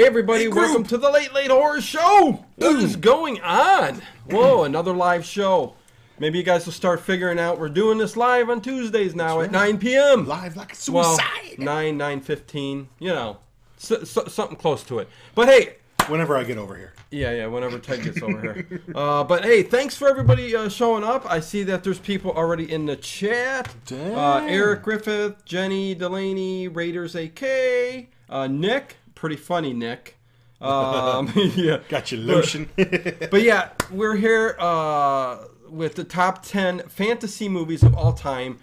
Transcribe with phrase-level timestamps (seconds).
[0.00, 2.42] Hey everybody, welcome to the Late Late Horror Show.
[2.56, 4.00] What is going on?
[4.30, 5.74] Whoa, another live show.
[6.18, 9.50] Maybe you guys will start figuring out we're doing this live on Tuesdays now at
[9.52, 10.26] 9 p.m.
[10.26, 11.18] Live like a Well,
[11.58, 13.40] 9, 9.15, you know,
[13.76, 15.08] s- s- something close to it.
[15.34, 15.74] But hey,
[16.08, 16.94] Whenever I get over here.
[17.10, 18.80] yeah, yeah, whenever Ted gets over here.
[18.94, 21.30] Uh, but hey, thanks for everybody uh, showing up.
[21.30, 23.74] I see that there's people already in the chat.
[23.92, 30.16] Uh, Eric Griffith, Jenny Delaney, Raiders AK, uh, Nick, pretty funny Nick.
[30.62, 31.78] Um, yeah.
[31.88, 32.68] Got your lotion.
[32.76, 35.38] But yeah, we're here uh,
[35.70, 38.58] with the top 10 fantasy movies of all time.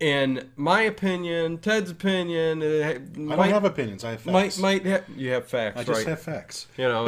[0.00, 4.02] In my opinion, Ted's opinion, it I might, don't have opinions.
[4.04, 4.58] I have facts.
[4.58, 6.06] might, might ha- you have facts, I just right?
[6.08, 6.66] have facts.
[6.78, 7.04] You know,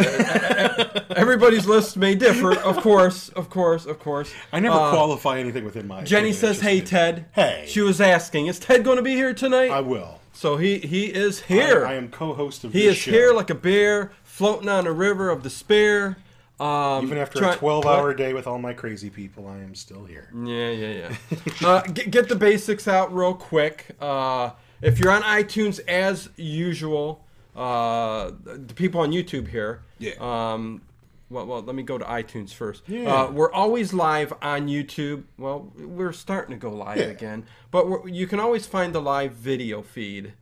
[1.16, 4.32] everybody's list may differ, of course, of course, of course.
[4.52, 6.02] I never Uh, qualify anything within my.
[6.05, 6.80] Jenny opinion, says, "Hey.
[6.80, 7.65] Ted." Hey.
[7.66, 10.18] She was asking, "Is Ted going to be here tonight?" I will.
[10.38, 11.84] So he he is here.
[11.84, 13.10] I, I am co-host of he is show.
[13.10, 16.16] here like a bear floating on a river of despair.
[16.60, 20.04] Um, Even after try- a 12-hour day with all my crazy people, I am still
[20.04, 20.30] here.
[20.32, 21.38] Yeah, yeah, yeah.
[21.68, 23.96] uh, get, get the basics out real quick.
[24.00, 24.50] Uh,
[24.80, 27.24] if you're on iTunes, as usual,
[27.56, 29.82] uh, the people on YouTube here.
[29.98, 30.12] Yeah.
[30.20, 30.82] Um,
[31.30, 32.82] well, well, let me go to iTunes first.
[32.88, 33.12] Yeah.
[33.12, 35.24] Uh, we're always live on YouTube.
[35.37, 37.04] Well, we're starting to go live Yeah.
[37.04, 40.32] again, but we're, you can always find the live video feed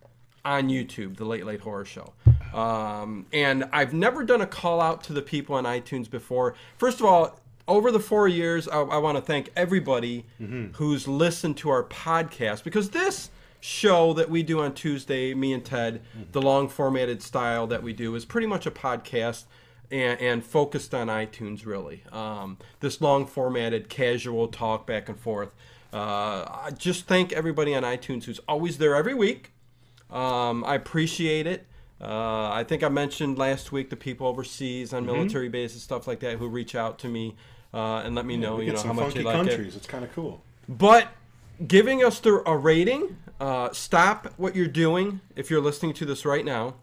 [0.44, 2.12] on YouTube, the Late Late Horror Show.
[2.54, 6.54] Um, and I've never done a call out to the people on iTunes before.
[6.78, 10.24] First of all, over the four years, I, I want to thank everybody
[10.74, 15.64] who's listened to our podcast because this show that we do on Tuesday, me and
[15.64, 19.44] Ted, the long formatted style that we do, is pretty much a podcast
[19.90, 22.02] and, and focused on iTunes, really.
[22.12, 25.54] Um, this long formatted, casual talk back and forth.
[25.92, 29.52] Uh, I just thank everybody on iTunes who's always there every week.
[30.10, 31.66] Um, I appreciate it.
[32.00, 36.20] Uh, I think I mentioned last week the people overseas on military bases, stuff like
[36.20, 37.36] that, who reach out to me
[37.72, 39.48] uh, and let me know, you know, how much they like it.
[39.48, 39.76] countries.
[39.76, 40.42] It's kind of cool.
[40.68, 41.08] But
[41.66, 46.24] giving us the, a rating, uh, stop what you're doing if you're listening to this
[46.26, 46.74] right now.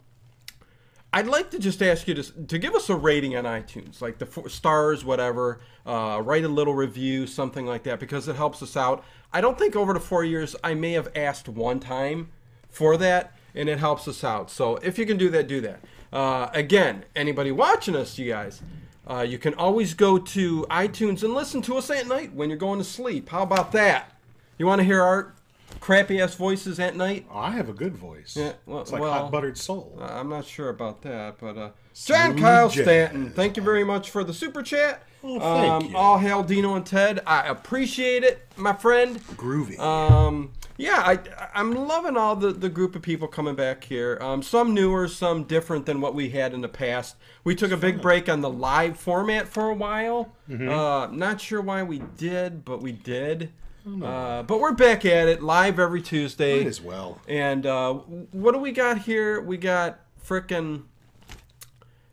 [1.16, 4.18] I'd like to just ask you to, to give us a rating on iTunes, like
[4.18, 5.62] the stars, whatever.
[5.86, 9.06] Uh, write a little review, something like that, because it helps us out.
[9.32, 12.32] I don't think over the four years I may have asked one time
[12.68, 14.50] for that, and it helps us out.
[14.50, 15.82] So if you can do that, do that.
[16.12, 18.64] Uh, again, anybody watching us, you guys,
[19.08, 22.58] uh, you can always go to iTunes and listen to us at night when you're
[22.58, 23.30] going to sleep.
[23.30, 24.12] How about that?
[24.58, 25.36] You want to hear our
[25.80, 27.26] crappy ass voices at night?
[27.32, 28.36] I have a good voice.
[28.36, 29.98] Yeah, well- it's like well- hot buttered soul.
[30.00, 32.84] Uh, I'm not sure about that, but uh, John Kyle jazz.
[32.84, 35.04] Stanton, thank you very much for the super chat.
[35.24, 35.98] Oh, thank um, you.
[35.98, 37.22] All hail Dino and Ted.
[37.26, 39.20] I appreciate it, my friend.
[39.36, 39.80] Groovy.
[39.80, 41.20] Um, yeah, I,
[41.54, 44.18] I'm loving all the, the group of people coming back here.
[44.22, 47.16] Um, some newer, some different than what we had in the past.
[47.44, 50.34] We took a big break on the live format for a while.
[50.50, 50.70] Mm-hmm.
[50.70, 53.52] Uh, not sure why we did, but we did.
[53.86, 56.60] Uh, but we're back at it live every Tuesday.
[56.60, 57.20] Might as well.
[57.28, 59.42] And uh, what do we got here?
[59.42, 60.84] We got frickin'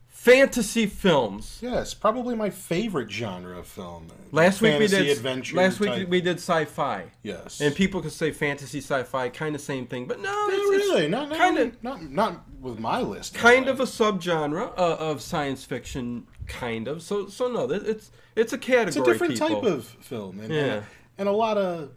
[0.08, 1.58] fantasy films.
[1.62, 4.08] Yes, probably my favorite genre of film.
[4.32, 5.56] Last week we did adventure.
[5.56, 7.06] last week we did sci-fi.
[7.22, 7.60] Yes.
[7.60, 11.08] And people could say fantasy, sci-fi, kind of same thing, but no, Not really.
[11.08, 13.34] Not, not, kind of not not with my list.
[13.34, 17.02] kind of a subgenre uh, of science fiction, kind of.
[17.02, 18.88] So so no, it's it's a category.
[18.88, 19.48] It's a different people.
[19.62, 20.82] type of film, and, Yeah.
[21.20, 21.90] And a lot of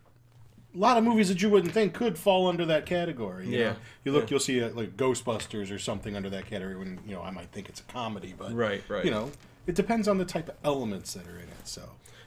[0.76, 3.48] a lot of movies that you wouldn't think could fall under that category.
[3.48, 3.70] You Yeah.
[3.72, 3.76] know?
[4.04, 4.28] you look, Yeah.
[4.32, 6.76] you'll see uh, like Ghostbusters or something under that category.
[6.76, 9.06] When you know, I might think it's a comedy, but Right, right.
[9.06, 9.32] You know,
[9.68, 11.66] it depends on the type of elements that are in it.
[11.68, 11.82] So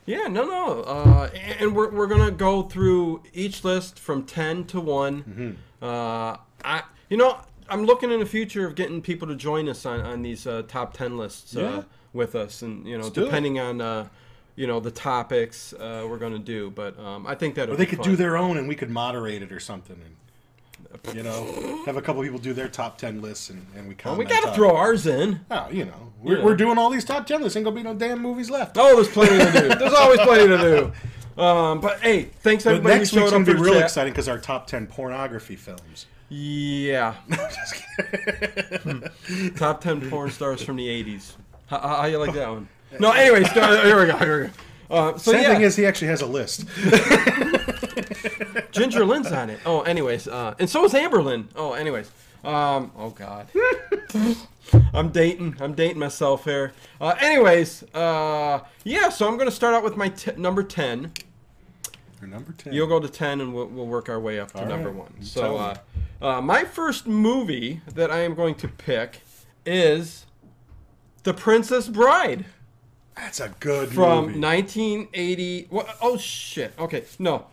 [0.07, 0.83] Yeah, no, no.
[0.83, 5.23] Uh, and we're, we're gonna go through each list from ten to one.
[5.25, 5.84] Mm-hmm.
[5.84, 9.84] Uh, I, you know, I'm looking in the future of getting people to join us
[9.84, 11.83] on on these uh, top ten lists uh, Yeah.
[12.13, 13.15] with us, and you know, it.
[13.15, 14.09] depending on uh,
[14.56, 16.70] you know the topics uh, we're gonna do.
[16.70, 19.42] But um, I think that or they could do their own, and we could moderate
[19.42, 19.97] it or something.
[21.04, 23.94] And, you know, have a couple people do their top ten lists, and, and we
[24.16, 24.76] we gotta throw it.
[24.76, 25.41] ours in.
[25.50, 26.44] Oh, you know, we're, Yeah.
[26.44, 27.56] we're doing all these top ten lists.
[27.56, 28.76] Ain't gonna be no damn movies left.
[28.78, 29.68] Oh, there's plenty to do.
[29.78, 30.92] There's always plenty to do.
[31.42, 33.82] Um, but hey, thanks But everybody next week's gonna be real chat.
[33.84, 36.06] exciting because our top ten pornography films.
[36.28, 37.14] Yeah.
[38.82, 39.48] Hmm.
[39.56, 41.32] Top 10 porn stars from the 80s.
[41.66, 42.68] How, how you like that one?
[43.01, 44.16] No, anyways, uh, here we go.
[44.19, 44.53] Here we go.
[44.89, 46.65] Uh, so Sad yeah, thing is, he actually has a list.
[48.72, 49.59] Ginger Lynn's on it.
[49.66, 51.48] Oh, anyways, uh, and so is Amber Lynn.
[51.57, 52.10] Oh, anyways.
[52.45, 53.48] Um, oh God.
[54.95, 55.57] I'm dating.
[55.60, 56.72] I'm dating myself here.
[57.01, 59.09] Uh, anyways, uh, yeah.
[59.09, 61.13] So I'm gonna start out with my t- number ten.
[62.21, 62.72] Your number ten.
[62.72, 64.99] You'll go to 10 and we'll, we'll work our way up to All number right.
[64.99, 65.22] one.
[65.22, 65.77] So, uh,
[66.22, 69.21] uh, my first movie that I am going to pick
[69.66, 70.25] is
[71.25, 72.47] The Princess Bride
[73.16, 73.95] That's a good movie.
[73.95, 74.41] from movie.
[74.41, 75.66] 1980.
[75.71, 75.97] What?
[76.01, 76.72] Oh shit.
[76.78, 77.47] Okay, no,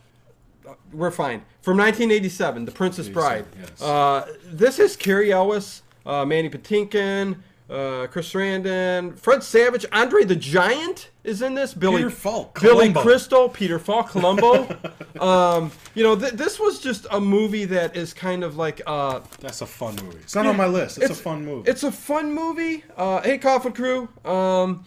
[0.91, 1.43] we're fine.
[1.61, 3.45] From 1987, The Princess Bride.
[3.59, 3.81] yes.
[3.81, 7.37] Uh, this is Cary Elwes, uh, Mandy Patinkin,
[7.69, 11.73] uh, Chris Sarandon, Fred Savage, Andre the Giant is in this.
[11.73, 13.01] Billy Peter Falk, Billy Columbo.
[13.01, 14.67] Crystal, Peter Falk, Columbo.
[15.21, 18.81] um, you know, th- this was just a movie that is kind of like.
[18.85, 20.17] Uh, That's a fun movie.
[20.17, 20.97] It's not on my list.
[20.97, 21.69] It's, a fun movie.
[21.69, 22.83] it's a fun movie.
[22.97, 24.09] Uh, hey, Coffin Crew.
[24.25, 24.83] Um,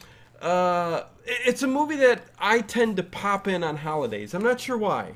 [0.46, 4.34] uh, it's a movie that I tend to pop in on holidays.
[4.34, 5.14] I'm not sure why.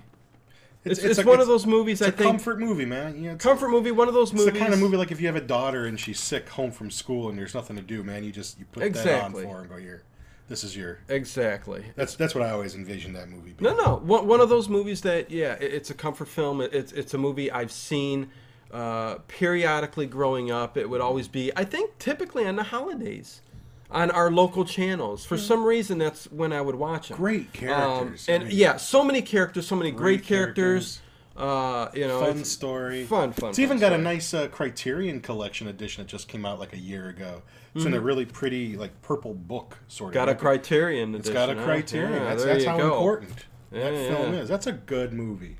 [0.85, 3.23] It's, it's, a- one of those movies It's I a think comfort movie, man.
[3.23, 3.91] Yeah, it's, comfort movie.
[3.91, 4.55] One of those it's movies.
[4.55, 6.91] the kind of movie like if you have a daughter and she's sick home from
[6.91, 8.25] school and there's nothing to do, man.
[8.25, 9.12] You just you put Exactly.
[9.12, 10.03] that on for her and go here.
[10.49, 10.99] This is your.
[11.09, 11.85] Exactly.
[11.97, 13.53] That's that's what I always envisioned that movie.
[13.53, 13.76] being.
[13.76, 13.97] No, no.
[13.99, 16.61] One, one of those movies that, yeah, it, it's a comfort film.
[16.62, 18.31] It, it's it's a movie I've seen
[18.73, 20.76] uh, periodically growing up.
[20.76, 23.43] It would always be, I think, typically on the holidays,
[23.91, 25.25] on our local channels.
[25.25, 27.17] For some reason, that's when I would watch them.
[27.17, 28.29] Great characters.
[28.29, 31.01] I and mean, yeah, so many characters, so many great, Great characters.
[31.37, 33.05] Uh, you know, fun story.
[33.05, 33.51] Fun, fun.
[33.51, 36.75] It's even fun got a nice uh, Criterion Collection edition that just came out like
[36.75, 37.43] a year ago.
[37.75, 40.21] It's in a really pretty like purple book sort of.
[40.21, 40.27] Mm-hmm.
[40.27, 41.15] Got a Criterion.
[41.15, 41.65] It's got a edition, huh?
[41.65, 42.13] Criterion.
[42.13, 42.95] Yeah, that's that's how go.
[42.97, 44.49] important that Yeah, film is.
[44.49, 45.57] That's a good movie.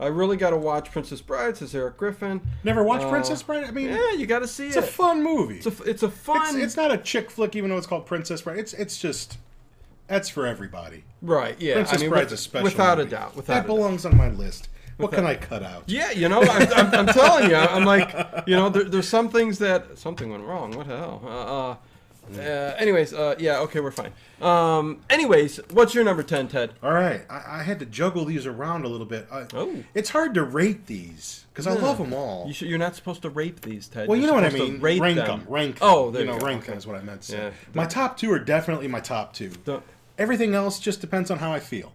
[0.00, 1.56] I really got to watch Princess Bride.
[1.56, 2.40] Says Eric Griffin.
[2.64, 3.64] Never watched Uh, Princess Bride?
[3.64, 4.80] I mean, Yeah, you got to see it's it.
[4.80, 5.56] It's a fun movie.
[5.58, 6.56] it's a it's a fun.
[6.56, 8.58] It's, it's not a chick flick, even though it's called Princess Bride.
[8.58, 9.38] It's it's just
[10.06, 11.04] that's for everybody.
[11.22, 11.54] right.
[11.60, 12.64] Yeah, Princess I mean, Bride's with- a special.
[12.64, 13.08] without movie.
[13.08, 13.36] a doubt.
[13.36, 13.74] Without that a doubt.
[13.76, 14.68] belongs on my list.
[14.96, 15.84] What can I cut out?
[15.86, 18.14] Yeah, you know, I'm, I'm, I'm telling you, I'm like,
[18.46, 20.72] you know, there, there's some things that something went wrong.
[20.76, 21.22] What the hell?
[21.24, 21.28] Uh,
[21.70, 21.76] uh,
[22.38, 24.12] uh, anyways, uh, yeah, okay, we're fine.
[24.40, 26.72] Um, anyways, what's your number ten, Ted?
[26.82, 29.26] All right, I, I had to juggle these around a little bit.
[29.30, 29.82] I, Oh.
[29.94, 32.46] It's hard to rate these because I love them all.
[32.46, 34.08] You should, you're not supposed to rape these, Ted.
[34.08, 34.80] Well, you You're know what I supposed to mean.
[34.80, 35.44] Rate rank them.
[35.48, 35.78] Rank.
[35.80, 36.70] Oh, there you you know, go, rank okay.
[36.70, 37.38] them is what I meant to say.
[37.38, 37.50] Yeah.
[37.74, 39.52] My top two are definitely my top two.
[40.18, 41.92] Everything else just depends on how I feel.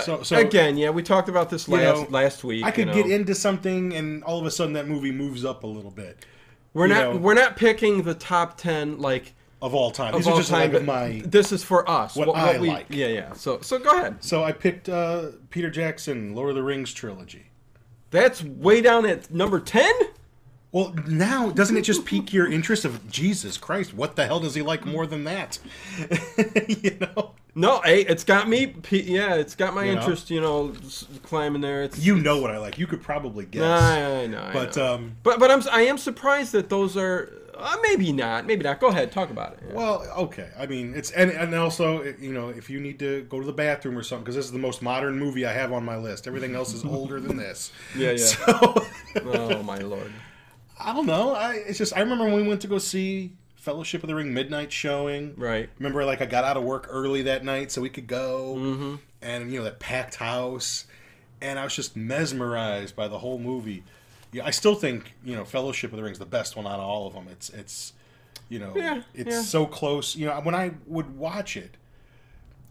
[0.00, 2.64] So, so Again, yeah, we talked about this last know, last week.
[2.64, 5.62] I could you get into something, and all of a sudden that movie moves up
[5.62, 6.24] a little bit
[6.74, 7.20] We're not know.
[7.20, 10.12] we're not picking the top ten like of all time.
[10.12, 10.72] of These all are just time.
[10.72, 11.22] like my.
[11.24, 12.16] This is for us.
[12.16, 12.86] what I like.
[12.90, 13.32] Yeah, yeah.
[13.32, 14.22] So so go ahead.
[14.22, 17.46] So I picked uh, Peter Jackson, Lord of the Rings trilogy.
[18.10, 19.92] That's way down at number ten.
[20.74, 23.94] Well, now doesn't it just pique your interest of Jesus Christ?
[23.94, 25.60] What the hell does he like more than that?
[26.68, 28.74] you know, No, hey, it's got me.
[28.90, 30.00] Yeah, it's got my You know?
[30.00, 30.30] interest.
[30.32, 30.72] You know,
[31.22, 31.84] climbing there.
[31.84, 32.76] It's you know what I like.
[32.76, 33.62] You could probably guess.
[33.62, 34.42] I, I know.
[34.42, 34.94] I But, know.
[34.94, 38.80] um, but but I'm I am surprised that those are uh, maybe not maybe not.
[38.80, 39.60] Go ahead, talk about it.
[39.68, 39.74] Yeah.
[39.74, 40.48] Well, okay.
[40.58, 43.52] I mean, it's and and also, you know, if you need to go to the
[43.52, 46.26] bathroom or something, because this is the most modern movie I have on my list.
[46.26, 47.70] Everything else is older than this.
[47.96, 48.16] Yeah, yeah.
[49.14, 50.12] So oh my lord.
[50.84, 51.34] I don't know.
[51.34, 54.34] I it's just I remember when we went to go see Fellowship of the Ring
[54.34, 55.34] midnight showing.
[55.36, 55.70] Right.
[55.78, 58.94] Remember, like I got out of work early that night so we could go, mm-hmm.
[59.22, 60.86] and you know that packed house,
[61.40, 63.82] and I was just mesmerized by the whole movie.
[64.32, 66.74] Yeah, I still think you know Fellowship of the Ring is the best one out
[66.74, 67.26] of all of them.
[67.30, 67.94] It's it's
[68.50, 69.42] you know Yeah, it's yeah.
[69.42, 70.14] so close.
[70.14, 71.76] You know when I would watch it,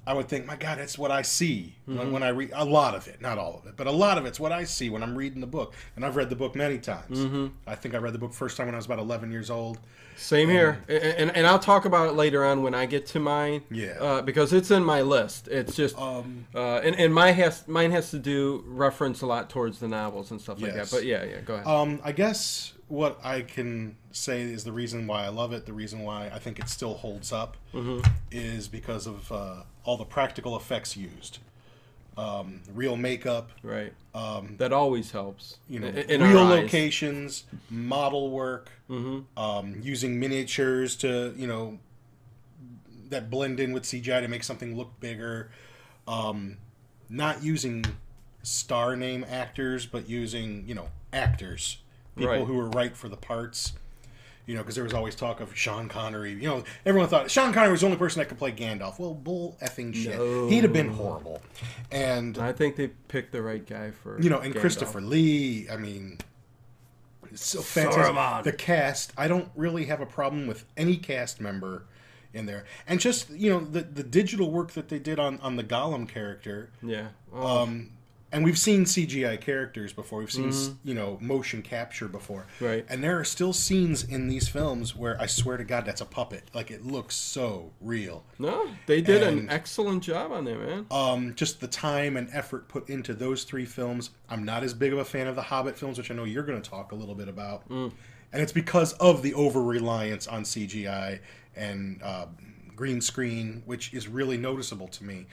[0.06, 1.98] I would think, my God, that's what I see Mm-hmm.
[2.00, 4.18] when, when I read a lot of it, not all of it, but a lot
[4.18, 5.74] of it's what I see when I'm reading the book.
[5.98, 7.20] And I've read the book many times.
[7.20, 7.48] Mm-hmm.
[7.68, 9.80] I think I read the book first time when I was about 11 years old.
[10.16, 13.20] Same here, and, and and I'll talk about it later on when I get to
[13.20, 13.64] mine.
[13.72, 13.98] Yeah.
[14.00, 15.48] Uh, because it's in my list.
[15.48, 19.50] It's just, Um, uh, and and my has mine has to do reference a lot
[19.50, 20.92] towards the novels and stuff like that.
[20.92, 21.66] But yeah, yeah, go ahead.
[21.68, 25.74] Um, I guess what I can say is the reason why I love it, the
[25.74, 28.08] reason why I think it still holds up, Mm-hmm.
[28.32, 31.40] is because of uh, all the practical effects used.
[32.16, 33.92] Um, real makeup, right.
[34.14, 35.58] um, That always helps.
[35.68, 38.70] you know, in, in real locations, model work,
[39.36, 41.80] um, using miniatures to, you know,
[43.10, 45.50] that blend in with CGI to make something look bigger.
[46.08, 46.58] Um,
[47.10, 47.84] not using
[48.44, 51.78] star name actors, but using, you know, actors,
[52.16, 52.46] people Right.
[52.46, 53.74] who were right for the parts.
[54.46, 56.34] You know, because there was always talk of Sean Connery.
[56.34, 59.00] You know, everyone thought Sean Connery was the only person that could play Gandalf.
[59.00, 60.18] Well, bull effing shit.
[60.18, 60.50] No.
[60.50, 61.42] He'd have been horrible.
[61.92, 64.60] And I think they picked the right guy for you know, and Gandalf.
[64.60, 65.70] Christopher Lee.
[65.72, 66.18] I mean,
[67.32, 68.04] it's so fantastic.
[68.04, 68.44] Saruman.
[68.44, 69.14] The cast.
[69.18, 71.84] I don't really have a problem with any cast member
[72.34, 75.56] in there, and just you know the the digital work that they did on on
[75.56, 76.70] the Gollum character.
[76.82, 77.08] Yeah.
[77.34, 77.92] Oh, Um,
[78.34, 80.20] and we've seen CGI characters before.
[80.20, 80.52] We've seen
[80.84, 82.48] you know motion capture before.
[82.56, 82.66] Mm-hmm.
[82.66, 82.86] Right.
[82.90, 86.06] And there are still scenes in these films where I swear to God, that's a
[86.06, 86.44] puppet.
[86.54, 88.26] Like it looks so real.
[88.40, 90.86] no, they did an excellent job on that, man.
[90.92, 94.10] um, just the time and effort put into those three films.
[94.30, 96.44] I'm not as big of a fan of the Hobbit films, which I know you're
[96.44, 97.70] going to talk a little bit about.
[97.70, 97.92] Mm.
[98.34, 101.20] and it's because of the over reliance on CGI
[101.56, 102.26] and uh,
[102.76, 105.28] green screen, which is really noticeable to me.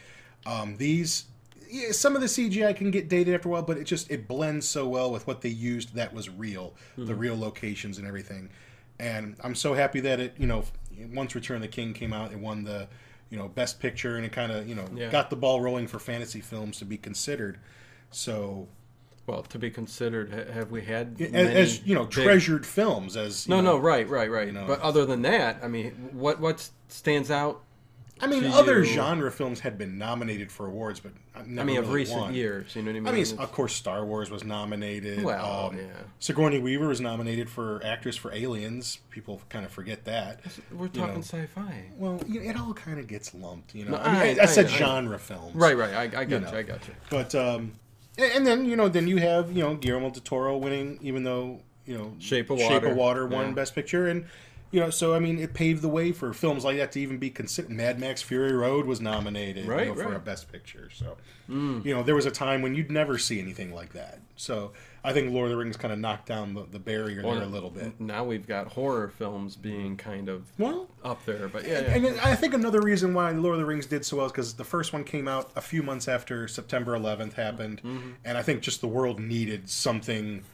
[0.45, 1.25] Um, these
[1.71, 4.27] yeah, some of the CGI can get dated after a while, but it just it
[4.29, 7.21] blends so well with what they used that was real, the mm-hmm.
[7.21, 8.51] real locations and everything.
[8.99, 10.65] And I'm so happy that it, you know,
[11.13, 12.87] once Return of the King came out, it won the,
[13.31, 15.11] you know, Best Picture, and it kind of, you know, Yeah.
[15.11, 17.59] got the ball rolling for fantasy films to be considered.
[18.11, 18.69] So,
[19.27, 23.17] Well, to be considered, have we had as, many as you know, big- treasured films
[23.17, 24.47] as you No, know, no, right, right, right.
[24.49, 24.67] You know.
[24.67, 27.63] But other than that, I mean, what what stands out?
[28.23, 31.13] I mean, other you- genre films had been nominated for awards, but
[31.47, 32.35] never I mean, of recent won.
[32.35, 33.09] years, you know what I mean?
[33.09, 35.23] I mean, It's- of course, Star Wars was nominated.
[35.23, 35.85] Well, um, yeah.
[36.19, 38.99] Sigourney Weaver was nominated for actress for Aliens.
[39.11, 40.41] People kind of forget that.
[40.71, 41.21] we're you talking know.
[41.21, 41.85] sci-fi.
[41.97, 43.93] Well, you know, it all kind of gets lumped, you know.
[43.93, 45.95] No, I, mean, I, I- I said genre films, Right, right.
[45.95, 46.41] I, I got you.
[46.41, 46.51] know.
[46.53, 46.95] I got you.
[47.11, 47.73] But um,
[48.19, 51.61] and, then you know, then you have you know Guillermo del Toro winning, even though
[51.87, 53.53] you know Shape of Water, Shape of Water won Yeah.
[53.55, 54.27] Best Picture, and
[54.71, 57.19] you know, so I mean, it paved the way for films like that to even
[57.19, 57.71] be considered.
[57.71, 60.89] Mad Max Fury Road was nominated, you Right, for a Best Picture.
[60.95, 61.17] So
[61.49, 64.21] you know, there was a time when you'd never see anything like that.
[64.37, 64.71] So
[65.03, 67.47] I think Lord of the Rings kind of knocked down the, the barrier there a
[67.47, 68.01] little bit.
[68.01, 72.09] Now we've got horror films being kind of Well, up there, but yeah, yeah.
[72.09, 74.55] and I think another reason why Lord of the Rings did so well is because
[74.55, 78.11] the first one came out a few months after September 11th happened, Mm-hmm.
[78.25, 80.45] and I think just the world needed something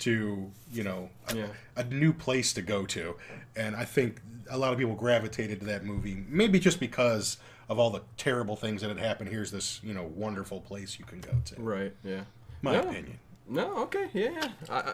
[0.00, 1.46] to, you know, a, Yeah.
[1.76, 3.16] a new place to go to,
[3.54, 7.38] and I think a lot of people gravitated to that movie, maybe just because
[7.68, 9.28] of all the terrible things that had happened.
[9.30, 11.60] Here's this, you know, wonderful place you can go to.
[11.60, 12.20] right, yeah.
[12.62, 12.80] My No.
[12.80, 13.18] opinion.
[13.48, 14.48] No, okay, yeah, yeah.
[14.68, 14.92] I, I,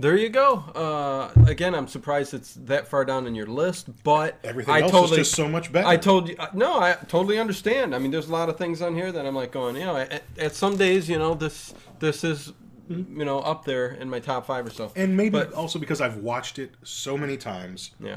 [0.00, 0.56] there you go.
[0.74, 4.90] Uh, again, I'm surprised it's that far down in your list, but Everything I else
[4.90, 5.86] totally, is just so much better.
[5.86, 7.94] I told you, no, I totally understand.
[7.94, 9.96] I mean, there's a lot of things on here that I'm like going, you know,
[9.96, 12.52] at, at some days, you know, this this is,
[12.92, 14.88] you know, up there in my top five or so.
[14.88, 15.00] Mm-hmm.
[15.00, 18.16] and maybe but, also because I've watched it so many times, yeah,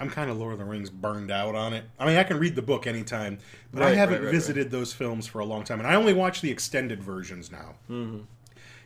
[0.00, 1.84] I'm kind of Lord of the Rings burned out on it.
[1.98, 3.38] I mean, I can read the book anytime,
[3.72, 6.12] but I haven't right, right, visited those films for a long time, and I only
[6.14, 7.74] watch the extended versions now.
[7.90, 8.20] Mm-hmm.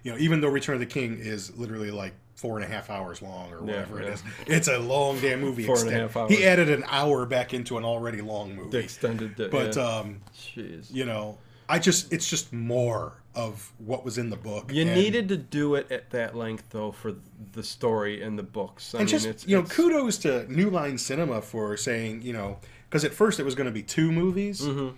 [0.02, 2.90] You know, even though Return of the King is literally like four and a half
[2.90, 4.08] hours long or whatever yeah.
[4.08, 5.64] it is, it's a long damn movie.
[5.64, 6.30] Four and a half hours.
[6.32, 8.70] He added an hour back into an already long movie.
[8.70, 9.82] the extended, the, but yeah.
[9.82, 10.92] um, jeez.
[10.92, 14.70] you know, I just it's just more of what was in the book.
[14.72, 17.14] You and- needed to do it at that length, though, for
[17.52, 18.94] the story and the books.
[18.94, 22.22] I and mean, just it's, you know it's- kudos to new line cinema for saying
[22.22, 22.58] you know
[22.88, 24.96] because at first it was going to be two movies Mm-hmm.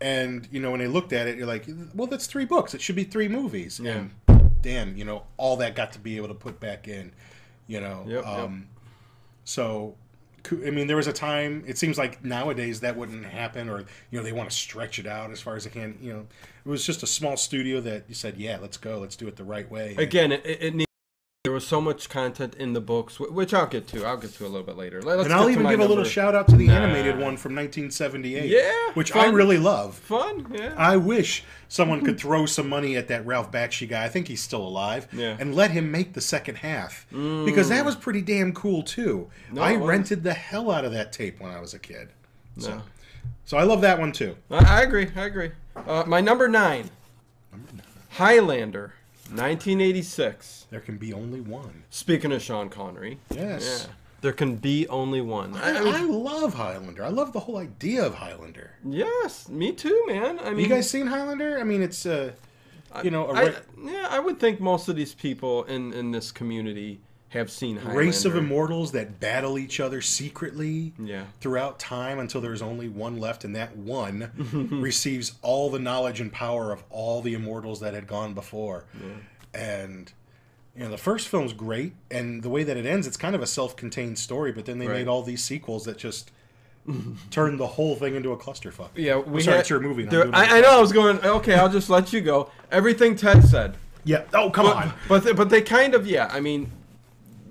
[0.00, 2.80] and you know when they looked at it you're like well that's three books it
[2.80, 4.04] should be three movies Yeah.
[4.28, 7.12] and damn you know all that got to be able to put back in
[7.66, 8.26] you know Yep, yep.
[8.26, 8.68] um
[9.44, 10.01] so ku-
[10.50, 11.64] I mean, there was a time.
[11.66, 15.06] It seems like nowadays that wouldn't happen, or you know, they want to stretch it
[15.06, 15.98] out as far as they can.
[16.00, 16.26] You know,
[16.64, 19.36] it was just a small studio that you said, "Yeah, let's go, let's do it
[19.36, 20.86] the right way." Again, it, it need,
[21.44, 24.04] there was so much content in the books, which I'll get to.
[24.06, 25.02] I'll get to a little bit later.
[25.02, 26.74] Let- Let's and I'll even give a little shout out to the Nah.
[26.74, 28.48] animated one from 1978.
[28.48, 29.96] Yeah, which I really love.
[29.96, 30.72] Fun, yeah.
[30.78, 34.04] I wish someone could throw some money at that Ralph Bakshi guy.
[34.04, 35.08] I think he's still alive.
[35.12, 35.36] Yeah.
[35.40, 39.28] And let him make the second half because that was pretty damn cool too.
[39.50, 42.10] No, I rented the hell out of that tape when I was a kid.
[42.58, 42.82] So, No.
[43.46, 44.36] so I love that one too.
[44.48, 45.08] I, I agree.
[45.16, 45.50] I agree.
[45.74, 46.90] Uh, my number nine,
[48.10, 48.94] Highlander,
[49.30, 50.66] 1986.
[50.70, 51.84] There can be only one.
[51.90, 53.86] Speaking of Sean Connery, Yes.
[53.88, 55.54] yeah, there can be only one.
[55.56, 57.04] I, I, I mean, I love Highlander.
[57.04, 58.72] I love the whole idea of Highlander.
[58.84, 60.38] yes, me too, man.
[60.40, 61.58] I mean, You guys seen Highlander?
[61.58, 62.32] I mean, it's uh,
[63.02, 66.30] you know, a I, yeah, I would think most of these people in in this
[66.30, 67.00] community
[67.32, 67.98] have seen Highlander.
[67.98, 70.92] race of immortals that battle each other secretly.
[71.02, 71.24] Yeah.
[71.40, 74.30] throughout time until there's only one left, and that one
[74.82, 78.84] receives all the knowledge and power of all the immortals that had gone before.
[79.54, 80.12] And
[80.76, 83.42] you know, the first film's great, and the way that it ends, it's kind of
[83.42, 84.52] a self-contained story.
[84.52, 84.98] But then they Right.
[84.98, 86.30] made all these sequels that just
[87.30, 88.88] turned the whole thing into a clusterfuck.
[88.96, 90.04] Yeah, I'm we sorry, had- it's your movie.
[90.04, 90.58] I'm there- I.
[90.58, 90.78] I know.
[90.78, 91.18] I was going.
[91.20, 92.50] Okay, I'll just let you go.
[92.70, 93.76] Everything Ted said.
[94.04, 94.22] Yeah.
[94.34, 94.92] Oh, come But on.
[95.08, 96.28] but they, but they kind of yeah.
[96.32, 96.72] I mean,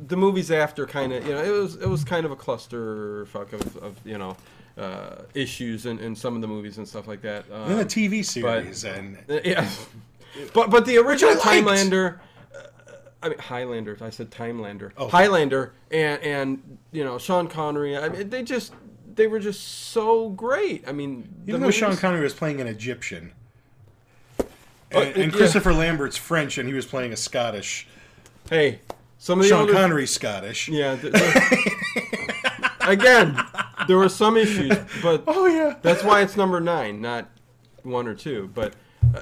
[0.07, 3.53] the movies after kind of you know it was it was kind of a clusterfuck
[3.53, 4.35] of, of you know
[4.77, 7.45] uh, issues in, in some of the movies and stuff like that.
[7.51, 9.69] Um, the TV series, and Uh, Yeah,
[10.53, 11.35] but but the original.
[11.35, 12.19] Timelander,
[12.55, 12.59] uh,
[13.21, 13.97] I mean Highlander.
[14.01, 14.91] I said Timelander.
[14.97, 15.07] Oh.
[15.07, 17.97] Highlander and and you know Sean Connery.
[17.97, 18.73] I mean they just
[19.13, 20.87] they were just so great.
[20.87, 23.33] I mean even though Sean Connery was playing an Egyptian.
[24.93, 25.37] And, and yeah.
[25.37, 27.87] Christopher Lambert's French, and he was playing a Scottish.
[28.49, 28.81] Hey,
[29.23, 30.67] some of the Sean older, Connery's Scottish.
[30.67, 30.95] Yeah.
[30.95, 31.35] th- th-
[32.81, 33.37] again,
[33.87, 35.75] there were some issues, but Oh yeah.
[35.83, 37.29] that's why it's number nine, not
[37.83, 38.49] one or two.
[38.53, 38.73] But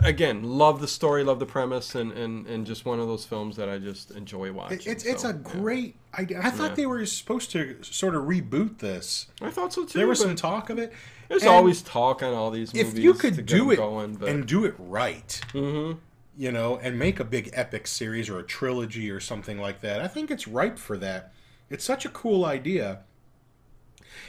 [0.02, 3.56] again, love the story, love the premise, and, and, and just one of those films
[3.58, 4.80] that I just enjoy watching.
[4.80, 6.40] It- It's it's a great idea.
[6.42, 6.76] I thought Yeah.
[6.76, 9.28] they were supposed to sort of reboot this.
[9.42, 9.98] I thought so too.
[9.98, 10.94] There was some talk of it.
[11.28, 12.94] There's And always talk on all these movies.
[12.94, 15.98] if you could do it going, but and do it right, Mhm.
[16.40, 20.00] You know, and make a big epic series or a trilogy or something like that,
[20.00, 21.34] I think it's ripe for that.
[21.70, 23.00] It's such a cool idea.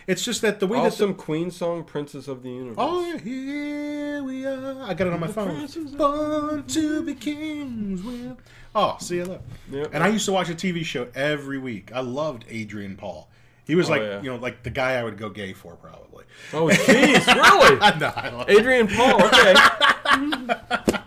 [0.09, 3.01] It's just that the way that the, awesome Queen song, "Princess of the Universe." Oh,
[3.07, 4.83] yeah, here we are.
[4.83, 5.67] I got it on my phone.
[5.97, 8.03] Born to be kings.
[8.03, 8.37] Will.
[8.75, 9.43] Oh, see you look.
[9.71, 9.91] Yep.
[9.93, 11.93] And I used to watch a TV show every week.
[11.95, 13.29] I loved Adrian Paul.
[13.67, 14.21] He was Oh, like, yeah.
[14.21, 16.25] you know, like the guy I would go gay for, probably.
[16.53, 17.77] Oh, jeez, really?
[18.01, 19.23] no, I love- Adrian Paul.
[19.27, 19.55] Okay.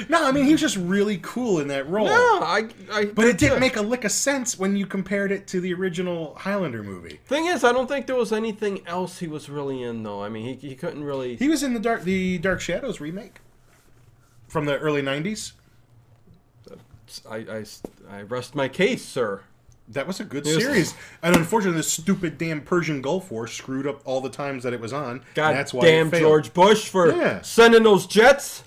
[0.08, 2.06] no, I mean, he was just really cool in that role.
[2.06, 2.68] No, I.
[2.92, 5.72] I But it didn't make a lick of sense when you compared it to the
[5.74, 7.20] original Highlander movie.
[7.26, 10.22] Thing is, I don't think there was anything else he was really in, though.
[10.22, 11.36] I mean, he, he couldn't really.
[11.36, 13.40] He was in the Dark the Dark Shadows remake
[14.48, 15.52] from the early '90s.
[17.28, 17.64] I, I,
[18.10, 19.42] I rest my case, sir.
[19.90, 20.92] That was a good series,
[21.22, 24.80] and unfortunately, the stupid damn Persian Gulf War screwed up all the times that it
[24.80, 25.22] was on.
[25.34, 26.10] God that's why damn.
[26.10, 27.40] George Bush for Yeah.
[27.40, 28.64] sending those jets.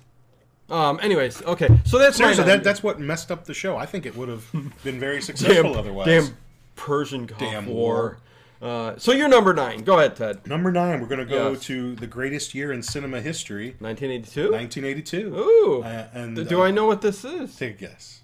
[0.72, 1.00] Um.
[1.02, 1.68] Anyways, okay.
[1.86, 3.76] So that's Seriously, that, that's what messed up the show.
[3.78, 4.46] I think it would have
[4.84, 6.06] been very successful damn, otherwise.
[6.08, 6.38] damn
[6.76, 8.18] Persian Gulf Damn War.
[8.62, 9.84] Uh, so you're number nine.
[9.84, 10.46] Go ahead, Ted.
[10.48, 11.64] Number nine, we're going to go Yes.
[11.64, 14.52] to the greatest year in cinema history, 1982.
[14.52, 15.36] 1982.
[15.36, 15.82] Ooh.
[15.84, 17.56] Uh, and Do uh, I know what this is?
[17.56, 18.22] Take a guess.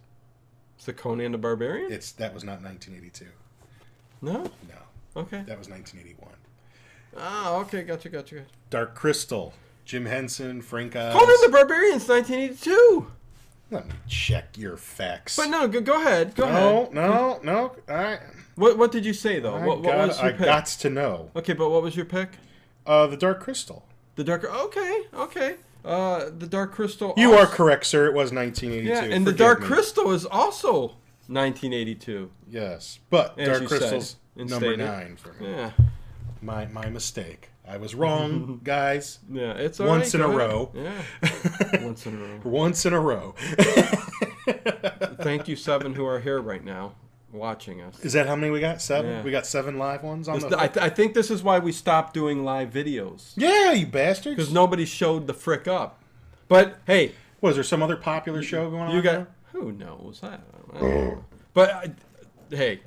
[0.75, 1.91] It's the Conan the Barbarian.
[1.91, 3.25] It's that was not 1982.
[4.21, 4.43] No.
[4.43, 5.43] No, Okay.
[5.47, 6.31] that was 1981.
[7.17, 7.55] Ah.
[7.57, 7.81] Okay.
[7.81, 8.09] Gotcha.
[8.09, 8.35] Gotcha.
[8.35, 8.47] gotcha.
[8.69, 9.53] Dark Crystal,
[9.87, 11.13] Jim Henson, Frank Oz.
[11.13, 13.07] Conan the Barbarian's 1982.
[13.71, 15.37] Let me check your facts.
[15.37, 15.67] But no.
[15.67, 16.35] Go, go ahead.
[16.35, 16.93] Go ahead.
[16.93, 17.75] no, no, no.
[17.93, 18.19] I,
[18.55, 19.55] What What did you say though?
[19.55, 20.45] I, what, what got, was your I pick?
[20.45, 21.31] got to know.
[21.37, 22.31] Okay, but what was your pick?
[22.85, 23.85] Uh, the Dark Crystal.
[24.15, 24.43] The Dark.
[24.43, 25.03] Okay.
[25.13, 25.55] Okay.
[25.85, 27.13] Uh, the Dark Crystal.
[27.15, 28.07] You are correct, sir.
[28.07, 28.89] It was 1982.
[29.09, 29.67] Yeah, and the Dark me.
[29.67, 30.95] Crystal is also
[31.27, 32.29] 1982.
[32.49, 34.79] Yes, but As Dark Crystal's said number stated.
[34.79, 35.49] nine for me.
[35.51, 35.71] Yeah.
[36.41, 37.49] My my mistake.
[37.69, 39.19] I was wrong, guys.
[39.31, 39.51] Yeah.
[39.53, 40.49] It's all Once right, in a go ahead.
[40.49, 40.71] row.
[40.73, 41.83] Yeah.
[41.85, 42.39] Once in a row.
[42.43, 43.35] Once in a row.
[45.21, 46.93] Thank you, seven who are here right now
[47.31, 47.99] watching us.
[48.03, 48.81] Is that how many we got?
[48.81, 49.11] Seven.
[49.11, 49.21] Yeah.
[49.23, 50.59] We got seven live ones on the.
[50.59, 54.35] I, th- I think this is why we stopped doing live videos yeah, you bastards.
[54.35, 56.01] because nobody showed the frick up.
[56.47, 58.95] But hey, Was there some other popular show going on?
[58.95, 59.27] you got there?
[59.51, 60.21] who knows?
[60.23, 60.37] I, I
[60.79, 61.25] don't know.
[61.53, 61.91] But I,
[62.55, 62.79] hey,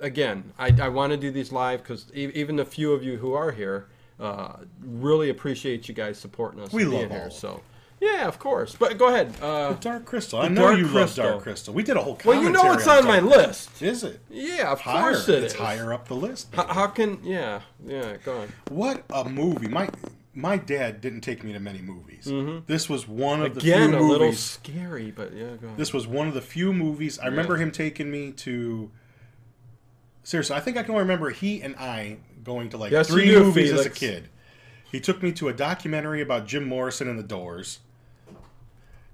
[0.00, 3.32] again, I, I want to do these live because even the few of you who
[3.32, 3.86] are here
[4.20, 6.72] uh, really appreciate you guys supporting us.
[6.72, 7.22] We love here.
[7.24, 7.30] all.
[7.30, 7.62] So
[8.00, 8.74] yeah, of course.
[8.78, 9.34] But go ahead.
[9.40, 10.40] Uh, Dark Crystal.
[10.40, 11.24] I know Dark you Crystal.
[11.24, 11.72] love Dark Crystal.
[11.74, 12.18] We did a whole.
[12.24, 13.82] well, you know it's on my list.
[13.82, 14.20] Is it?
[14.30, 15.02] Yeah, of Higher.
[15.12, 15.58] course it it's is.
[15.60, 16.54] higher up the list.
[16.54, 17.20] How, how can?
[17.24, 18.16] Yeah, yeah.
[18.24, 18.48] Go on.
[18.70, 19.68] What a movie!
[19.68, 19.88] My
[20.34, 22.30] my dad didn't take me to many movies.
[22.66, 23.68] This was one of the Mm-hmm.
[23.70, 24.40] Again, few a little movies.
[24.40, 25.76] scary, but yeah, go on.
[25.78, 27.18] This was one of the few movies.
[27.18, 28.90] I remember him taking me to.
[30.22, 33.26] Seriously, I think I can only remember he and I going to like Yes, three
[33.26, 34.28] do, movies as a kid.
[34.90, 37.80] He took me to a documentary about Jim Morrison and the Doors.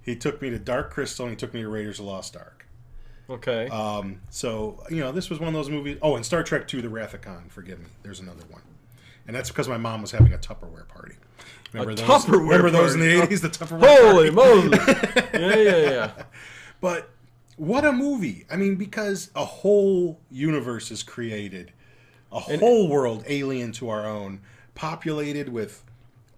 [0.01, 2.37] He took me to Dark Crystal and he took me to Raiders of the Lost
[2.37, 2.65] Ark.
[3.29, 3.67] okay.
[3.69, 5.97] Um, so you know, this was one of those movies.
[6.01, 7.45] Oh, and Star Trek II: The Wrath of Khan.
[7.49, 7.87] Forgive me.
[8.03, 8.61] There's another one,
[9.27, 11.15] and that's because my mom was having a Tupperware party.
[11.71, 12.07] Remember those?
[12.07, 13.41] Tupperware remember those in the '80s?
[13.41, 14.11] The Tupperware.
[14.11, 14.69] Holy party?
[14.69, 14.77] moly!
[15.33, 16.11] yeah, yeah, yeah.
[16.81, 17.09] But
[17.55, 18.45] what a movie!
[18.51, 21.71] I mean, because a whole universe is created,
[22.33, 24.41] a whole world alien to our own,
[24.75, 25.83] populated with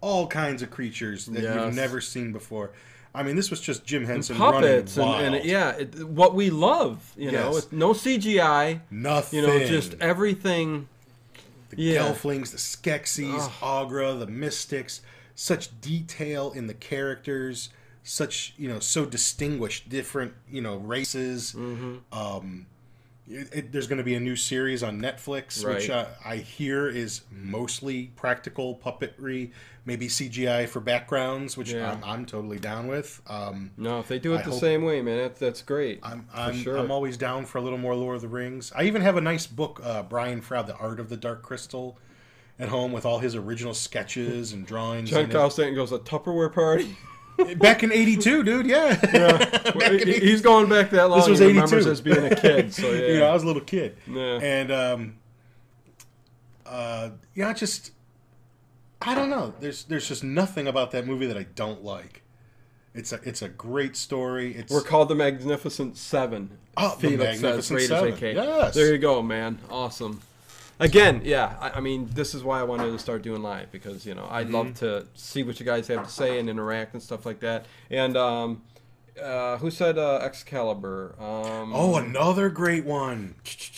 [0.01, 1.55] all kinds of creatures that Yes.
[1.55, 2.71] you've never seen before.
[3.13, 5.35] I mean, this was just Jim Henson Puppets and, running wild.
[5.41, 7.55] and yeah, it, what we love, you know, Yes.
[7.55, 9.39] with no CGI, Nothing.
[9.39, 10.89] you know, just everything.
[11.69, 12.01] the yeah.
[12.09, 15.01] Gelflings, the Skeksis, Aughra, the Mystics,
[15.33, 17.69] such detail in the characters,
[18.03, 21.53] such you know, so distinguished, different you know races.
[21.57, 21.95] Mm-hmm.
[22.11, 22.65] Um,
[23.27, 26.87] it, it- there's going to be a new series on Netflix, which uh, I hear
[26.87, 29.51] is mostly practical puppetry,
[29.85, 31.91] maybe CGI for backgrounds, which Yeah.
[31.91, 33.21] I'm, I'm totally down with.
[33.27, 35.99] Um, No, if they do it I the same way, man, that's that's great.
[36.03, 36.77] I'm I'm, sure.
[36.77, 38.71] I'm always down for a little more Lord of the Rings.
[38.75, 41.97] I even have a nice book, uh, Brian Froud, The Art of the Dark Crystal,
[42.59, 45.11] at home with all his original sketches and drawings.
[45.11, 45.29] It.
[45.31, 46.95] Kyle Stanton goes a Tupperware party.
[47.57, 48.65] Back in '82, dude.
[48.65, 48.95] Yeah.
[49.05, 51.19] Back in He- He's going back that long.
[51.19, 51.91] This was he remembers 82.
[51.91, 52.73] as being a kid.
[52.73, 53.97] So yeah, you know, I was a little kid.
[54.07, 54.39] Yeah.
[54.41, 55.15] And um,
[56.65, 57.91] uh, yeah, I just
[59.01, 59.53] I don't know.
[59.59, 62.21] There's there's just nothing about that movie that I don't like.
[62.93, 64.55] It's a it's a great story.
[64.55, 66.57] It's we're called the Magnificent Seven.
[66.77, 68.35] Oh, the Felix says, Magnificent Raiders Seven.
[68.35, 68.73] Yes.
[68.75, 69.59] There you go, man.
[69.69, 70.21] Awesome.
[70.79, 71.55] Again, yeah.
[71.59, 74.27] I, I mean, this is why I wanted to start doing live because you know
[74.29, 74.85] I'd love Mm-hmm.
[74.85, 77.65] to see what you guys have to say and interact and stuff like that.
[77.89, 78.61] And um,
[79.21, 81.15] uh, who said uh, Excalibur?
[81.19, 83.35] Um, Oh, another great one.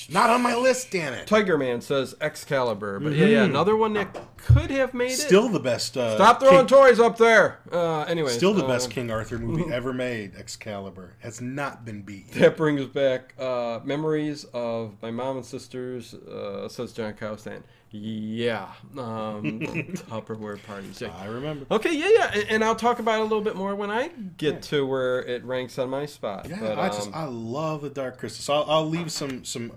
[0.09, 1.27] Not on my list, damn it.
[1.27, 5.11] Tiger Man says Excalibur, but yeah, yeah, another one that could have made it.
[5.19, 5.27] Mm-hmm.
[5.27, 5.97] Still the best.
[5.97, 7.59] Uh, Stop throwing King, toys up there.
[7.71, 9.47] Uh, anyway, still the best King Arthur Mm-hmm.
[9.47, 10.35] movie ever made.
[10.35, 12.31] Excalibur has not been beat.
[12.33, 17.63] That brings back uh, memories of my mom and sisters, uh, says John Cowstand.
[17.99, 19.59] Yeah, um,
[20.09, 21.01] Tupperware parties.
[21.01, 21.13] Yeah.
[21.17, 21.65] I remember.
[21.71, 24.09] Okay, yeah, yeah, and, and I'll talk about it a little bit more when I
[24.37, 26.47] get to where it ranks on my spot.
[26.49, 28.43] Yeah, but, I just um, I love the Dark Crystal.
[28.43, 29.71] So I'll, I'll leave some some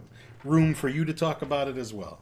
[0.44, 2.20] room for you to talk about it as well.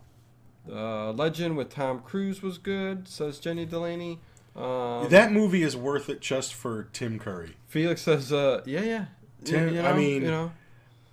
[0.71, 4.21] uh, Legend with Tom Cruise was good, says Jenny Delaney.
[4.57, 7.57] Um, that movie is worth it just for Tim Curry.
[7.69, 9.05] Felix says, uh, yeah, yeah.
[9.45, 10.53] Tim- you I know, mean- you know,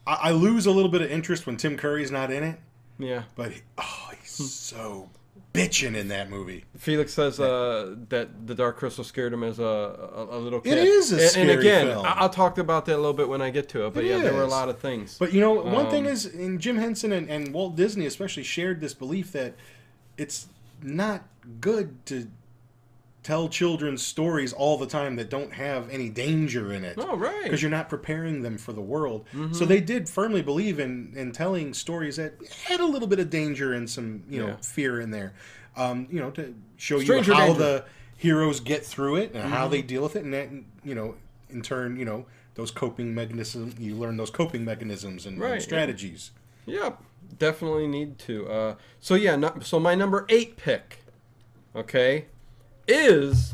[0.08, 2.60] I, I lose a little bit of interest when Tim Curry's not in it,
[2.98, 3.24] yeah.
[3.36, 5.10] but oh, so
[5.54, 6.66] bitching in that movie.
[6.78, 10.78] Felix says uh, that the Dark Crystal scared him as a, a, a little kid.
[10.78, 12.06] It is a and, scary and again, film.
[12.06, 13.94] I- I'll talk about that a little bit when I get to it.
[13.94, 15.18] But It yeah, there were a lot of things.
[15.18, 18.44] But you know, one thing Um, is, and Jim Henson and, and Walt Disney especially
[18.44, 19.54] shared this belief that
[20.18, 20.48] it's
[20.82, 21.24] not
[21.62, 22.28] good to
[23.26, 26.94] tell children stories all the time that don't have any danger in it.
[27.00, 27.44] oh, right.
[27.44, 29.26] Because you're not preparing them for the world.
[29.34, 29.52] Mm-hmm.
[29.54, 32.36] So they did firmly believe in, in telling stories that
[32.68, 34.56] had a little bit of danger and some, you know, Yeah.
[34.62, 35.34] fear in there.
[35.76, 37.60] Um, you know, to show Stranger you how danger.
[37.60, 37.86] the
[38.16, 39.54] heroes get through it and Mm-hmm.
[39.54, 40.24] how they deal with it.
[40.24, 40.50] And that,
[40.84, 41.16] you know,
[41.50, 45.54] in turn, you know, those coping mechanisms, you learn those coping mechanisms and, and Right,
[45.56, 45.60] yeah.
[45.60, 46.30] strategies.
[46.68, 47.02] Yep,
[47.40, 48.48] definitely need to.
[48.48, 51.00] Uh, so yeah, no, so my number eight pick,
[51.76, 52.26] okay,
[52.88, 53.54] is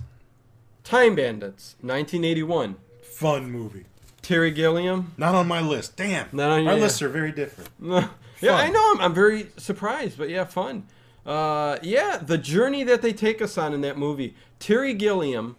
[0.84, 2.76] Time Bandits, 1981.
[3.04, 3.86] Fun movie.
[4.22, 5.14] Terry Gilliam.
[5.18, 5.96] Not on my list.
[5.98, 6.28] Damn.
[6.32, 7.70] Not on your, Our your- lists are very different.
[8.42, 8.92] yeah, I know.
[8.96, 10.86] I'm, I'm very surprised, but yeah, fun.
[11.26, 14.36] Uh, yeah, the journey that they take us on in that movie.
[14.60, 15.56] Terry Gilliam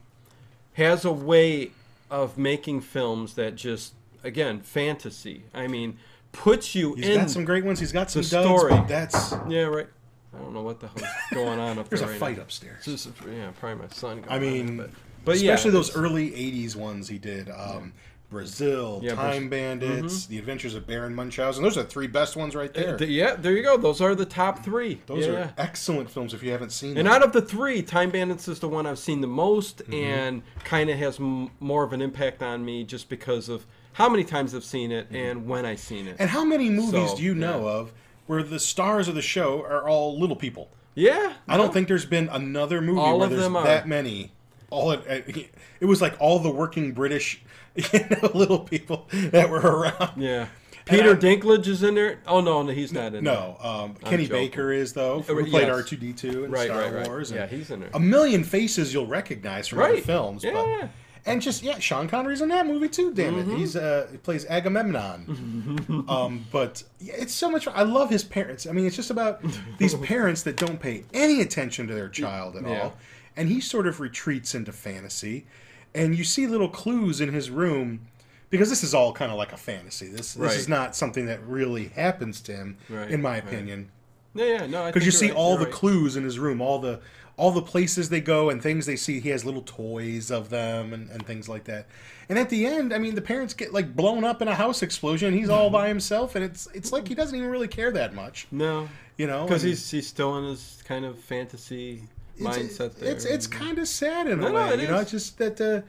[0.75, 1.71] has a way
[2.11, 5.45] of making films that just, again, fantasy.
[5.55, 5.99] I mean,
[6.33, 7.19] puts you He's in.
[7.21, 7.79] got some great ones.
[7.81, 8.83] He's got some the duds, story.
[8.89, 9.87] that's Yeah, right.
[10.35, 11.99] I don't know what the hell's going on up there.
[11.99, 12.09] there's there.
[12.09, 12.43] a right fight now.
[12.45, 12.87] upstairs.
[12.89, 14.23] It's just, yeah, probably my son.
[14.23, 14.91] Going I mean, but,
[15.25, 17.51] but yeah, especially those early '80s ones he did.
[17.51, 17.93] Um,
[18.31, 21.63] Brazil, Yeah, Time Bandits, The Adventures of Baron Munchausen.
[21.63, 22.97] Those are the three best ones right there.
[22.97, 23.77] Th- yeah, there you go.
[23.77, 25.03] Those are the top three.
[25.05, 27.09] Those yeah, are excellent films if you haven't seen And them.
[27.15, 29.93] out of the three, Time Bandits is the one I've seen the most Mm-hmm.
[29.93, 34.09] and kind of has m- more of an impact on me just because of how
[34.09, 36.13] many times I've seen it and when I've seen it.
[36.15, 36.23] Mm-hmm.
[36.23, 37.71] and how many movies So, do you know yeah.
[37.73, 37.93] of
[38.27, 40.69] where the stars of the show are all little people?
[40.95, 43.65] yeah, I don't think there's been another movie All where of there's them are.
[43.65, 44.33] that many.
[44.71, 47.41] All it, it was like all the working British,
[47.77, 50.21] you know, little people that were around.
[50.23, 50.47] Yeah.
[50.85, 52.19] Peter I'm- Dinklage is in there.
[52.27, 53.35] Oh no, no, he's not in there.
[53.35, 54.47] No, um, Kenny joking.
[54.49, 55.21] Baker is though.
[55.21, 55.71] Who played yes.
[55.77, 57.07] R two D two in Right, Star right, right.
[57.07, 57.31] Wars.
[57.31, 57.91] Yeah, he's in there.
[57.95, 60.05] A million faces you'll recognize from other Right.
[60.05, 60.43] films.
[60.43, 60.89] Yeah.
[61.25, 63.13] And just yeah, Sean Connery's in that movie too.
[63.15, 63.53] Damn Mm-hmm.
[63.53, 66.05] it, he's uh, he plays Agamemnon.
[66.09, 67.65] um, but yeah, it's so much.
[67.67, 67.75] fun.
[67.77, 68.67] I love his parents.
[68.67, 69.41] I mean, it's just about
[69.79, 72.83] these parents that don't pay any attention to their child at Yeah.
[72.83, 72.95] all,
[73.37, 75.47] and he sort of retreats into fantasy,
[75.95, 78.07] and you see little clues in his room.
[78.51, 80.09] Because this is all kind of like a fantasy.
[80.09, 80.57] This this Right.
[80.57, 83.45] is not something that really happens to him, Right, in my right.
[83.45, 83.89] opinion
[84.35, 87.01] Yeah, yeah, no, because you see all the the clues in his room, all the
[87.37, 89.21] all the places they go and things they see.
[89.21, 91.87] He has little toys of them and, and things like that.
[92.29, 94.83] And at the end, I mean, the parents get like blown up in a house
[94.83, 95.35] explosion.
[95.35, 98.47] He's all by himself, and it's it's like he doesn't even really care that much,
[98.51, 99.45] No, you know.
[99.45, 102.05] because he's he's still in his kind of fantasy
[102.37, 103.13] it's, mindset there.
[103.13, 105.01] It's it's kind of sad in a No, no, way, it you know.
[105.01, 105.83] It's just that uh,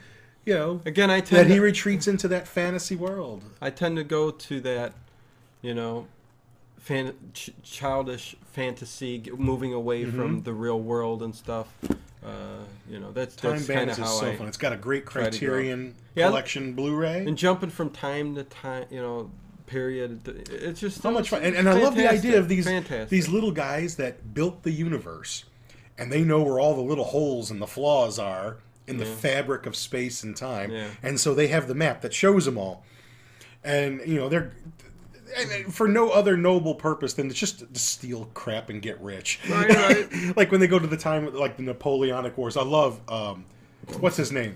[0.46, 3.44] you know Again, I that tend he retreats into that fantasy world.
[3.62, 4.94] I tend to go to that,
[5.62, 6.08] you know,
[6.84, 10.18] fan, ch- childish fantasy, g- moving away Mm-hmm.
[10.18, 11.68] from the real world and stuff.
[12.24, 12.28] Uh,
[12.90, 14.48] you know, that's Time that's kind Bandits of is so I fun.
[14.48, 15.06] It's got a great.
[15.06, 17.26] Criterion Yeah, collection Blu-ray.
[17.26, 18.86] and jumping from time to time.
[18.90, 19.32] You know,
[19.66, 20.22] period.
[20.50, 21.42] It's just How much fun!
[21.44, 23.10] And, and I love the idea of these fantastic.
[23.10, 25.44] these little guys that built the universe,
[25.98, 29.16] and they know where all the little holes and the flaws are in the Yeah.
[29.16, 30.88] fabric of space and time, Yeah.
[31.02, 32.86] and so they have the map that shows them all.
[33.66, 34.52] And you know they're
[35.38, 39.40] and- for no other noble purpose than to just to steal crap and get rich.
[39.50, 40.38] Right, right.
[40.38, 42.58] like when they go to the time like the Napoleonic Wars.
[42.58, 43.46] I love um,
[44.00, 44.56] what's his name,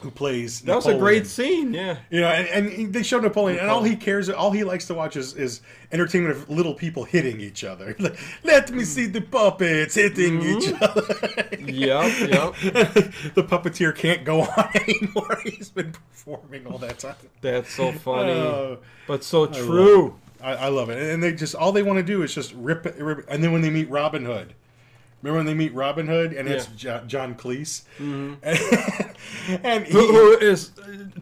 [0.00, 0.60] who plays.
[0.62, 1.72] that was a great scene.
[1.74, 1.98] Yeah.
[2.10, 4.94] You know, and, and they show Napoleon, and all he cares, all he likes to
[4.94, 5.60] watch is, is
[5.92, 7.94] entertainment of little people hitting each other.
[8.00, 10.82] Like, Let me see the puppets hitting each Mm-hmm.
[10.82, 11.46] other.
[11.70, 12.30] Yep.
[12.30, 12.54] Yep.
[13.34, 15.38] the puppeteer can't go on anymore.
[15.44, 17.14] He's been performing all that time.
[17.42, 20.16] That's so funny, Oh, but so true.
[20.42, 22.86] I, I love it, and they just all they want to do is just rip
[22.86, 23.26] it, rip.
[23.28, 24.54] And then when they meet Robin Hood,
[25.22, 27.00] remember when they meet Robin Hood, and it's Yeah.
[27.00, 29.09] Jo- John Cleese, Mm-hmm.
[29.62, 30.70] And he, Who, is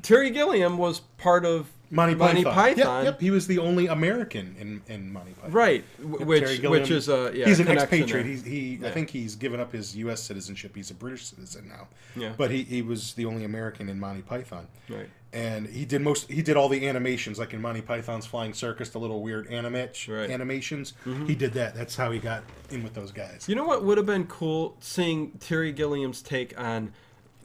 [0.03, 2.43] Terry Gilliam was part of Monty Python.
[2.43, 3.05] Monty Python.
[3.05, 5.53] Yep, yep, he was the only American in, in Monty Python.
[5.53, 5.85] right?
[5.97, 8.27] Terry Which which is a yeah, he's an expatriate.
[8.27, 10.23] He's, he, I think he's given up his U.S.
[10.23, 10.77] citizenship.
[10.77, 11.89] He's a British citizen now.
[12.15, 12.33] Yeah.
[12.37, 14.67] But he, he was the only American in Monty Python.
[14.89, 15.09] Right.
[15.33, 16.31] And he did most.
[16.31, 20.07] He did all the animations, like in Monty Python's Flying Circus, the little weird animate
[20.09, 20.25] Right.
[20.25, 20.33] Mm-hmm.
[20.33, 20.93] animations.
[21.27, 21.75] He did that.
[21.75, 23.47] That's how he got in with those guys.
[23.49, 26.93] You know what would have been cool seeing Terry Gilliam's take on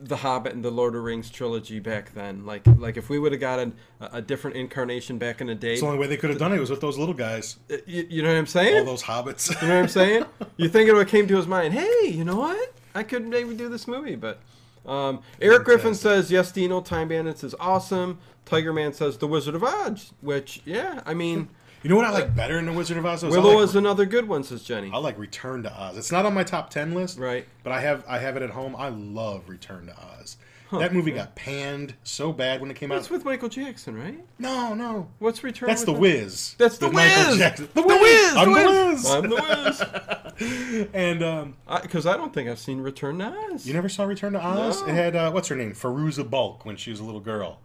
[0.08, 2.46] the Hobbit and the Lord of the Rings trilogy back then.
[2.46, 5.74] Like like if we would have gotten a, a different incarnation back in the day.
[5.74, 7.78] It's the only way they could have done it was with those little guys, uh,
[7.86, 8.80] you, you know what I'm saying?
[8.80, 9.50] all those hobbits.
[9.62, 10.26] You know what I'm saying?
[10.58, 11.74] You think it what came to his mind?
[11.74, 12.74] Hey, you know what?
[12.94, 14.40] I could maybe do this movie, but
[14.86, 16.80] um, Eric Griffin says yes, Dino.
[16.80, 18.20] Time Bandits is awesome.
[18.46, 21.50] Tiger Man says The Wizard of Oz, which yeah, I mean
[21.84, 23.24] you know what I like better in the Wizard of Oz?
[23.24, 24.90] Was I Willow like, is another good one, says Jenny.
[24.94, 25.98] I like Return to Oz.
[25.98, 27.46] It's not on my top ten list, Right.
[27.64, 28.76] But I have I have it at home.
[28.76, 30.38] I love Return to Oz.
[30.72, 32.96] that movie got panned so bad when it came out.
[32.96, 33.12] That's out.
[33.12, 34.20] with Michael Jackson, right?
[34.40, 35.68] No, no, What's Return?
[35.70, 35.80] To Oz?
[35.82, 36.02] That's with the?
[36.02, 36.56] Wiz.
[36.58, 37.38] That's the With Michael Wiz.
[37.38, 37.70] Jackson.
[37.76, 38.34] The Wiz.
[38.36, 39.06] I'm the Wiz.
[39.12, 40.88] I'm the Wiz.
[40.94, 43.68] and um, Because I, don't think I've seen Return to Oz.
[43.68, 44.82] you never saw Return to Oz?
[44.82, 44.88] No.
[44.88, 47.60] It had uh, what's her name, Fairuza Balk, when she was a little girl,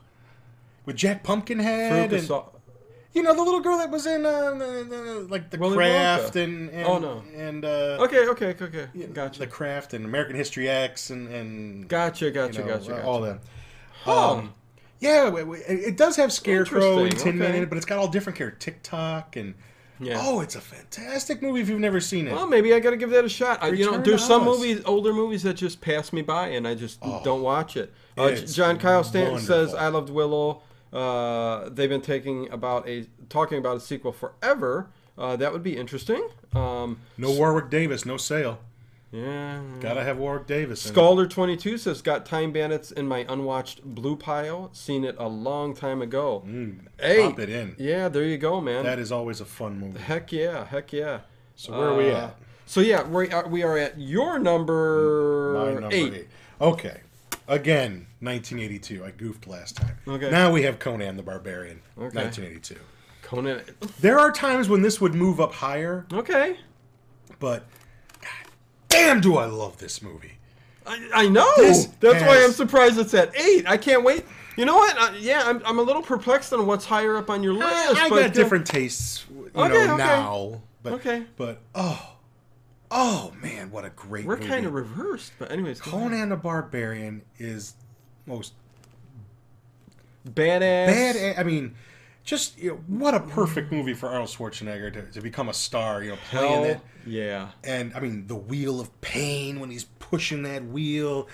[0.85, 2.31] with Jack Pumpkinhead, and
[3.19, 6.35] you know the little girl that was in uh, the, the, like the Willy Craft
[6.35, 6.45] Wonka.
[6.45, 7.23] and, and Oh, no.
[7.37, 9.07] and uh, Okay, okay, okay, okay.
[9.13, 9.41] Gotcha.
[9.41, 13.05] the Craft and American History X and and Gotcha, you gotcha, know, gotcha, gotcha.
[13.05, 13.41] all that.
[14.05, 14.33] Huh.
[14.35, 14.55] Um,
[15.01, 15.31] yeah,
[15.69, 18.65] it does have Scarecrow and Tin Man in it, but it's got all different characters.
[18.65, 19.55] Tik-Tok and
[20.01, 20.19] Yeah.
[20.21, 22.33] oh, it's a fantastic movie if you've never seen it.
[22.33, 23.63] Well, maybe I got to give that a shot.
[23.63, 24.59] I, you know, there's some Oz.
[24.59, 27.93] movies, older movies that just pass me by, and I just don't watch it.
[28.17, 33.59] Uh, John Kyle Stanton says, "I loved Willow." Uh, they've been taking about a talking
[33.59, 34.89] about a sequel forever.
[35.17, 36.29] Uh, that would be interesting.
[36.55, 38.61] Um, no Warwick Davis, no sale.
[39.11, 39.61] yeah.
[39.81, 40.87] Gotta have Warwick Davis.
[40.89, 40.95] in.
[40.95, 44.71] Scalder twenty two says, "Got Time Bandits in my unwatched blue pile.
[44.73, 46.43] Seen it a long time ago."
[47.01, 47.75] hey, Pop it in.
[47.79, 48.85] yeah, there you go, man.
[48.85, 49.99] That is always a fun movie.
[49.99, 51.21] Heck yeah, heck yeah.
[51.57, 52.37] So where are we Uh, at?
[52.67, 56.13] So yeah, we are, we are at your number, number eight.
[56.15, 56.29] eight.
[56.61, 57.01] Okay.
[57.49, 59.05] Again, 1982.
[59.05, 59.97] I goofed last time.
[60.07, 60.31] Okay.
[60.31, 61.81] Now we have Conan the Barbarian.
[61.97, 62.25] Okay.
[62.25, 62.77] 1982.
[63.23, 63.63] Conan.
[64.01, 66.57] There are times when this would move up higher, Okay,
[67.39, 67.67] but
[68.21, 68.31] God
[68.89, 70.39] damn, do I love this movie.
[70.87, 71.51] I, I know.
[71.59, 73.69] This That's why I'm surprised it's at eight.
[73.69, 74.25] I can't wait.
[74.57, 74.97] You know what?
[74.99, 77.71] Uh, yeah, I'm, I'm a little perplexed on what's higher up on your list.
[77.71, 79.97] I, I but, got different tastes, you Okay, know, okay.
[79.97, 80.63] now.
[80.83, 81.27] But, Okay.
[81.37, 82.17] But oh,
[82.91, 84.49] oh man, what a great We're movie.
[84.49, 85.81] kind of reversed, but anyways.
[85.81, 87.75] Conan the Barbarian is
[88.29, 88.53] most
[90.27, 90.87] badass.
[90.87, 91.39] bad.
[91.39, 91.75] I mean,
[92.25, 96.03] just you know, what a perfect movie for Arnold Schwarzenegger to, to become a star.
[96.03, 96.81] You know, playing Hell it.
[97.07, 97.49] yeah.
[97.65, 101.29] And I mean, the wheel of pain when he's pushing that wheel.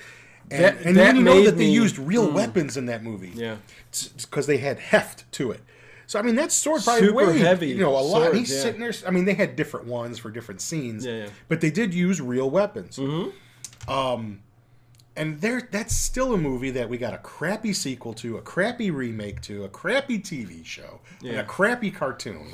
[0.50, 3.33] And, That- and that you know that they me- used real weapons in that movie.
[3.35, 3.57] Yeah.
[4.20, 5.61] Because they had heft to it.
[6.07, 8.24] So I mean, that sword probably Super weighed, heavy You know, a lot.
[8.24, 8.61] sword, he's yeah.
[8.61, 8.92] sitting there.
[9.07, 11.07] I mean, they had different ones for different scenes.
[11.07, 11.28] Yeah, yeah.
[11.48, 12.98] But they did use real weapons.
[12.98, 13.90] Mm-hmm.
[13.90, 14.40] Um,
[15.16, 18.90] and there, that's still a movie that we got a crappy sequel to, a crappy
[18.90, 22.48] remake to, a crappy TV show, and a crappy cartoon.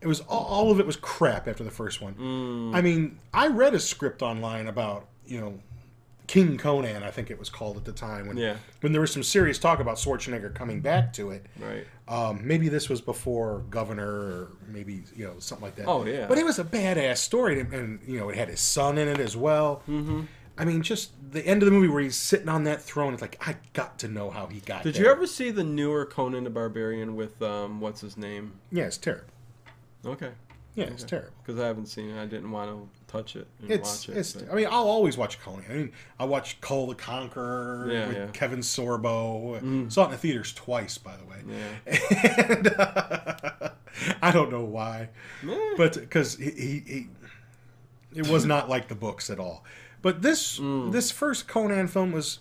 [0.00, 2.14] It was all, all of it was crap after the first one.
[2.14, 2.74] Mm.
[2.76, 5.58] I mean, I read a script online about you know
[6.26, 8.56] King Conan, I think it was called at the time when Yeah.
[8.80, 11.46] when there was some serious talk about Schwarzenegger coming back to it.
[11.58, 11.86] Right.
[12.08, 15.86] Um, maybe this was before Governor, or maybe you know something like that.
[15.86, 16.26] Oh, yeah.
[16.26, 19.08] But it was a badass story, and, and you know it had his son in
[19.08, 19.82] it as well.
[19.88, 20.22] Mm-hmm.
[20.56, 23.12] I mean, just the end of the movie where he's sitting on that throne.
[23.12, 24.84] It's like I got to know how he got.
[24.84, 25.02] Did there.
[25.04, 28.52] you ever see the newer Conan the Barbarian with um what's his name?
[28.70, 29.24] Yeah, it's terrible.
[30.06, 30.30] Okay.
[30.76, 31.30] Yeah, it's terrible.
[31.44, 32.20] Because I haven't seen it.
[32.20, 34.18] I didn't want to touch it and It's, watch it.
[34.18, 34.32] it's.
[34.32, 35.64] but- I mean, I'll always watch Conan.
[35.70, 38.26] I mean, I watched Kull the Conqueror Yeah, with yeah.
[38.26, 38.32] Mm.
[38.32, 39.92] Kevin Sorbo.
[39.92, 41.36] Saw it in the theaters twice, by the way.
[41.48, 42.44] Yeah.
[42.48, 43.70] and uh,
[44.22, 45.10] I don't know why,
[45.76, 47.06] but because he, he, he,
[48.14, 49.64] it was not like the books at all.
[50.04, 50.92] But this Mm.
[50.92, 52.40] this first Conan film was,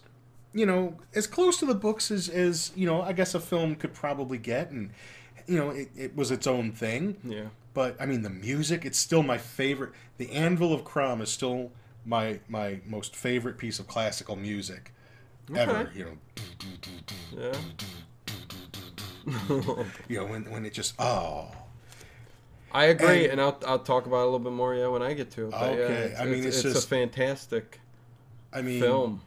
[0.54, 3.76] you know, as close to the books as as you know, I guess a film
[3.76, 4.90] could probably get, and
[5.48, 7.16] you know, it, it was its own thing.
[7.24, 7.46] Yeah.
[7.74, 9.94] But I mean, the music, it's still my favorite.
[10.18, 11.72] The Anvil of Crom is still
[12.06, 14.92] my my most favorite piece of classical music
[15.56, 15.90] ever.
[15.96, 16.18] You know,
[17.40, 17.58] Yeah.
[20.10, 21.52] you know when when it just oh.
[22.74, 25.02] I agree, And- and, I'll, I'll talk about it a little bit more yeah when
[25.04, 25.52] I get to it.
[25.52, 27.80] But yeah, Okay, it's, I mean, it's, it's it's just- a fantastic
[28.52, 29.22] I mean, film.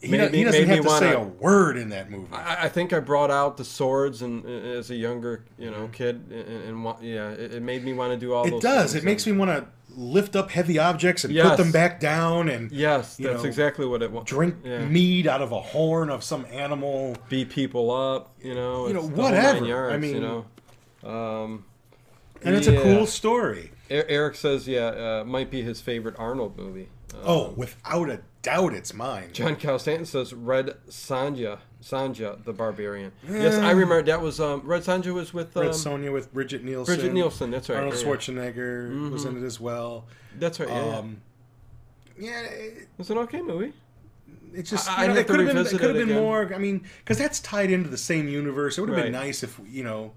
[0.00, 2.32] he, Made he doesn't have to say a word in that movie.
[2.32, 5.88] I, I think I brought out the swords and uh, as a younger, you know,
[5.92, 8.62] kid, and, and wa- yeah, it, it made me want to do all it those.
[8.62, 8.92] does.
[8.92, 9.02] things.
[9.02, 9.66] It makes me want to
[9.98, 14.02] lift up heavy objects and put them back down and Yes, that's know, exactly what
[14.02, 14.24] it was.
[14.26, 14.84] drink Yeah.
[14.84, 17.16] mead out of a horn of some animal.
[17.30, 18.86] beat people up, you know.
[18.88, 19.64] You know, it's the whole whatever.
[19.64, 20.44] Yards, I mean- you know.
[21.10, 21.64] Um,
[22.42, 23.72] And it's a cool story.
[23.90, 24.86] Eric says, yeah,
[25.20, 26.88] uh, might be his favorite Arnold movie.
[27.14, 29.30] Uh, Oh, without a doubt, it's mine.
[29.32, 33.12] John Calstanton says Red Sonja, Sonja the Barbarian.
[33.28, 36.64] Yes, I remember that was um, Red Sonja was with um, Red Sonja with Brigitte
[36.64, 36.94] Nielsen.
[36.96, 37.50] Brigitte Nielsen.
[37.50, 37.76] That's right.
[37.78, 38.10] Arnold yeah, Mm-hmm.
[38.38, 40.04] Schwarzenegger was in it as well.
[40.38, 40.68] That's right.
[40.68, 40.96] Yeah, yeah.
[40.98, 41.20] Um,
[42.18, 43.72] yeah, it, It's an okay movie.
[44.52, 46.52] it's just I- you know, it could have been, it could have been more.
[46.54, 48.78] I mean, because that's tied into the same universe.
[48.78, 50.12] It would have been nice if you know,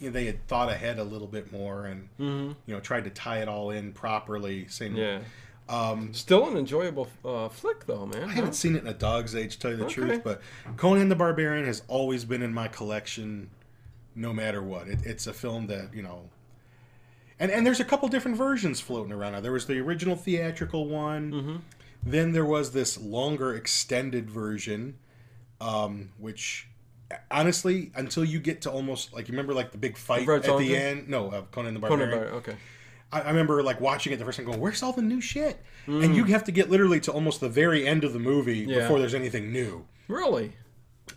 [0.00, 2.52] you know, they had thought ahead a little bit more and Mm-hmm.
[2.66, 4.66] you know tried to tie it all in properly.
[4.68, 4.96] Same.
[4.96, 5.20] Yeah.
[5.68, 8.24] Um, Still an enjoyable uh, flick, though, man.
[8.24, 9.94] I haven't seen it in a dog's age, to tell you the Okay.
[9.94, 10.40] truth, but
[10.78, 13.50] Conan the Barbarian has always been in my collection,
[14.14, 14.88] no matter what.
[14.88, 16.30] It, it's a film that you know,
[17.38, 19.32] and and there's a couple different versions floating around.
[19.32, 21.56] Now there was the original theatrical one, Mm-hmm.
[22.02, 24.96] then there was this longer extended version,
[25.60, 26.66] um, which
[27.30, 30.58] honestly, until you get to almost like you remember like the big fight Red at
[30.58, 31.08] the end.
[31.08, 32.10] No, of Conan the Barbarian.
[32.10, 32.28] Conan.
[32.28, 32.56] Bar- okay.
[33.12, 35.58] I, I remember like watching it the first time, going, "Where's all the new shit?"
[35.86, 36.04] Mm.
[36.04, 38.80] And you have to get literally to almost the very end of the movie Yeah.
[38.80, 39.86] before there's anything new.
[40.06, 40.52] Really?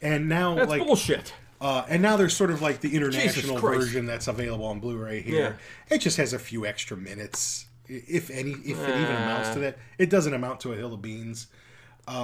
[0.02, 1.34] And now, That's like, bullshit.
[1.60, 5.58] uh, and now there's sort of like the international version that's available on Blu-ray here.
[5.90, 9.78] It just has a few extra minutes, if any, if it even amounts to that.
[9.98, 11.48] It doesn't amount to a hill of beans.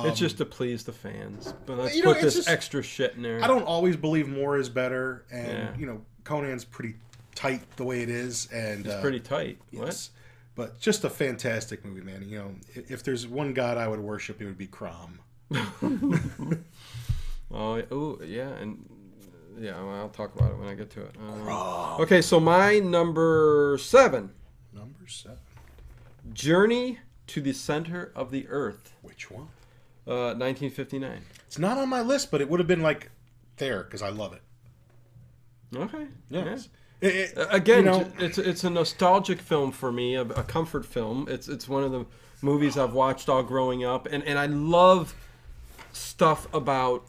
[0.06, 1.54] It's just to please the fans.
[1.66, 3.44] But let's Um, you know, put this just- extra shit in there.
[3.44, 5.78] I don't always believe more is better, and Yeah.
[5.78, 6.96] you know, Conan's pretty
[7.36, 9.60] tight the way it is, and It's uh, pretty tight.
[9.72, 10.12] Yes.
[10.56, 12.28] But just a fantastic movie, man.
[12.28, 15.20] You know, if, there's one god I would worship, it would be Crom.
[17.50, 18.84] Oh, yeah, ooh, yeah, and
[19.58, 21.16] yeah, well, I'll talk about it when I get to it.
[21.18, 21.48] Um,
[22.02, 24.32] okay, so my number seven,
[24.74, 25.38] Number seven.
[26.34, 29.48] Journey to the Center of the Earth, Which one?
[30.08, 31.22] Uh, 1959.
[31.46, 33.12] It's not on my list, but it would have been like
[33.58, 34.42] there because I love it.
[35.76, 36.08] Okay.
[36.30, 36.70] Yes.
[37.02, 40.44] It- it- Uh, Again, you know, it's it's a nostalgic film for me, a, a
[40.44, 41.28] comfort film.
[41.30, 42.06] It's it's one of the
[42.42, 45.14] movies I've watched all growing up, and and I love
[45.92, 47.06] stuff about,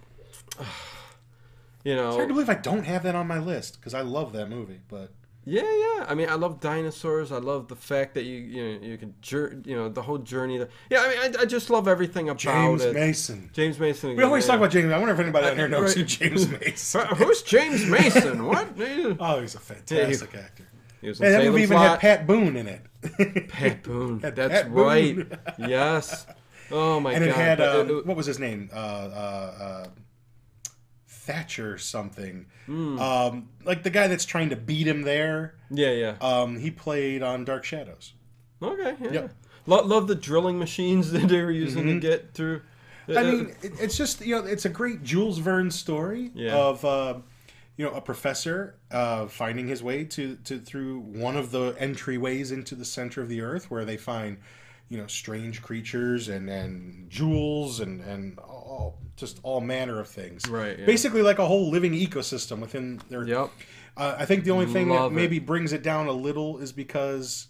[1.85, 4.33] you it's hard to believe I don't have that on my list because I love
[4.33, 4.81] that movie.
[4.89, 5.13] But
[5.49, 6.07] yeah, yeah.
[6.09, 7.33] I mean, I love dinosaurs.
[7.33, 10.19] I love the fact that you you know you can jour- you know the whole
[10.19, 10.59] journey.
[10.59, 12.95] That, yeah, I mean, I, I just love everything about James it.
[12.95, 13.51] Mason.
[13.53, 14.15] James Mason.
[14.17, 14.53] We always yeah.
[14.53, 14.93] talk about James.
[14.93, 17.01] I wonder if anybody out here knows who James Mason.
[17.01, 18.45] Uh, Who's James Mason?
[18.45, 18.69] what?
[19.21, 20.69] Oh, he's a fantastic actor.
[21.01, 23.49] He was in Hey, that movie even had Pat Boone in it.
[23.49, 24.19] Pat Boone.
[24.19, 25.15] That's Pat right.
[25.17, 25.39] Boone.
[25.69, 26.27] yes.
[26.71, 27.31] Oh my and god.
[27.31, 28.69] it had um, it- what was his name?
[28.73, 29.87] Uh, uh, uh,
[31.33, 32.47] Thatcher something.
[32.67, 32.99] Hmm.
[32.99, 35.55] Um, like the guy that's trying to beat him there.
[35.71, 36.15] yeah, yeah.
[36.21, 38.15] Um, he played on Dark Shadows.
[38.63, 38.95] Okay.
[39.01, 39.13] Yeah.
[39.13, 39.35] Yep.
[39.67, 42.63] Lo- love the drilling machines that they were using to get through.
[43.09, 43.19] Mm-hmm.
[43.19, 46.57] I Uh, mean, it's just you know, it's a great Jules Verne story Yeah.
[46.57, 47.19] of uh,
[47.77, 52.53] you know a professor uh, finding his way to, to through one of the entryways
[52.53, 54.39] into the center of the earth, where they find
[54.89, 60.49] you know strange creatures and and jewels and and all, just all manner of things.
[60.49, 60.87] Right, yeah.
[60.87, 63.27] Basically, like a whole living ecosystem within there.
[63.27, 63.51] Yep.
[63.97, 65.21] Uh, I think the only thing Love that it.
[65.21, 67.49] maybe brings it down a little is because.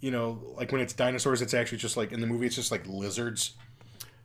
[0.00, 2.70] You know, like when it's dinosaurs, it's actually just like in the movie, it's just
[2.70, 3.54] like lizards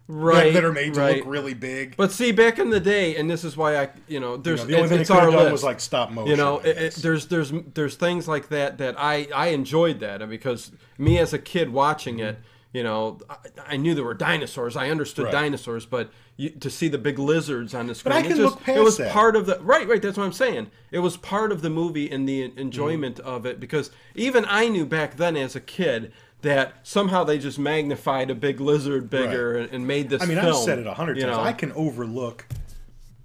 [0.07, 0.45] Right.
[0.45, 1.17] that, that are made to right.
[1.17, 1.95] look really big.
[1.95, 4.65] But see, back in the day, and this is why I, you know, there's You
[4.65, 5.51] know, the only it's, thing it's it could our have done list.
[5.53, 6.29] was like stop motion.
[6.31, 10.27] you know, it, it, there's there's there's things like that that I I enjoyed that
[10.29, 12.37] because me as a kid watching it,
[12.73, 13.35] you know, I,
[13.67, 14.75] I knew there were dinosaurs.
[14.75, 15.31] I understood Right.
[15.31, 18.41] dinosaurs, but you, to see the big lizards on the screen, I it can just,
[18.41, 19.11] look past it was that.
[19.13, 20.01] part of the right, right.
[20.01, 20.69] That's what I'm saying.
[20.91, 23.27] It was part of the movie and the enjoyment Mm-hmm.
[23.29, 26.11] of it because even I knew back then as a kid.
[26.43, 30.21] That somehow they just magnified a big lizard bigger and, and made this.
[30.21, 31.35] I mean, film, I've said it a hundred times.
[31.35, 31.41] know?
[31.41, 32.45] I can overlook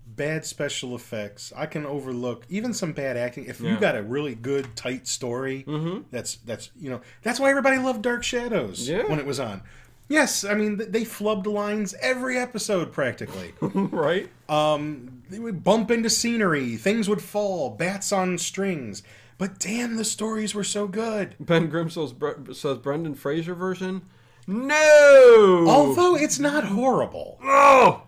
[0.07, 1.53] bad special effects.
[1.57, 3.47] I can overlook even some bad acting.
[3.47, 5.65] If you got a really good, tight story,
[6.11, 9.05] that's that's you know that's why everybody loved Dark Shadows Yeah.
[9.07, 9.63] when it was on.
[10.09, 13.53] Yes, I mean they flubbed lines every episode practically.
[13.61, 14.29] right?
[14.49, 19.03] um, they would bump into scenery, things would fall, bats on strings.
[19.39, 21.37] But damn, the stories were so good.
[21.39, 22.13] Ben Grimm says,
[22.53, 24.03] says Brendan Fraser version.
[24.49, 25.65] No.
[25.69, 27.39] Although it's not horrible.
[27.43, 28.03] oh,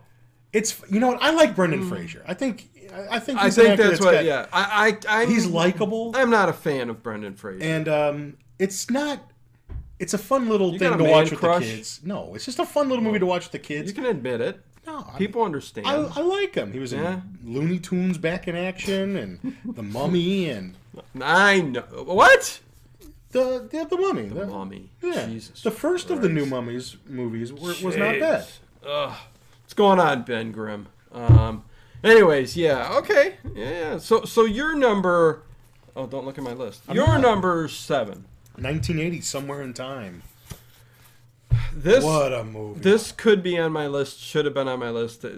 [0.53, 2.23] It's you know what I like Brendan Fraser.
[2.27, 2.69] I think
[3.09, 4.11] I think I think that's that's what.
[4.13, 7.63] got- Yeah, I, I, I'm, He's likable I'm not a fan of Brendan Fraser.
[7.63, 9.31] and um, it's not
[9.99, 12.01] it's a fun little got thing to watch with the kids.
[12.03, 13.87] No, it's just a fun little movie to watch with the kids.
[13.89, 14.59] You can admit it.
[14.85, 15.87] no, I- People understand.
[15.87, 16.73] I, I like him.
[16.73, 17.21] He was Yeah.
[17.43, 20.75] in Looney Tunes back in action and The Mummy and
[21.21, 21.81] I know.
[21.81, 22.59] What?
[23.31, 24.27] the the, the Mummy.
[24.27, 24.89] The mummy.
[25.01, 25.61] Yeah, Jesus.
[25.61, 28.43] the first of the new Mummies movies were, was not bad.
[28.45, 28.59] Jeez.
[28.85, 29.17] Ugh.
[29.63, 30.87] What's going on, Ben Grimm?
[31.11, 31.63] Um.
[32.03, 32.93] Anyways, yeah.
[32.97, 33.35] Okay.
[33.55, 33.69] Yeah.
[33.69, 33.97] yeah.
[33.99, 35.43] So, so your number.
[35.95, 36.83] Oh, don't look at my list.
[36.91, 37.21] your not.
[37.21, 38.25] number seven.
[38.55, 40.23] 1980, somewhere in time.
[41.73, 42.03] This.
[42.03, 42.81] What a movie!
[42.81, 44.19] This could be on my list.
[44.19, 45.23] Should have been on my list.
[45.23, 45.29] uh,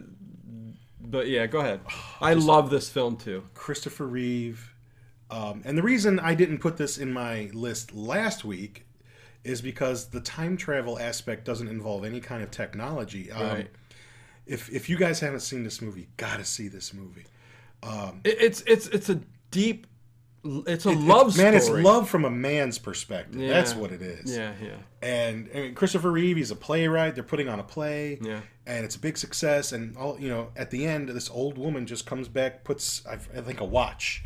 [0.99, 1.82] But yeah, go ahead.
[2.22, 3.43] I love this film too.
[3.54, 4.72] Christopher Reeve.
[5.34, 8.86] Um, and the reason I didn't put this in my list last week
[9.43, 13.31] is because the time travel aspect doesn't involve any kind of technology.
[13.31, 13.69] Um, Right.
[14.45, 17.25] If if you guys haven't seen this movie, gotta see this movie.
[18.23, 19.19] It, it's it's it's a
[19.51, 19.88] deep.
[20.45, 21.79] It's a love It's- man, story.
[21.79, 23.39] it's love from a man's perspective.
[23.39, 23.47] Yeah.
[23.49, 24.36] That's what it is.
[24.36, 24.75] Yeah, yeah.
[25.01, 27.15] And, and Christopher Reeve, he's a playwright.
[27.15, 28.19] They're putting on a play.
[28.21, 28.41] Yeah.
[28.67, 29.71] And it's a big success.
[29.71, 33.13] And all you know, at the end, this old woman just comes back, puts I,
[33.13, 34.25] I think a watch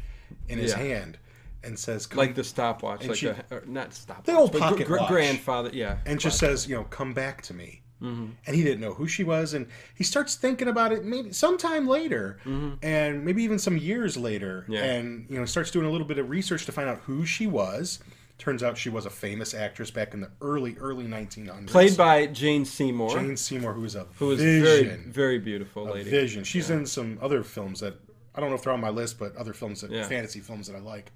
[0.49, 0.77] in his Yeah.
[0.79, 1.17] hand,
[1.63, 4.89] and says, "Come Like the stopwatch, like she- a, or not stopwatch, The old pocket
[4.89, 5.07] watch.
[5.09, 5.69] grandfather.
[5.73, 7.81] Yeah, and just says, you know, come back to me.
[8.01, 8.25] Mm-hmm.
[8.45, 9.65] And he didn't know who she was, and
[9.95, 12.37] he starts thinking about it maybe sometime later,
[12.83, 14.73] and maybe even some years later, Mm-hmm.
[14.73, 14.83] Yeah.
[14.83, 17.47] and you know starts doing a little bit of research to find out who she
[17.47, 17.99] was.
[18.37, 22.27] Turns out she was a famous actress back in the early early 1900s, played by
[22.27, 26.11] Jane Seymour, Jane Seymour, who was a who was very very beautiful a lady.
[26.11, 26.43] vision.
[26.43, 27.95] She's in some other films that
[28.37, 30.07] I don't know if they're on my list, but other films that Yeah.
[30.07, 31.11] fantasy films that I like.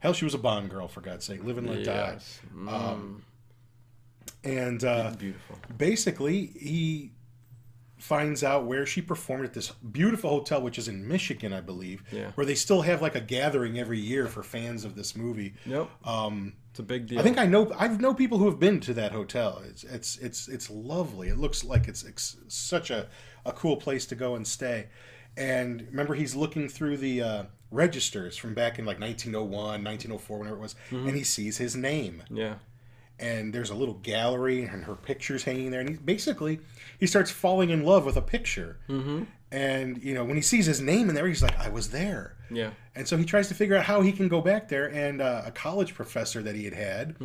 [0.00, 1.92] Hell, she was a Bond girl for God's sake, Live and Let Die.
[2.12, 3.20] Yes, Mm,
[4.44, 5.56] And uh, beautiful.
[5.76, 7.12] basically he
[7.98, 12.02] finds out where she performed at this beautiful hotel which is in michigan i believe
[12.10, 12.30] Yeah.
[12.32, 15.90] where they still have like a gathering every year for fans of this movie Yep,
[16.06, 17.18] um, it's a big deal.
[17.18, 20.16] i think i know I've know people who have been to that hotel it's it's
[20.16, 23.06] it's, it's lovely it looks like it's, ex such a,
[23.44, 24.86] a cool place to go and stay
[25.36, 30.56] and remember he's looking through the uh, registers from back in like 1901 1904 whenever
[30.56, 31.08] it was Mm-hmm.
[31.08, 32.22] and he sees his name.
[32.30, 32.54] Yeah,
[33.18, 36.60] and there's a little gallery and her picture's hanging there and he basically
[36.98, 38.78] he starts falling in love with a picture.
[38.88, 39.24] Mm-hmm.
[39.52, 42.36] and you know when he sees his name in there he's like i was there.
[42.52, 45.22] Yeah, and so he tries to figure out how he can go back there and
[45.22, 47.16] uh, a college professor that he had had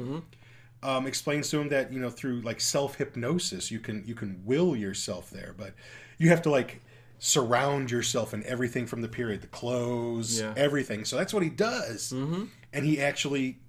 [0.84, 4.76] um, explains to him that you know through like self-hypnosis you can you can will
[4.76, 5.74] yourself there but
[6.20, 6.82] you have to like
[7.20, 10.54] surround yourself in everything from the period the clothes Yeah.
[10.56, 12.46] everything so that's what he does mm-hmm.
[12.74, 13.60] and he actually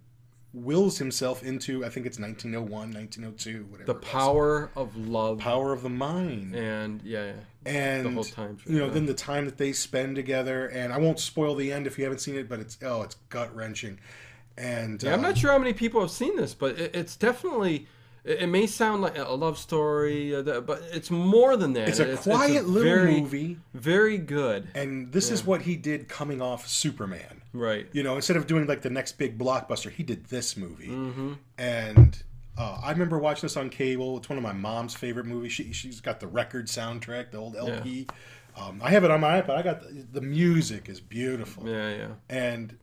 [0.53, 5.82] wills himself into i think it's 1901 1902 whatever the power of love power of
[5.82, 7.32] the mind and yeah, yeah.
[7.66, 8.92] and the whole time, you know yeah.
[8.92, 12.05] then the time that they spend together and i won't spoil the end if you
[12.05, 13.99] haven't seen it but it's oh it's gut wrenching
[14.59, 17.16] and Yeah, I'm um, not sure how many people have seen this, but it, it's
[17.16, 17.86] definitely.
[18.27, 21.89] It, it may sound like a love story, uh, but it's more than that.
[21.89, 24.68] it's a quiet little very, movie Very good.
[24.74, 27.87] and this is what he did coming off superman Right.
[27.93, 31.33] you know instead of doing like the next big blockbuster he did this movie Mm-hmm.
[31.57, 32.22] and
[32.59, 35.72] uh, i remember watching this on cable it's one of my mom's favorite movies she,
[35.72, 38.07] she's got the record soundtrack the old lp
[38.59, 41.97] um, i have it on my ipad i got the, the music is beautiful Yeah,
[41.97, 42.09] yeah.
[42.29, 42.77] And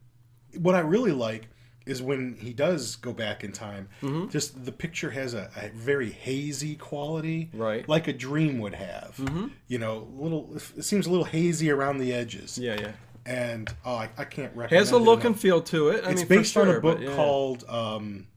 [0.57, 1.47] what I really like
[1.85, 4.29] is when he does go back in time, Mm-hmm.
[4.29, 7.81] just the picture has a, a very hazy quality, Right.
[7.81, 7.91] Mm-hmm.
[7.91, 9.19] Like a dream would have.
[9.67, 10.55] You know, little.
[10.77, 12.57] It seems a little hazy around the edges.
[12.57, 12.91] Yeah, yeah.
[13.25, 14.79] And oh, I, I can't recommend.
[14.79, 15.25] Has a look enough.
[15.25, 16.03] and feel to it.
[16.05, 17.15] I It's mean, based on sure, a book yeah.
[17.15, 17.63] called.
[17.69, 18.27] Um,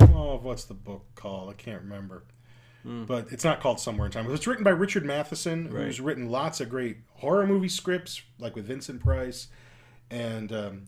[0.00, 1.50] oh, what's the book called?
[1.50, 2.24] I can't remember.
[2.84, 4.28] But it's not called Somewhere in Time.
[4.34, 6.04] It's written by Richard Matheson, who's Hmm.
[6.04, 9.46] Written lots of great horror movie scripts, like with Vincent Price,
[10.10, 10.82] and um,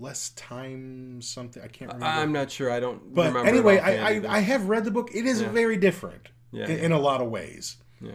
[0.00, 1.62] Less Time something.
[1.62, 2.06] I can't remember.
[2.06, 2.70] I'm not sure.
[2.72, 3.14] I don't.
[3.14, 4.16] but remember anyway, I.
[4.16, 5.10] I, I have read the book.
[5.14, 5.50] It is Yeah.
[5.50, 6.84] very different Yeah, in, yeah.
[6.86, 7.76] in a lot of ways.
[8.00, 8.12] yeah.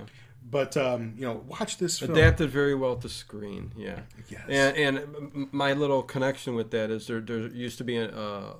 [0.47, 2.11] But um, you know, watch this film.
[2.11, 3.71] adapted very well to screen.
[3.77, 4.01] Yeah.
[4.29, 4.41] Yes.
[4.49, 8.53] And and my little connection with that is there there used to be an uh,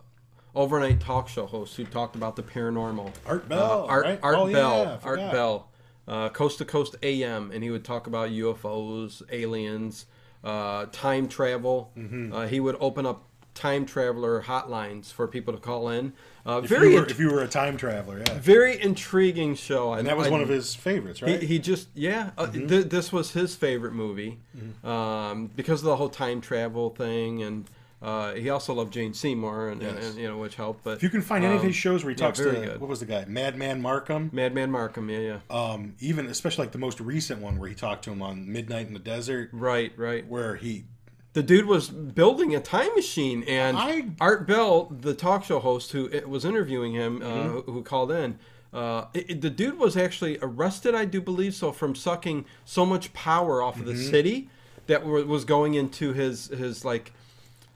[0.56, 3.12] overnight talk show host who talked about the paranormal.
[3.26, 4.20] Art Bell, Uh, Art right?
[4.24, 4.88] Art Oh, yeah, Bell.
[4.92, 5.32] Art forgot.
[5.32, 5.72] Bell.
[6.08, 10.06] Uh, coast to Coast AM, and he would talk about UFOs, aliens,
[10.46, 11.92] uh, time travel.
[11.98, 12.32] Mm-hmm.
[12.34, 13.24] Uh, he would open up
[13.56, 16.12] time traveler hotlines for people to call in.
[16.46, 18.38] Uh, if, very you were, if you were a time traveler, yeah.
[18.38, 19.94] very intriguing show.
[19.94, 21.42] And that was one of his favorites, right?
[21.42, 22.32] he, he just yeah.
[22.38, 22.68] Uh, Mm-hmm.
[22.68, 24.40] th- this was his favorite movie
[24.84, 27.66] um, because of the whole time travel thing, and
[28.02, 30.10] uh, he also loved Jane Seymour, and, and, Yes.
[30.10, 30.84] and, you know which helped.
[30.84, 32.62] But if you can find any of um, his shows where he talks very to
[32.66, 32.80] good.
[32.82, 36.78] what was the guy, Madman Marcum, Madman Marcum, yeah, yeah, um, even especially like the
[36.78, 40.28] most recent one where he talked to him on Midnight in the Desert, right, right,
[40.28, 40.86] where he
[41.34, 45.92] the dude was building a time machine, and I- Art Bell, the talk show host
[45.92, 47.72] who was interviewing him, uh, Mm-hmm.
[47.72, 48.40] who, called in.
[48.74, 52.86] Uh, it, it- the dude was actually arrested, I do believe so, from sucking so
[52.86, 54.10] much power off of the Mm-hmm.
[54.12, 54.50] city
[54.88, 57.12] that wa- was going into his his like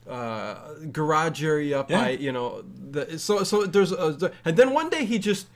[0.09, 2.01] uh, garage area up Yeah.
[2.03, 5.47] by you know the so so there's a, and then one day he just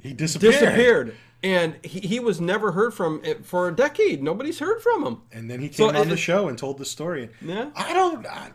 [0.00, 0.52] He disappeared.
[0.52, 5.04] disappeared and he, he was never heard from it for a decade nobody's heard from
[5.06, 7.30] him And then he So came on the show and told the story.
[7.42, 7.70] Yeah.
[7.74, 8.24] I don't.
[8.26, 8.50] I,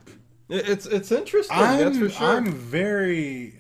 [0.50, 3.60] it's it's interesting I'm, that's for sure I'm very.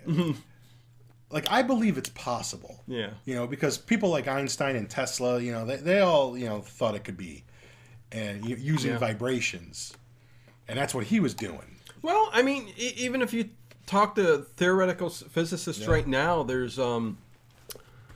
[1.29, 2.83] like I believe it's possible.
[2.87, 3.11] Yeah.
[3.25, 6.61] You know, because people like Einstein and Tesla, you know, they, they all you know
[6.61, 7.43] thought it could be,
[8.11, 8.97] and using Yeah.
[8.99, 9.93] vibrations,
[10.67, 11.72] and that's what he was doing.
[12.03, 13.49] Well i mean e- even if you
[13.87, 17.17] talk to theoretical physicists right now there's um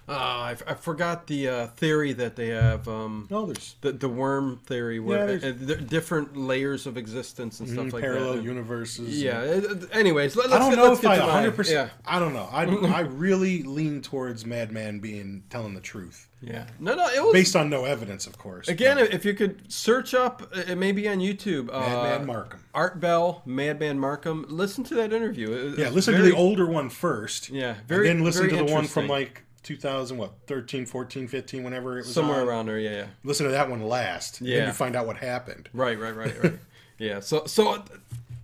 [0.10, 3.92] uh, I, f- I forgot the uh, theory that they have um No, there's the,
[3.92, 8.44] the worm theory where there's- uh, different layers of existence and stuff like parallel that
[8.44, 9.22] universes.
[9.22, 11.56] yeah it- anyways let, I let's don't get, know if I 100.
[11.58, 12.48] percent yeah I don't know.
[12.50, 17.34] I I really lean towards Madman being telling the truth, yeah no no it was
[17.34, 18.68] based on no evidence, of course.
[18.68, 21.70] Again, but if you could search up, it may be on YouTube.
[21.72, 22.60] Uh, Madman Marcum.
[22.74, 24.46] Art Bell, Madman Marcum.
[24.50, 25.52] Listen to that interview.
[25.52, 27.50] It- Yeah, listen very- to the older one first.
[27.50, 31.28] Yeah, very- And then listen very to the one from like 2000, what, 13, 14,
[31.28, 32.48] 15, whenever it was somewhere on.
[32.48, 32.80] around there.
[32.80, 33.06] Yeah, yeah.
[33.24, 34.40] Listen to that one last.
[34.40, 34.50] Yeah.
[34.50, 34.60] Yeah.
[34.60, 35.70] Then you find out what happened.
[35.74, 36.54] Right, right, right, right.
[37.00, 37.20] yeah.
[37.20, 37.84] So, so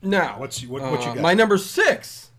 [0.01, 1.21] now, What's- what- what you uh, got?
[1.21, 2.31] My number six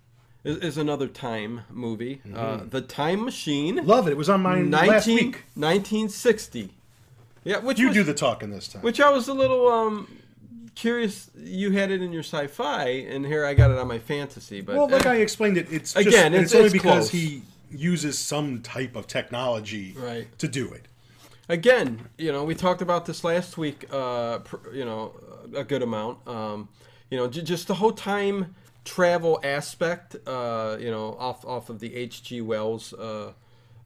[0.44, 2.68] is, is another time movie, uh, Mm-hmm.
[2.68, 4.12] The Time Machine, Love it.
[4.12, 5.44] It was on mine last week.
[5.54, 6.70] 1960.
[7.44, 8.82] Yeah, which You was, do the talking this time.
[8.82, 10.08] which I was a little um
[10.74, 11.30] curious.
[11.36, 14.60] You had it in your sci-fi, and here I got it on my fantasy.
[14.60, 17.10] But well, like eh, I explained it, it's just, Again, it's- it's, only it's because
[17.10, 17.10] close.
[17.10, 20.26] he uses some type of technology Right.
[20.38, 20.86] to do it.
[21.48, 23.84] again, you know, we talked about this last week.
[23.92, 25.12] Uh, pr- you know,
[25.54, 26.26] a good amount.
[26.26, 26.68] Um,
[27.10, 28.54] you know, j- just the whole time
[28.84, 30.16] travel aspect.
[30.26, 32.40] Uh, you know, off off of the H.G.
[32.40, 33.32] Wells uh,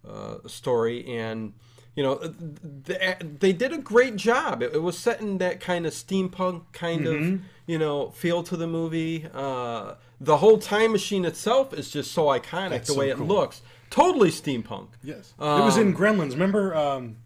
[0.08, 1.52] uh, story, and
[1.94, 4.62] you know, the, they did a great job.
[4.62, 7.34] It, it was set in that kind of steampunk kind Mm-hmm.
[7.34, 9.26] of you know feel to the movie.
[9.34, 12.70] Uh, the whole time machine itself is just so iconic.
[12.70, 13.22] That's the so way cool.
[13.24, 14.88] it looks, totally steampunk.
[15.02, 16.32] Yes, it was Um, in Gremlins.
[16.32, 17.18] Remember, um,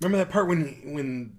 [0.00, 1.36] remember that part when when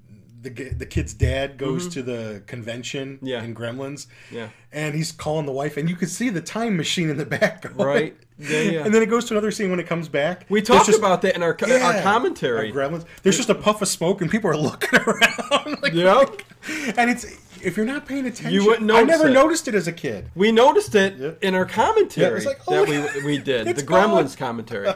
[0.49, 3.27] the the kid's dad goes to the convention Mm-hmm.
[3.27, 3.43] Yeah.
[3.43, 4.49] in Gremlins, Yeah.
[4.71, 7.61] and he's calling the wife, and you can see the time machine in the back,
[7.61, 7.75] going.
[7.87, 8.17] Right.
[8.39, 8.85] Yeah, yeah.
[8.85, 10.45] And then it goes to another scene when it comes back.
[10.49, 12.71] We talked just- about that in our, co- our commentary.
[12.71, 13.05] Gremlins.
[13.23, 15.81] There's just a puff of smoke, and people are looking around.
[15.81, 16.41] like, Yep.
[16.97, 17.25] and it's
[17.63, 19.33] if you're not paying attention, You wouldn't notice I never it.
[19.33, 20.29] noticed it as a kid.
[20.35, 21.31] We noticed it Yeah.
[21.41, 24.47] in our commentary Yeah, it's like, oh, that we, we did the Gremlins gone.
[24.47, 24.93] commentary.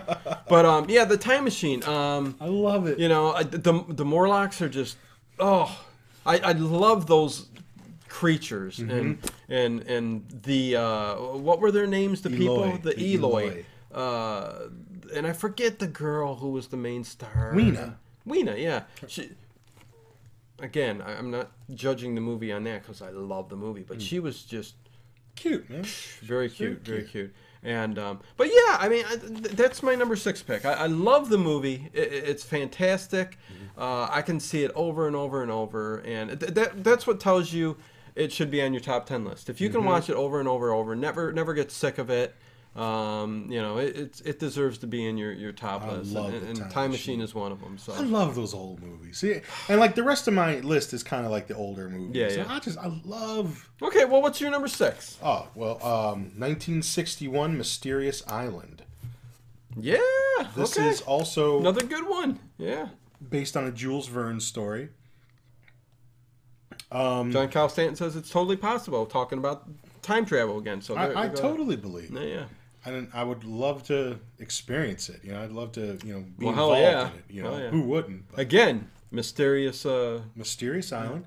[0.47, 1.83] But um, yeah, the time machine.
[1.85, 2.99] Um, I love it.
[2.99, 4.97] you know, the the Morlocks are just
[5.39, 5.79] oh,
[6.25, 7.47] I, I love those
[8.07, 8.91] creatures Mm-hmm.
[8.91, 12.21] and and and the uh, what were their names?
[12.21, 13.43] The people, the, The Eloi.
[13.43, 13.65] Eloi.
[13.93, 14.67] Uh,
[15.15, 17.51] and I forget the girl who was the main star.
[17.55, 17.97] Weena.
[18.25, 18.83] Weena, yeah.
[19.07, 19.31] She,
[20.59, 23.87] again, I- I'm not judging the movie on that because I love the movie, Mm.
[23.87, 24.75] but she was just
[25.35, 25.83] Cute, man.
[26.21, 27.11] very cute, very cute.
[27.11, 27.35] cute.
[27.63, 30.65] And um, but yeah, I mean I, th- that's my number six pick.
[30.65, 31.89] I, I love the movie.
[31.95, 33.31] I- I it's fantastic.
[33.31, 33.60] Mm-hmm.
[33.81, 37.19] Uh, I can see it over and over and over, and th- that that's what
[37.19, 37.77] tells you
[38.15, 39.49] it should be on your top ten list.
[39.49, 39.77] If you Mm-hmm.
[39.79, 42.35] can watch it over and over and over, never never get sick of it.
[42.75, 46.13] Um, you know, it, it's it deserves to be in your, your top I list,
[46.13, 47.17] love and, and Time Time Machine.
[47.17, 47.77] Machine is one of them.
[47.77, 49.17] So I love those old movies.
[49.17, 52.15] See, and like the rest of my list is kind of like the older movies.
[52.15, 52.45] Yeah, So yeah.
[52.55, 53.69] I just I love.
[53.81, 55.17] okay, well, what's your number six?
[55.23, 58.83] Oh well, um, 1961, Mysterious Island.
[59.77, 59.97] Yeah,
[60.55, 62.39] This okay, is also another good one.
[62.57, 62.89] Yeah,
[63.29, 64.89] based on a Jules Verne story.
[66.91, 69.05] Um, John Cal Stanton says it's totally possible.
[69.05, 69.67] Talking about
[70.01, 70.81] time travel again.
[70.81, 71.41] So there- I, I there you go.
[71.41, 72.11] totally believe.
[72.11, 72.43] Yeah, yeah.
[72.83, 75.19] And I would love to experience it.
[75.23, 77.01] You know, I'd love to, you know, be Well, involved yeah.
[77.01, 77.23] in it.
[77.29, 77.69] You know, yeah.
[77.69, 78.31] who wouldn't?
[78.31, 79.85] But Again, mysterious.
[79.85, 81.25] Uh, Mysterious Island.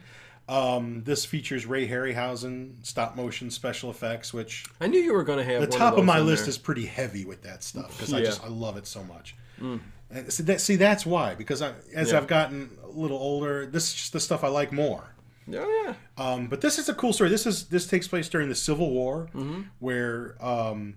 [0.48, 5.38] Um, this features Ray Harryhausen stop motion special effects, which I knew you were going
[5.38, 6.50] to have the top of, those my list there.
[6.50, 8.24] is pretty heavy with that stuff because I Yeah.
[8.24, 8.26] Mm.
[8.26, 9.34] just I love it so much.
[9.58, 9.80] And
[10.28, 12.18] see, that, see that's why because I, as Yeah.
[12.18, 15.04] I've gotten a little older, this is just the stuff I like more.
[15.52, 15.94] Oh yeah.
[16.16, 17.28] Um, but this is a cool story.
[17.30, 19.62] This is this takes place during the Civil War, Mm-hmm.
[19.78, 20.96] where um,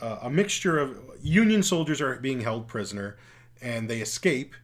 [0.00, 3.16] uh, a mixture of Union soldiers are being held prisoner,
[3.62, 4.54] and they escape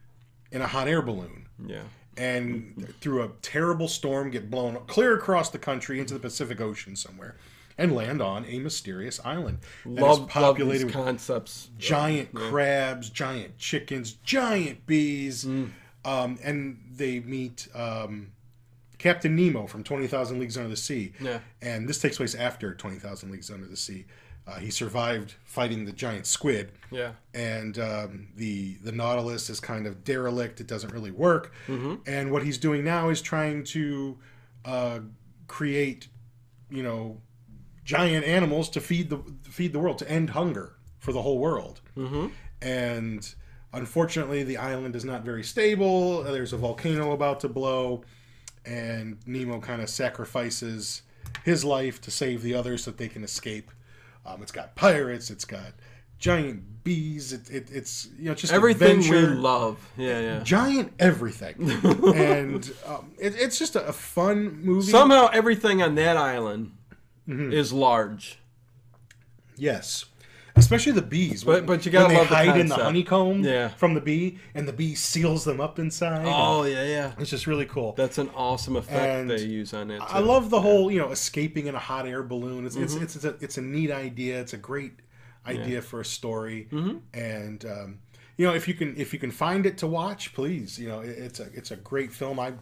[0.51, 1.47] in a hot air balloon.
[1.65, 1.81] Yeah.
[2.15, 6.95] And through a terrible storm, get blown clear across the country into the Pacific Ocean
[6.95, 7.37] somewhere,
[7.77, 11.69] and land on a mysterious island that Love, love populated these with concepts.
[11.77, 15.71] giant crabs, giant chickens, giant bees, Mm.
[16.05, 18.31] um, and they meet um,
[18.97, 21.13] Captain Nemo from Twenty Thousand Leagues Under the Sea.
[21.19, 21.39] Yeah.
[21.61, 24.05] And this takes place after Twenty Thousand Leagues Under the Sea.
[24.45, 27.13] Uh, he survived fighting the giant squid, Yeah.
[27.33, 30.59] and um, the the Nautilus is kind of derelict.
[30.59, 31.53] It doesn't really work.
[32.05, 34.17] And what he's doing now is trying to
[34.65, 34.99] uh,
[35.47, 36.07] create,
[36.69, 37.21] you know,
[37.83, 41.81] giant animals to feed the feed the world to end hunger for the whole world.
[41.97, 42.27] Mm-hmm.
[42.61, 43.35] And
[43.73, 46.23] unfortunately, the island is not very stable.
[46.23, 48.03] There's a volcano about to blow,
[48.65, 51.01] and Nemo kind of sacrifices
[51.43, 53.71] his life to save the others so that they can escape.
[54.25, 55.29] Um, it's got pirates.
[55.29, 55.73] It's got
[56.17, 57.33] giant bees.
[57.33, 59.91] It, it, it's you know just Everything adventure we love.
[59.97, 60.39] Yeah, yeah.
[60.43, 61.55] giant everything,
[62.15, 64.89] and um, it, it's just a, a fun movie.
[64.89, 66.71] Somehow everything on that island
[67.27, 67.53] Mm-hmm.
[67.53, 68.39] is large.
[69.55, 70.05] yes,
[70.55, 71.43] especially the bees.
[71.43, 73.69] But- but you gotta when they the hide in the honeycomb Yeah.
[73.69, 76.25] from the bee, and the bee seals them up inside.
[76.27, 77.11] Oh yeah, yeah.
[77.17, 77.93] it's just really cool.
[77.93, 79.99] That's an awesome effect And they use on it.
[79.99, 80.05] Too.
[80.07, 82.65] I love the whole you know escaping in a hot air balloon.
[82.65, 83.03] It's Mm-hmm.
[83.03, 84.39] it's, it's, a, it's a neat idea.
[84.41, 84.93] It's a great
[85.47, 86.97] idea for a story, Mm-hmm.
[87.13, 87.99] and um,
[88.37, 90.77] you know if you can if you can find it to watch, please.
[90.79, 92.39] You know it, it's a it's a great film.
[92.39, 92.53] I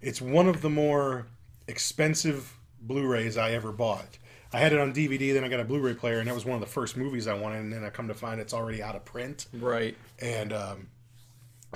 [0.00, 1.26] it's one of the more
[1.68, 4.18] expensive Blu-rays I ever bought.
[4.52, 6.54] I had it on DVD, then I got a Blu-ray player, and that was one
[6.56, 7.60] of the first movies I wanted.
[7.60, 9.96] And then I come to find it's already out of print right.
[10.20, 10.88] and um,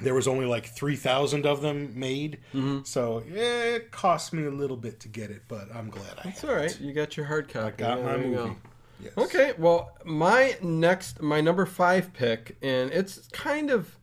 [0.03, 2.83] there was only like 3000 of them made Mm-hmm.
[2.83, 6.29] so yeah, it cost me a little bit to get it but i'm glad i
[6.31, 6.77] It's all right.
[6.81, 7.67] You got your hard copy.
[7.67, 8.57] I got Yeah, my movie go.
[9.01, 9.13] yes.
[9.17, 13.97] Okay, well, my next, my number five pick, and it's kind of,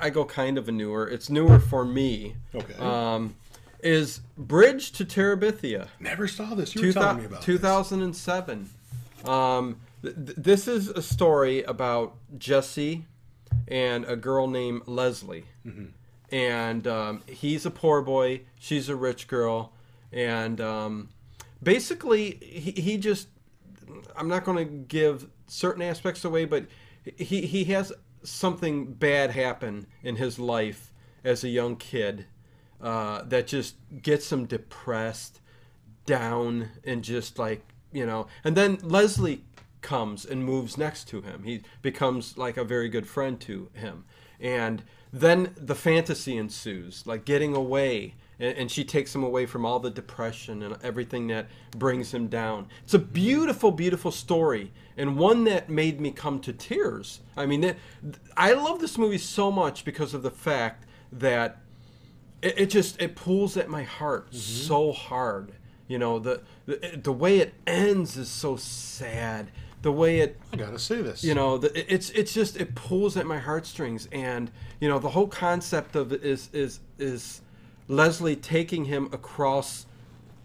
[0.00, 1.06] I go kind of a newer.
[1.08, 2.36] It's newer for me.
[2.54, 2.74] Okay.
[2.78, 3.34] Um,
[3.80, 5.88] is Bridge to Terabithia.
[6.00, 8.70] never saw this you were Two telling me about 2007.
[9.24, 13.04] Um, th- th- this is a story about Jesse
[13.66, 15.44] and a girl named Leslie.
[16.30, 19.72] And um, he's a poor boy, she's a rich girl.
[20.12, 21.08] And um,
[21.62, 23.28] basically, he, he just,
[24.16, 26.66] I'm not going to give certain aspects away, but
[27.16, 30.92] he, he has something bad happen in his life
[31.24, 32.26] as a young kid
[32.80, 35.40] uh, that just gets him depressed,
[36.06, 37.62] down, and just like,
[37.92, 38.26] you know.
[38.44, 39.44] And then Leslie
[39.80, 41.42] comes and moves next to him.
[41.44, 44.04] He becomes like a very good friend to him.
[44.40, 48.14] And then the fantasy ensues, like getting away.
[48.38, 52.28] And, and she takes him away from all the depression and everything that brings him
[52.28, 52.68] down.
[52.84, 57.20] It's a beautiful, beautiful story, and one that made me come to tears.
[57.36, 57.76] I mean, it,
[58.36, 61.58] I love this movie so much because of the fact that
[62.42, 64.38] it, it just it pulls at my heart mm-hmm.
[64.38, 65.52] so hard.
[65.86, 69.50] You know, the, the the way it ends is so sad.
[69.80, 71.22] The way it i gotta say this.
[71.22, 74.08] you know the, it's it's just it pulls at my heartstrings.
[74.12, 77.40] And you know the whole concept of it is is is
[77.86, 79.86] leslie taking him across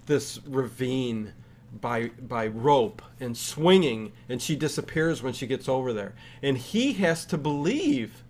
[0.06, 1.34] this ravine
[1.82, 6.14] by by rope and swinging and she disappears when she gets over there.
[6.42, 8.24] And he has to believe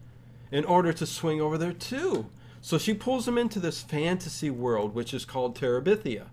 [0.51, 2.29] in order to swing over there too
[2.63, 6.23] so she pulls him into this fantasy world which is called terabithia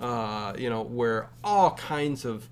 [0.00, 2.48] uh, you know where all kinds of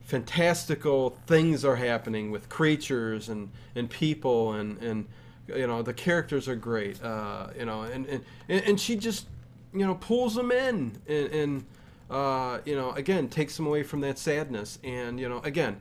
[0.00, 5.06] fantastical things are happening with creatures and, and people and, and
[5.46, 9.26] you know the characters are great uh, you know and, and, and she just
[9.72, 11.64] you know pulls them in and, and
[12.10, 14.78] uh, you know again takes them away from that sadness.
[14.82, 15.80] And you know again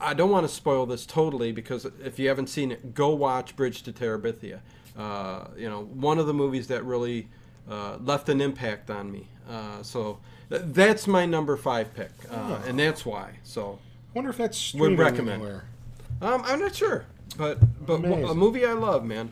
[0.00, 3.54] I don't want to spoil this totally because if you haven't seen it go watch
[3.54, 4.60] Bridge to Terabithia
[4.98, 7.28] uh, you know one of the movies that really
[7.70, 9.26] uh, left an impact on me.
[9.48, 10.18] Uh, so
[10.48, 13.78] th- that's my number five pick uh, and that's why so.
[13.82, 15.42] I wonder if that's Would recommend.
[15.42, 15.64] anywhere.
[16.20, 17.04] um, I'm not sure,
[17.36, 19.30] but but a movie I love, man.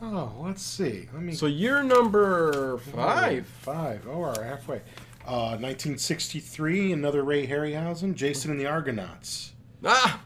[0.00, 1.08] oh let's see.
[1.12, 3.46] Let me So you're number five.
[3.46, 4.06] five.
[4.08, 4.80] Oh we're halfway.
[5.26, 9.52] Uh 1963 another ray harryhausen jason and the argonauts.
[9.84, 10.21] Ah,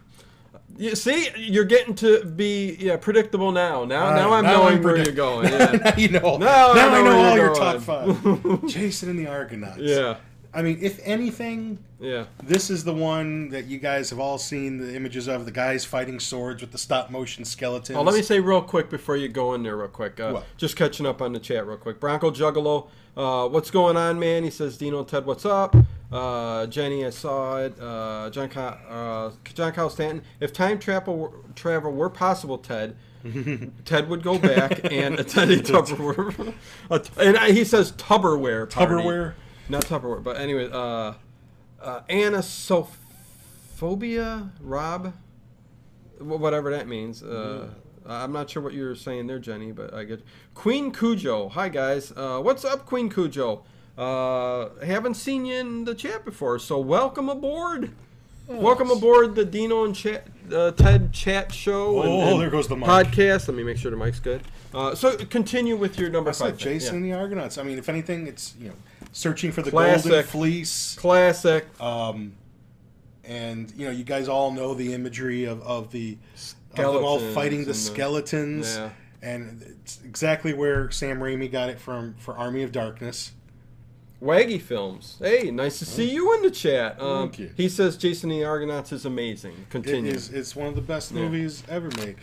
[0.79, 3.85] you see, you're getting to be yeah predictable now.
[3.85, 5.49] Now now I'm now knowing I'm where you're going.
[5.53, 5.73] Yeah.
[5.73, 9.27] now you know Now I know i know all your top five jason and the
[9.27, 10.17] argonauts yeah,
[10.53, 12.27] i mean if anything yeah.
[12.43, 15.85] This is the one that you guys have all seen the images of the guys
[15.85, 17.97] fighting swords with the stop motion skeletons.
[17.97, 20.21] Oh, let me say real quick before you go in there, real quick.
[20.21, 21.99] Uh, just catching up on the chat, real quick.
[21.99, 24.45] Bronco Juggalo, uh, what's going on, man?
[24.45, 25.75] He says, Dino and Ted, what's up?
[26.11, 27.79] Uh, Jenny, I saw it.
[27.81, 30.23] Uh, John, Cal- uh, John Kyle Stanton.
[30.41, 32.97] If time travel travel were possible, Ted,
[33.85, 36.55] Ted would go back and attend a Tupperware.
[37.19, 38.71] and I- he says Tupperware.
[38.71, 38.93] Party.
[38.95, 39.35] Tupperware?
[39.69, 41.15] Not Tupperware, but anyway, uh,
[41.83, 45.13] uh, anasophobia, Rob,
[46.21, 47.25] whatever that means.
[47.25, 47.71] Uh,
[48.09, 50.23] I'm not sure what you're saying there, Jenny, but I get
[50.55, 51.49] Queen Cujo.
[51.49, 53.65] Hi guys, uh, what's up, Queen Cujo?
[53.97, 57.93] Uh, haven't seen you in the chat before, so welcome aboard.
[58.49, 62.03] Welcome aboard the Dino and chat, uh, Ted chat show.
[62.03, 62.87] and, Oh, and there goes the mic.
[62.89, 63.49] podcast.
[63.49, 64.43] Let me make sure the mic's good.
[64.73, 66.57] Uh, so continue with your number I five.
[66.59, 66.97] Jason Yeah.
[66.97, 67.59] and the Argonauts.
[67.59, 68.75] I mean, if anything, it's you know
[69.13, 70.11] searching for the Classic.
[70.11, 70.95] golden fleece.
[70.97, 71.65] Classic.
[71.81, 72.35] Um,
[73.25, 76.17] and you know, you guys all know the imagery of, of the
[76.77, 78.91] of them all fighting the and the- skeletons, Yeah.
[79.23, 83.33] and it's exactly where Sam Raimi got it from for Army of Darkness.
[84.23, 85.17] Waggy Films.
[85.21, 87.01] Hey, nice to see you in the chat.
[87.01, 87.51] Um, Thank you.
[87.57, 89.67] He says Jason and the Argonauts is amazing.
[89.71, 90.13] Continue.
[90.13, 91.23] is it's one of the best Yeah.
[91.23, 92.17] movies ever made.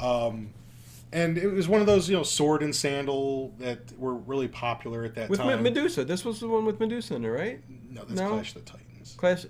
[0.00, 0.50] Um,
[1.12, 5.02] and it was one of those you know sword and sandal that were really popular
[5.04, 5.46] at that time.
[5.46, 6.04] with Medusa.
[6.04, 7.60] This was the one with Medusa in it, right?
[7.90, 8.28] no, that's No?
[8.28, 9.14] Clash of the Titans.
[9.16, 9.46] Clash.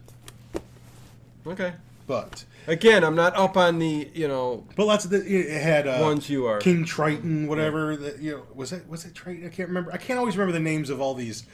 [1.47, 1.73] Okay.
[2.07, 5.87] But Again, I'm not up on the you know but lots of the, it had
[5.89, 6.59] uh, ones you are.
[6.59, 7.97] King Triton, whatever.
[7.97, 9.45] That you know, was it was it Triton?
[9.47, 9.93] I can't remember.
[9.93, 11.45] I can't always remember the names of all these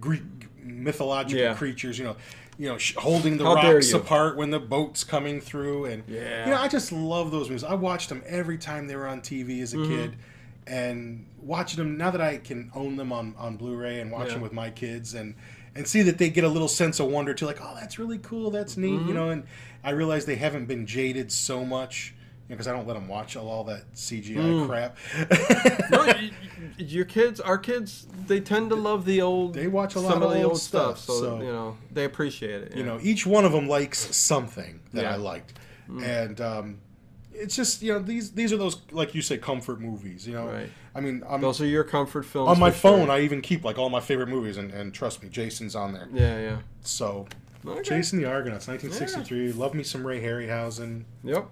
[0.00, 0.22] Greek
[0.62, 1.54] mythological Yeah.
[1.54, 1.98] creatures.
[1.98, 2.16] You know,
[2.58, 6.44] you know, sh- holding the How rocks apart when the boat's coming through, and Yeah.
[6.44, 7.64] you know, I just love those movies.
[7.64, 9.90] I watched them every time they were on TV as a Mm-hmm.
[9.96, 10.16] kid,
[10.66, 14.34] and watching them now that I can own them on on Blu-ray and watch Yeah.
[14.34, 15.34] them with my kids and.
[15.72, 18.18] And see that they get a little sense of wonder too, like, oh, that's really
[18.18, 19.06] cool, that's neat, Mm-hmm.
[19.08, 19.30] you know.
[19.30, 19.44] And
[19.84, 22.12] I realize they haven't been jaded so much,
[22.50, 24.66] because I don't let them watch all, all that CGI Mm.
[24.68, 24.96] crap.
[25.90, 26.30] no, y- y-
[26.78, 29.54] your kids, our kids, they tend to love the old.
[29.54, 31.76] They watch a lot some of of the old stuff, stuff, so, so- you know
[31.92, 32.72] they appreciate it.
[32.76, 32.86] you yeah.
[32.86, 35.14] know, each one of them likes something that Yeah.
[35.14, 35.58] I liked,
[36.02, 36.78] and um,
[37.32, 40.26] it's just you know these these are those like you say comfort movies.
[40.26, 40.68] You know, Right.
[40.94, 42.98] I mean, I'm, those are your comfort films on my for sure.
[42.98, 43.10] phone.
[43.10, 46.08] I even keep like all my favorite movies, and, and trust me, Jason's on there.
[46.12, 46.58] Yeah, yeah.
[46.82, 47.26] So,
[47.64, 47.82] Okay.
[47.82, 49.52] Jason the Argonauts, 1963.
[49.52, 51.04] Love me some Ray Harryhausen.
[51.22, 51.46] Yep.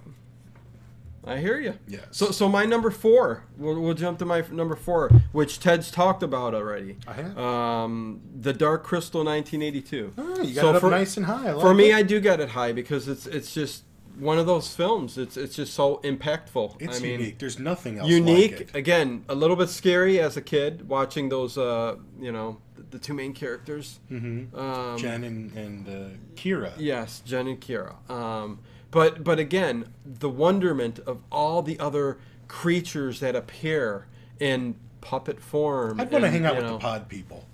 [1.28, 1.74] I hear you.
[1.86, 2.00] Yeah.
[2.10, 3.44] So, so my number four.
[3.56, 6.96] We'll, we'll jump to my number four, which Ted's talked about already.
[7.06, 7.38] I have.
[7.38, 10.14] Um, the Dark Crystal, 1982.
[10.16, 11.52] Oh, you got So it up for- nice and high.
[11.52, 11.96] For me, it.
[11.96, 13.84] I do get it high because it's it's just
[14.18, 15.16] one of those films.
[15.18, 16.76] It's it's just so impactful.
[16.80, 17.38] it's I mean, unique.
[17.38, 18.52] There's nothing else unique.
[18.52, 18.74] like it.
[18.74, 21.56] Again, a little bit scary as a kid watching those.
[21.56, 24.00] Uh, you know, the, the two main characters.
[24.10, 24.58] Mm-hmm.
[24.58, 26.72] Um, Jen and, and uh, Kira.
[26.76, 27.94] Yes, Jen and Kira.
[28.10, 28.60] Um,
[28.90, 34.06] but but again, the wonderment of all the other creatures that appear
[34.40, 36.00] in puppet form.
[36.00, 37.46] I'd want to hang out with know, the pod people.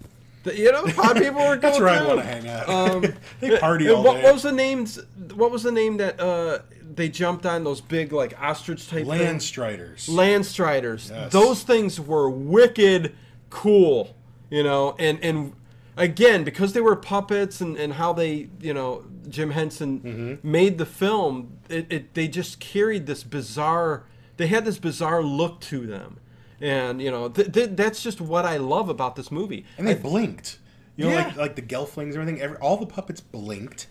[0.44, 2.68] The- you know, pod people were going That's where I want to hang out.
[2.68, 3.04] Um,
[3.40, 4.22] they party all what, day.
[4.22, 5.00] what was the names?
[5.34, 6.60] What was the name that uh,
[6.94, 9.44] they jumped on those big like ostrich type Land things?
[9.46, 10.08] Striders.
[10.08, 11.10] Landstriders.
[11.10, 11.32] Yes.
[11.32, 13.14] Those things were wicked
[13.50, 14.16] cool,
[14.50, 15.52] you know, and and
[15.96, 20.50] again because they were puppets and and how they, you know, Jim Henson Mm-hmm.
[20.50, 24.04] made the film, it, it they just carried this bizarre.
[24.36, 26.18] They had this bizarre look to them,
[26.60, 29.64] and you know th- th- that's just what I love about this movie.
[29.78, 30.58] and they blinked.
[30.96, 31.26] You know, Yeah.
[31.26, 32.40] like like the Gelflings and everything.
[32.40, 33.88] Every, all the puppets blinked,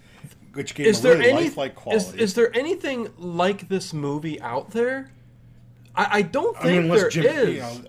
[0.54, 2.20] which gave is them a there really any lifelike quality.
[2.22, 5.12] is there anything like this movie out there?
[5.96, 7.50] I, I don't I think mean, unless there Jim, is.
[7.56, 7.82] you know,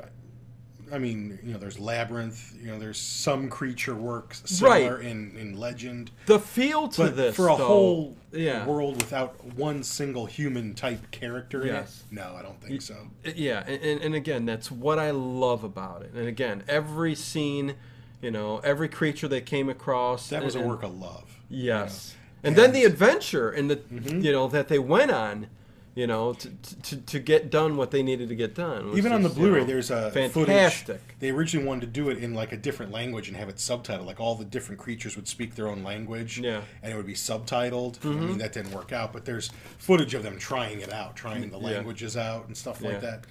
[0.94, 2.54] I mean, you know, there's labyrinth.
[2.62, 5.04] You know, there's some creature works similar Right.
[5.06, 8.64] in in legend, the feel to but this for a though, whole yeah.
[8.64, 12.04] world without one single human type character Yes.
[12.12, 12.94] in it, no, I don't think so.
[13.24, 16.12] Yeah, and, and, and again, that's what I love about it.
[16.14, 17.74] And again, every scene,
[18.22, 20.28] you know, every creature they came across.
[20.28, 21.40] That was a work of love.
[21.50, 22.14] Yes.
[22.14, 22.48] you know.
[22.48, 24.20] And then the adventure and the, Mm-hmm.
[24.20, 25.48] you know, that they went on,
[25.94, 26.50] you know, to,
[26.82, 28.92] to, to get done what they needed to get done.
[28.96, 30.86] Even on the Blu-ray, know, there's a fantastic.
[30.86, 31.00] footage.
[31.20, 34.04] They originally wanted to do it in like a different language and have it subtitled.
[34.04, 36.62] Like all the different creatures would speak their own language, Yeah.
[36.82, 37.96] and it would be subtitled.
[38.04, 38.26] I Mm-hmm.
[38.26, 41.58] mean, that didn't work out, but there's footage of them trying it out, trying the
[41.58, 41.64] Yeah.
[41.76, 42.98] languages out and stuff like Yeah.
[43.00, 43.24] that.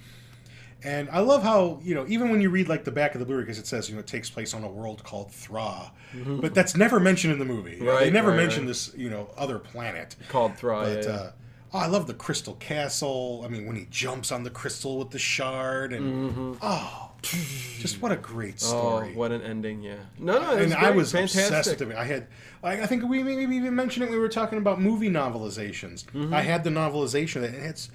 [0.82, 3.24] And I love how you know even when you read like the back of the
[3.24, 5.90] Blu-ray because it says you know it takes place on a world called Thra,
[6.26, 7.76] but that's never mentioned in the movie.
[7.76, 8.68] You know, they never right, mention right.
[8.68, 10.14] this you know other planet.
[10.28, 11.16] Called Thra, But yeah, yeah.
[11.16, 11.32] uh,
[11.74, 13.42] oh, I love the Crystal Castle.
[13.44, 18.12] I mean, when he jumps on the crystal with the shard, and oh, just what
[18.12, 18.76] a great Mm-hmm.
[18.76, 19.14] Oh, story.
[19.14, 19.82] what an ending!
[19.82, 19.96] Yeah.
[20.18, 21.42] No, no, it and was I was fantastic.
[21.58, 21.96] obsessed with it.
[21.96, 22.28] I had,
[22.62, 24.06] like, I think we maybe even mentioned it.
[24.10, 26.04] when We were talking about movie novelizations.
[26.06, 26.32] Mm-hmm.
[26.32, 27.90] I had the novelization and it's.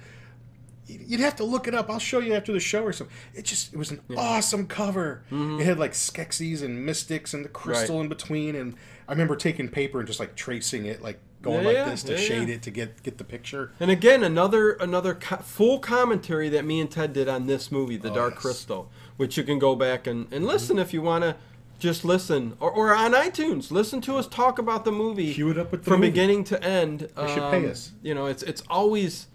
[0.86, 1.88] You'd have to look it up.
[1.88, 3.14] I'll show you after the show or something.
[3.32, 5.22] It just it was an awesome cover.
[5.30, 7.96] It had like Skeksis and Mystics and the crystal Mm-hmm.
[7.98, 8.02] Right.
[8.02, 8.74] in between, and
[9.06, 12.12] I remember taking paper and just like tracing it, like going Yeah, like this to
[12.12, 12.54] yeah, shade yeah.
[12.56, 13.72] it to get get the picture.
[13.80, 17.96] And again, another another co- full commentary that me and Ted did on this movie,
[17.96, 18.38] The Oh, Dark yes.
[18.38, 18.48] Mm-hmm.
[18.48, 21.36] Crystal, which you can go back and, and listen if you want to
[21.78, 25.56] just listen, or, or on iTunes, listen to us talk about the movie Cue it
[25.56, 26.10] up with the from movie.
[26.10, 27.08] beginning to end.
[27.16, 27.92] They should pay us.
[28.02, 29.28] You know, it's it's always,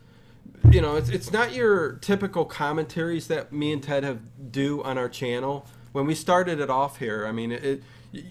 [0.70, 4.20] you know, it's it's not your typical commentaries that me and Ted have
[4.52, 5.66] do on our channel.
[5.92, 7.80] When we started it off here, I mean, it, y-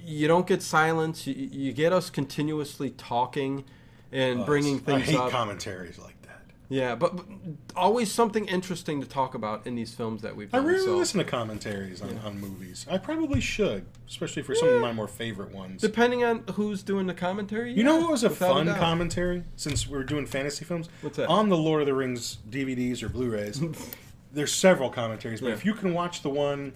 [0.05, 1.27] you don't get silence.
[1.27, 3.65] You, you get us continuously talking
[4.13, 5.31] and oh, bringing things I hate up.
[5.31, 6.43] commentaries like that.
[6.69, 7.27] yeah, but, but
[7.75, 10.63] always something interesting to talk about in these films that we've done.
[10.65, 10.97] I rarely so.
[10.97, 12.87] listen to commentaries on, on movies.
[12.89, 15.81] I probably should, especially for some of my more favorite ones.
[15.81, 17.73] Depending on who's doing the commentary.
[17.73, 18.79] You know what was a fun doubt.
[18.79, 20.89] commentary since we're doing fantasy films?
[21.03, 21.29] What's that?
[21.29, 23.61] On the Lord of the Rings DVDs or Blu-rays,
[24.33, 25.55] there's several commentaries, but Yeah.
[25.55, 26.73] if you can watch the one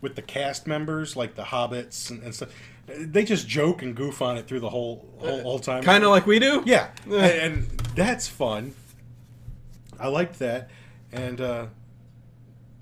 [0.00, 2.50] with the cast members, like the hobbits and, and stuff,
[2.86, 5.82] they just joke and goof on it through the whole whole, whole time.
[5.82, 6.62] Kind of like we do.
[6.64, 8.74] Yeah, and, and that's fun.
[9.98, 10.70] I liked that,
[11.12, 11.66] and uh,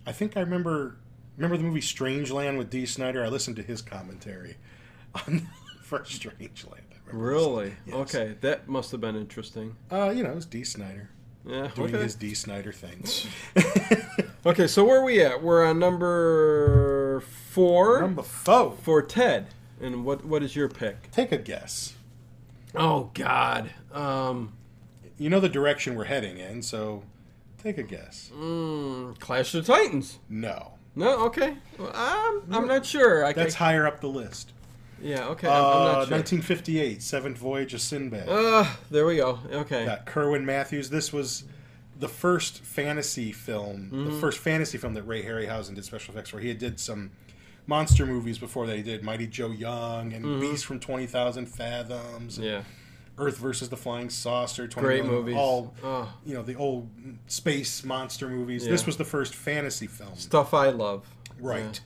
[0.07, 0.99] I think I remember
[1.37, 3.25] remember the movie Strangeland with Dee Snider.
[3.25, 4.57] I listened to his commentary
[5.15, 5.49] on
[5.83, 6.81] first Strangeland.
[7.11, 7.73] Really?
[7.87, 7.95] Yes.
[7.95, 9.77] Okay, that must have been interesting.
[9.93, 11.09] Uh, you know, it was Dee Snider
[11.47, 11.69] Yeah.
[11.69, 12.03] doing okay.
[12.03, 13.05] his Dee Snider thing.
[14.45, 15.43] Okay, so where are we at?
[15.43, 18.77] We're on number four Number four.
[18.83, 19.49] for Ted.
[19.81, 21.11] And what what is your pick?
[21.11, 21.95] Take a guess.
[22.75, 23.71] Oh God.
[23.93, 24.53] Um,
[25.19, 27.03] You know the direction we're heading in, so
[27.63, 28.31] take a guess.
[28.35, 30.19] mm, Clash of the Titans.
[30.29, 31.25] No, No.
[31.27, 31.57] Okay.
[31.79, 33.25] Well, I'm I'm not sure.
[33.25, 34.53] I that's I, higher up the list.
[35.01, 35.27] yeah.
[35.29, 35.49] Okay.
[35.49, 36.17] I'm, Uh, I'm not sure.
[36.17, 38.29] 1958, Seventh Voyage of Sinbad.
[38.29, 39.41] Uh, there we go.
[39.53, 39.85] Okay.
[39.85, 40.89] got Kerwin Matthews.
[40.91, 41.45] This was
[41.99, 44.05] the first fantasy film, Mm-hmm.
[44.07, 46.39] the first fantasy film that Ray Harryhausen did special effects for.
[46.41, 47.11] He had did some
[47.67, 48.77] monster movies before that.
[48.77, 52.43] He did Mighty Joe Young and Beast from Twenty Thousand Fathoms, Mm-hmm.
[52.45, 52.63] Yeah.
[53.19, 54.69] Earth versus the Flying Saucer.
[54.69, 55.37] 20 Great movies.
[55.39, 56.91] All Oh, you know, the old
[57.29, 58.67] space monster movies.
[58.67, 58.73] Yeah.
[58.73, 60.15] This was the first fantasy film.
[60.17, 61.09] stuff I love.
[61.41, 61.81] Right.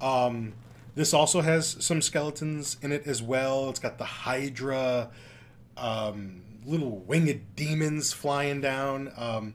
[0.00, 0.52] Um,
[0.94, 3.68] this also has some skeletons in it as well.
[3.68, 5.10] It's got the Hydra,
[5.76, 9.12] um, little winged demons flying down.
[9.16, 9.54] Um,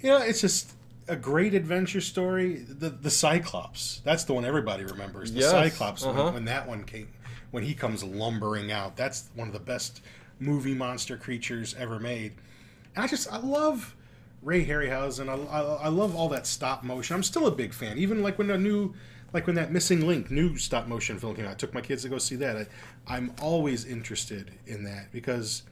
[0.00, 0.72] you know, it's just
[1.08, 2.56] a great adventure story.
[2.68, 4.00] The the Cyclops.
[4.04, 5.32] That's the one everybody remembers.
[5.32, 6.32] The Yes, Cyclops when- uh-huh.
[6.32, 7.08] when, that one came,
[7.50, 8.96] when he comes lumbering out.
[8.96, 10.02] That's one of the best
[10.40, 12.32] movie monster creatures ever made.
[12.94, 13.94] And I just I love
[14.42, 15.28] Ray Harryhausen.
[15.28, 17.14] I, I, I love all that stop motion.
[17.16, 17.98] I'm still a big fan.
[17.98, 18.94] Even like when a new,
[19.32, 21.52] like when that Missing Link new stop motion film came out.
[21.52, 22.56] I took my kids to go see that.
[22.56, 22.66] I,
[23.06, 25.62] I'm always interested in that because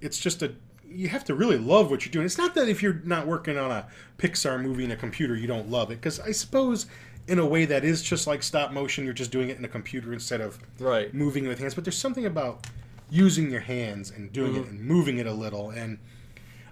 [0.00, 0.54] it's just a
[0.86, 2.24] you have to really love what you're doing.
[2.24, 3.86] It's not that if you're not working on a
[4.18, 5.96] Pixar movie in a computer, you don't love it.
[5.96, 6.86] Because I suppose
[7.26, 9.04] in a way that is just like stop motion.
[9.04, 11.12] You're just doing it in a computer instead of Right.
[11.14, 11.74] moving with hands.
[11.74, 12.66] But there's something about
[13.10, 14.70] using your hands and doing it mm-hmm.
[14.70, 15.70] and moving it a little.
[15.70, 15.98] And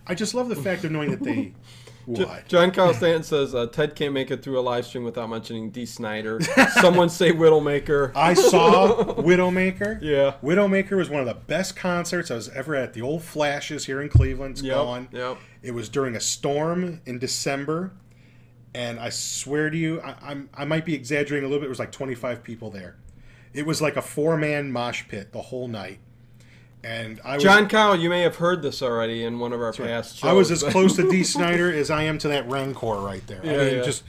[0.07, 1.55] I just love the fact of knowing that they
[2.07, 5.29] what John Carl Stanton says uh, Ted can't make it through a live stream without
[5.31, 6.41] mentioning Dee Snider.
[6.81, 8.13] Someone say Widowmaker.
[8.15, 10.01] I saw Widowmaker.
[10.03, 10.35] Yeah.
[10.43, 12.93] Widowmaker was one of the best concerts I was ever at.
[12.95, 14.53] The old Flashes here in Cleveland.
[14.59, 15.09] It's Yep, gone.
[15.13, 15.39] yep.
[15.63, 17.93] It was during a storm in December,
[18.75, 21.67] and I swear to you, I, I'm I might be exaggerating a little bit.
[21.67, 22.97] It was like 25 people there.
[23.55, 25.99] It was like a four man mosh pit the whole night,
[26.85, 29.72] and I was John Kyle, you may have heard this already in one of our
[29.72, 30.28] past shows.
[30.28, 33.41] I was as close to Dee Snider as I am to that Rancor right there.
[33.43, 33.83] I Yeah, mean, yeah.
[33.83, 34.03] just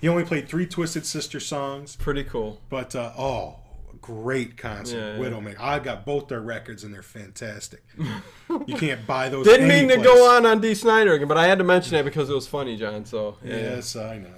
[0.00, 2.60] he only played three Twisted Sister songs, Pretty cool.
[2.70, 3.56] but uh, oh,
[4.00, 5.18] great concert, Yeah, yeah.
[5.30, 5.60] Widowmaker.
[5.60, 7.82] I got both their records and they're fantastic.
[8.66, 9.44] you can't buy those.
[9.46, 12.04] Didn't mean to go on on Dee Snider again, but I had to mention it
[12.04, 13.04] because it was funny, John.
[13.04, 14.28] So yeah, Yes, I know.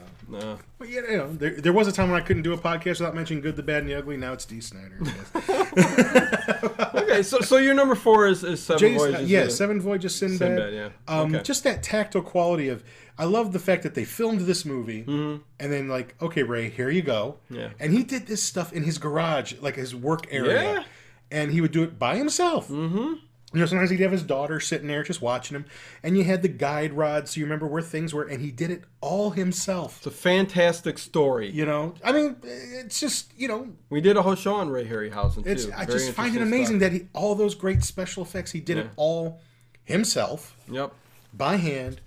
[0.40, 0.58] no.
[0.78, 2.98] But yeah, you know, there, there was a time when I couldn't do a podcast
[2.98, 4.16] without mentioning Good, the Bad, and the Ugly.
[4.16, 4.98] Now it's Dee Snider.
[7.12, 9.30] Okay, so so your number four is, is Seven Jason, Voyages.
[9.30, 10.38] yeah, Seven Voyages Sinbad.
[10.38, 10.88] Sinbad, yeah.
[11.08, 11.42] Um, Okay.
[11.42, 12.82] Just that tactile quality of.
[13.18, 16.88] I love the fact that they filmed this movie and then like, okay, Ray, here
[16.88, 17.36] you go.
[17.44, 17.54] Mm-hmm.
[17.60, 17.68] Yeah.
[17.78, 20.84] And he did this stuff in his garage, like his work area, Yeah.
[21.30, 22.68] and he would do it by himself.
[22.68, 23.14] Mm-hmm.
[23.52, 25.66] You know, sometimes he'd have his daughter sitting there just watching him,
[26.02, 28.70] and you had the guide rods, so you remember where things were, and he did
[28.70, 29.98] it all himself.
[29.98, 31.50] It's a fantastic story.
[31.50, 34.86] You know, I mean, it's just you know, We did a whole show on Ray
[34.86, 35.50] Harryhausen too.
[35.50, 36.92] it's I Very just find it amazing stuff.
[36.92, 39.40] that he all those great special effects he did it all
[39.84, 40.92] himself Yep.
[41.34, 42.00] by hand,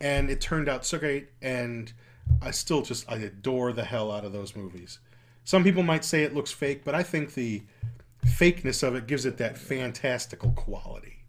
[0.00, 1.28] and it turned out so great.
[1.42, 1.92] And
[2.42, 4.98] I still just I adore the hell out of those movies.
[5.44, 7.62] Some people might say it looks fake, but I think the
[8.26, 11.24] fakeness of it gives it that fantastical quality.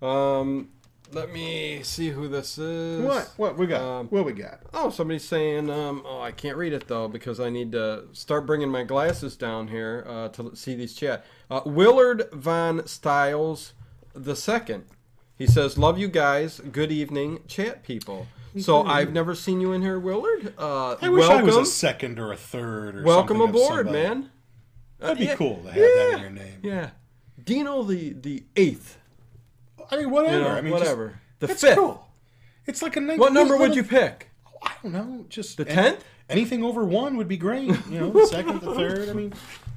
[0.00, 0.70] Um,
[1.12, 3.04] let me see who this is.
[3.04, 3.32] What?
[3.36, 3.80] What we got?
[3.80, 4.60] Um, what we got?
[4.74, 8.46] Oh, somebody's saying, um, oh, I can't read it though because I need to start
[8.46, 11.24] bringing my glasses down here uh, to see these chat.
[11.50, 13.72] Uh, Willard Von Styles
[14.14, 14.84] the second.
[15.36, 16.60] He says, "Love you guys.
[16.60, 18.26] Good evening, chat people."
[18.58, 20.54] So I've never seen you in here, Willard.
[20.58, 24.30] Uh, I wish welcome, I was a second or a third or welcome aboard, man.
[25.00, 26.58] Uh, That'd be yeah, cool to have that in your name.
[26.62, 26.90] Yeah,
[27.44, 28.98] Dino the the eighth.
[29.90, 30.36] I mean, whatever.
[30.36, 31.20] You know, I mean, just- whatever.
[31.38, 31.76] the That's fifth.
[31.76, 32.04] cool.
[32.66, 33.18] It's like a nice.
[33.18, 34.30] What number little- would you pick?
[34.62, 36.00] I don't know, just The any- 10th?
[36.28, 37.68] Anything over one would be great.
[37.88, 39.08] You know, the second, the third.
[39.08, 39.32] I mean,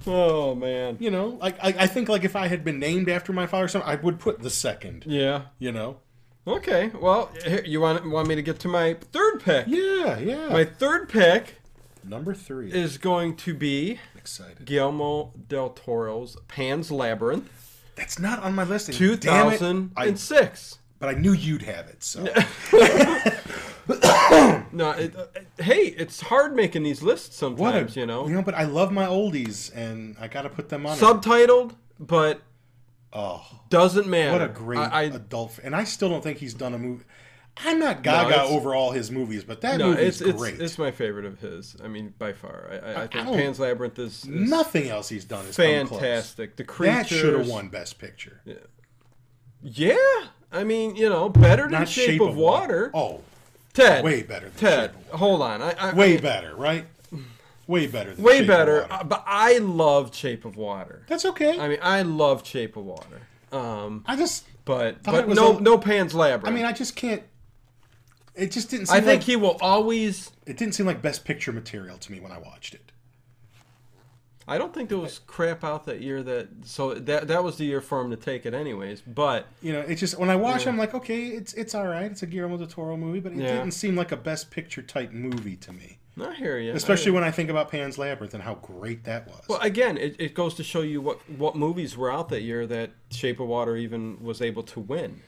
[0.07, 0.97] Oh man.
[0.99, 3.65] you know, like I, I think like if I had been named after my father,
[3.65, 5.05] or something, I would put the second.
[5.07, 5.43] Yeah.
[5.59, 5.99] You know.
[6.47, 6.89] Okay.
[6.99, 7.31] Well,
[7.63, 9.67] you want want me to get to my third pick?
[9.67, 10.49] Yeah, yeah.
[10.49, 11.61] My third pick
[12.03, 12.71] Number three.
[12.73, 14.63] is going to be excited.
[14.65, 17.49] Guillermo del Toro's Pan's Labyrinth,
[17.95, 18.93] That's not on my list.
[18.93, 20.77] two I, and six.
[20.99, 22.03] but I knew you'd have it.
[22.03, 22.23] So
[24.73, 25.25] No, it, uh,
[25.61, 28.27] hey, it's hard making these lists what a, sometimes, you know.
[28.27, 30.97] You know, but I love my oldies, and I got to put them on.
[30.97, 31.01] it.
[31.01, 32.41] Subtitled, but
[33.13, 34.31] Oh, doesn't matter.
[34.31, 35.59] what a great I, I- adult!
[35.63, 37.03] And I still don't think he's done a movie.
[37.57, 40.59] I'm not gaga it's- over all his movies, but that no, movie's it's it's, great.
[40.61, 41.75] it's my favorite of his.
[41.83, 42.69] I mean, by far.
[42.71, 46.55] I, I, I think don't- Pan's Labyrinth is, is Nothing else he's done is fantastic.
[46.55, 46.95] The creatures.
[46.95, 48.41] That should have won Best Picture.
[48.45, 48.55] Yeah,
[49.63, 49.95] yeah,
[50.51, 52.89] I mean, you know, better than Not Shape, of, Water.
[52.93, 53.21] Oh,
[53.73, 55.61] Ted, way better than Ted, Shape of hold on.
[55.61, 56.85] I, I, way I- better, right?
[57.67, 58.13] Way better.
[58.15, 58.81] Than way Shape of better.
[58.81, 58.93] Water.
[58.93, 61.03] uh, But I love Shape of Water.
[61.07, 61.57] That's okay.
[61.59, 63.21] I mean, I love Shape of Water.
[63.51, 66.47] Um, I just, but but no a- no Pan's Labyrinth.
[66.47, 67.21] I mean, I just can't.
[68.35, 68.87] It just didn't.
[68.87, 70.31] Seem I think he will always.
[70.45, 72.91] it didn't seem like Best Picture material to me when I watched it.
[74.47, 77.65] I don't think there was crap out that year that so that that was the
[77.65, 79.01] year for him to take it anyways.
[79.01, 81.87] But You know, it's just when I watch, it, I'm like, okay, it's it's all
[81.87, 82.11] right.
[82.11, 83.57] It's a Guillermo del Toro movie, but it Yeah.
[83.57, 85.99] didn't seem like a Best Picture type movie to me.
[86.19, 86.73] I hear you.
[86.73, 89.41] Especially I, when I think about Pan's Labyrinth and how great that was.
[89.47, 92.65] well, again, it, it goes to show you what what movies were out that year
[92.67, 95.21] that Shape of Water even was able to win.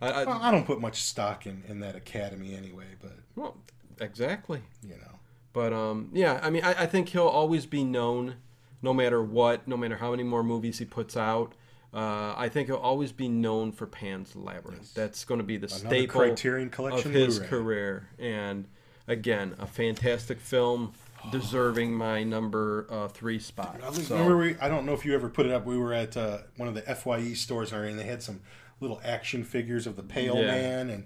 [0.00, 3.56] I, I, Well, I don't put much stock in, in that Academy anyway, but well,
[4.00, 4.62] exactly.
[4.82, 5.18] you know,
[5.52, 8.36] But um, yeah, I mean, I, I think he'll always be known,
[8.82, 11.54] no matter what, no matter how many more movies he puts out.
[11.94, 14.92] Uh, I think he'll always be known for Pan's Labyrinth.
[14.92, 17.48] That's going to be the Another staple Criterion Collection of his Blu-ray.
[17.48, 18.08] career.
[18.18, 18.66] And
[19.08, 20.92] again, a fantastic film,
[21.32, 23.80] deserving my number uh, three spot.
[23.82, 25.64] I So- we, I don't know if you ever put it up.
[25.64, 28.40] We were at uh, one of the Fye stores, and they had some
[28.80, 30.46] little action figures of the Pale Yeah.
[30.46, 31.04] Man, and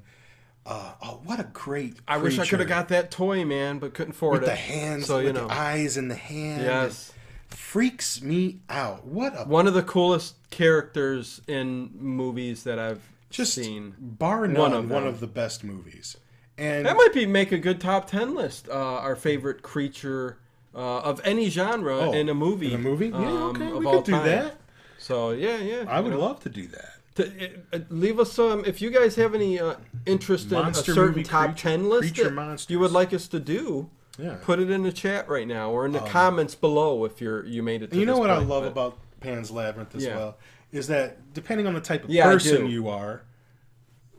[0.66, 1.96] uh, oh, what a great!
[2.06, 4.46] I wish I could have got that toy, man, but couldn't afford with it.
[4.46, 6.62] the hands, so with you know, the eyes and the hands.
[6.62, 7.12] yes.
[7.48, 9.06] freaks me out.
[9.06, 13.94] What a One of the coolest characters in movies that I've just seen.
[13.98, 16.16] bar none One of one of the best movies.
[16.58, 18.68] And That might be make a good top ten list.
[18.68, 20.38] Uh, our favorite creature
[20.74, 22.68] uh, of any genre Oh, in a movie.
[22.74, 24.26] in a movie, yeah, um, okay, of we could do time.
[24.26, 24.56] that.
[24.98, 25.84] So yeah, yeah.
[25.88, 26.20] I would know.
[26.20, 26.89] love to do that.
[27.16, 28.64] To, uh, leave us some.
[28.64, 29.74] If you guys have any uh,
[30.06, 32.70] interest in a certain top creature- ten list that monsters.
[32.70, 34.36] you would like us to do, Yeah.
[34.42, 37.62] put it in the chat right now or in the comments below if you're you
[37.62, 37.92] made it.
[37.92, 40.16] You know what I love but- about Pan's Labyrinth as Yeah.
[40.16, 40.38] well
[40.72, 43.22] is that depending on the type of Yeah, person you are,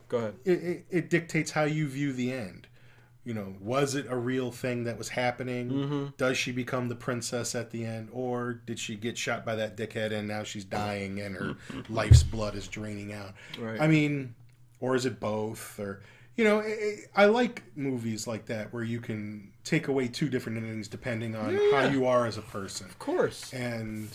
[0.08, 0.34] Go ahead.
[0.44, 2.66] it, it, it dictates how you view the end.
[3.24, 5.70] You know, was it a real thing that was happening?
[5.70, 6.06] Mm-hmm.
[6.16, 9.76] Does she become the princess at the end, or did she get shot by that
[9.76, 11.54] dickhead and now she's dying and her
[11.88, 13.34] life's blood is draining out?
[13.60, 13.80] Right.
[13.80, 14.34] I mean,
[14.80, 15.78] or is it both?
[15.78, 16.00] Or
[16.34, 20.28] you know, it, it- I like movies like that where you can take away two
[20.28, 22.86] different endings depending on Yeah, how you are as a person.
[22.86, 23.52] Of course.
[23.52, 24.08] And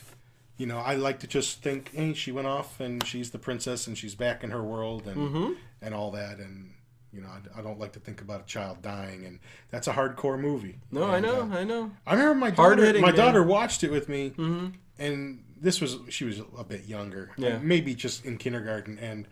[0.58, 3.88] you know, I like to just think, hey, she went off and she's the princess
[3.88, 5.54] and she's back in her world and Mm-hmm.
[5.82, 6.40] and all that.
[6.40, 6.72] And
[7.14, 9.40] you know, I, I don't like to think about a child dying, and
[9.70, 10.80] that's a hardcore movie.
[10.92, 11.92] No, I know, uh, I know.
[12.06, 12.76] I remember my daughter.
[12.76, 13.16] Hard-hitting, My man.
[13.16, 14.68] daughter watched it with me, Mm-hmm.
[15.00, 17.58] and this was she was a bit younger, Yeah.
[17.62, 19.28] maybe just in kindergarten, and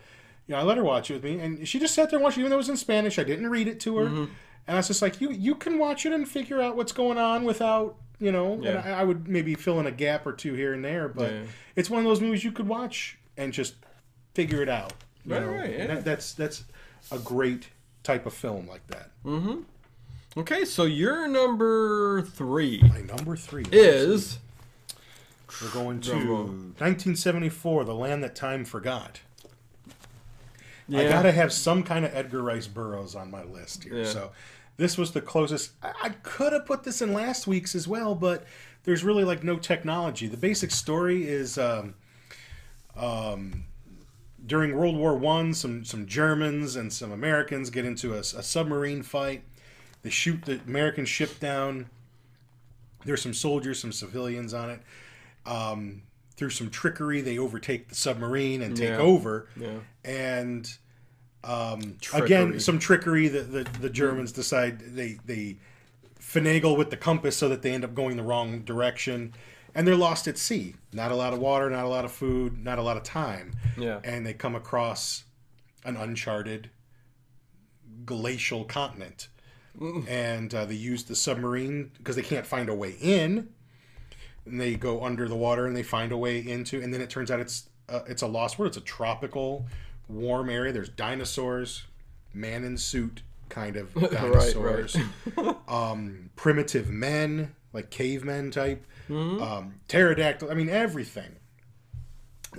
[0.48, 2.24] you know, I let her watch it with me, and she just sat there and
[2.24, 3.18] watched it, even though it was in Spanish.
[3.18, 4.22] I didn't read it to her, Mm-hmm.
[4.68, 7.18] and I was just like, you you can watch it and figure out what's going
[7.18, 7.96] on without.
[8.18, 8.82] You know, and Yeah.
[8.82, 11.42] I, I would maybe fill in a gap or two here and there, but Yeah.
[11.76, 13.74] it's one of those movies you could watch and just
[14.32, 14.94] figure it out.
[15.26, 15.48] you Right, know?
[15.52, 15.86] right, yeah.
[15.88, 16.64] that, that's that's
[17.10, 17.68] a great
[18.02, 19.10] type of film like that.
[20.36, 24.38] Okay, so your number three My number three is
[25.62, 29.20] we're going to 1974, The Land That Time Forgot.
[30.88, 31.00] yeah.
[31.00, 33.98] I gotta have some kind of Edgar Rice Burroughs on my list here.
[33.98, 34.04] Yeah.
[34.04, 34.32] So
[34.76, 35.72] this was the closest.
[35.82, 38.44] I, I could have put this in last week's as well, but
[38.84, 40.26] there's really like no technology.
[40.26, 41.94] The basic story is um,
[42.96, 43.64] um,
[44.46, 49.02] during World War One, some some Germans and some Americans get into a, a submarine
[49.02, 49.42] fight.
[50.02, 51.90] They shoot the American ship down.
[53.04, 54.80] There's some soldiers, some civilians on it.
[55.44, 56.02] Um,
[56.36, 58.98] through some trickery, they overtake the submarine and take Yeah.
[58.98, 59.78] over Yeah.
[60.04, 60.70] and
[61.44, 65.56] um, again some trickery the, the, the germans decide they they
[66.20, 69.32] finagle with the compass so that they end up going the wrong direction
[69.76, 72.58] and they're lost at sea not a lot of water not a lot of food
[72.64, 74.00] not a lot of time Yeah.
[74.02, 75.22] and they come across
[75.84, 76.70] an uncharted
[78.04, 79.28] glacial continent
[80.08, 83.48] and uh, they use the submarine because they can't find a way in.
[84.46, 87.10] And they go under the water and they find a way into, and then it
[87.10, 88.70] turns out it's uh, it's a lost world.
[88.70, 89.66] It's a tropical,
[90.08, 90.72] warm area.
[90.72, 91.84] There's dinosaurs,
[92.32, 93.20] man in suit
[93.50, 94.96] kind of dinosaurs,
[95.68, 100.50] um, primitive men like cavemen type, um, pterodactyl.
[100.50, 101.36] I mean everything.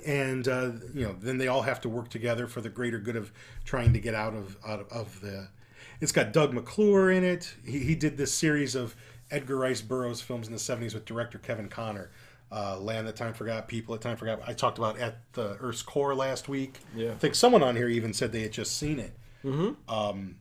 [0.06, 3.16] And uh, you know then they all have to work together for the greater good
[3.16, 3.32] of
[3.64, 5.48] trying to get out of out of, of the
[6.00, 7.54] it's got doug mcclure in it.
[7.64, 8.94] He, he did this series of
[9.30, 12.10] edgar rice burroughs films in the 70s with director kevin connor
[12.50, 14.40] uh, land that time forgot people that time forgot.
[14.46, 16.78] I talked about at the earth's core last week.
[16.96, 17.10] Yeah.
[17.10, 19.12] i think someone on here even said they had just seen it.
[19.88, 20.36] Um,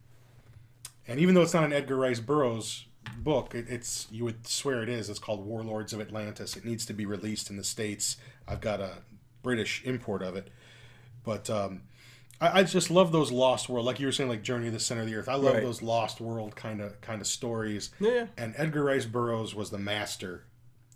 [1.08, 2.86] and even though it's not an edgar rice burroughs
[3.18, 6.56] book it, it's you would swear it is it's called warlords of atlantis.
[6.56, 8.18] It needs to be released in the states.
[8.48, 9.00] I've got a
[9.44, 10.50] british import of it.
[11.24, 11.82] But um,
[12.40, 14.80] I, I just love those lost world like you were saying like journey to the
[14.80, 15.28] center of the earth.
[15.30, 15.64] I love Right.
[15.64, 18.28] those lost world kind of kind of stories Yeah.
[18.38, 20.44] and edgar rice burroughs was the master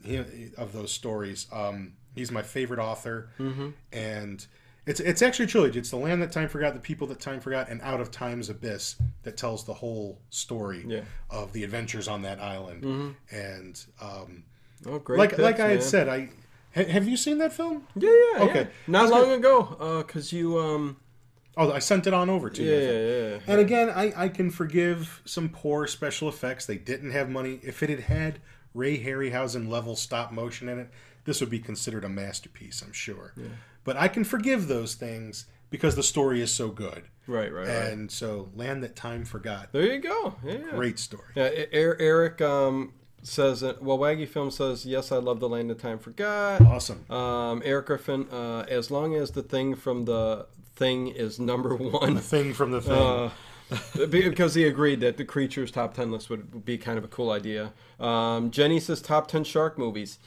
[0.03, 0.17] he,
[0.57, 1.47] of those stories.
[1.51, 3.29] Um, he's my favorite author.
[3.39, 3.69] Mm-hmm.
[3.91, 4.45] and
[4.85, 5.79] it's it's actually a trilogy.
[5.79, 8.49] It's the land that time forgot, the people that time forgot, and out of time's
[8.49, 11.01] abyss that tells the whole story Yeah.
[11.29, 13.15] of the adventures on that island.
[13.31, 14.43] And um,
[14.85, 15.19] Oh, great.
[15.19, 15.87] like picks, like I had man.
[15.87, 16.29] said, I
[16.73, 17.85] ha- have you seen that film?
[17.95, 18.43] Yeah, yeah.
[18.43, 18.59] Okay.
[18.61, 18.67] Yeah.
[18.87, 19.39] Not long good.
[19.39, 20.97] ago, because you um.
[21.57, 22.71] Oh, I sent it on over to you.
[22.71, 23.39] Yeah, yeah, yeah.
[23.45, 26.65] And again, I, I can forgive some poor special effects.
[26.65, 27.59] They didn't have money.
[27.61, 28.39] If it had had
[28.73, 30.89] Ray Harryhausen level stop motion in it,
[31.25, 33.33] this would be considered a masterpiece, I'm sure.
[33.83, 37.03] But I can forgive those things because the story is so good.
[37.27, 37.69] Right, right, right.
[37.69, 39.71] And so, Land That Time Forgot.
[39.71, 40.35] There you go.
[40.45, 40.57] Yeah.
[40.71, 41.23] Great story.
[41.35, 45.79] Yeah, Eric um, says, that, well, Waggy Film says, yes, I love The Land of
[45.79, 46.61] Time Forgot.
[46.61, 47.09] Awesome.
[47.09, 52.15] Um, Eric Griffin, uh, as long as the thing from the thing is number one.
[52.15, 52.93] The thing from the thing.
[54.01, 57.07] uh, because he agreed that the creatures top 10 list would be kind of a
[57.07, 57.71] cool idea.
[57.99, 60.19] Um, Jenny says top 10 shark movies.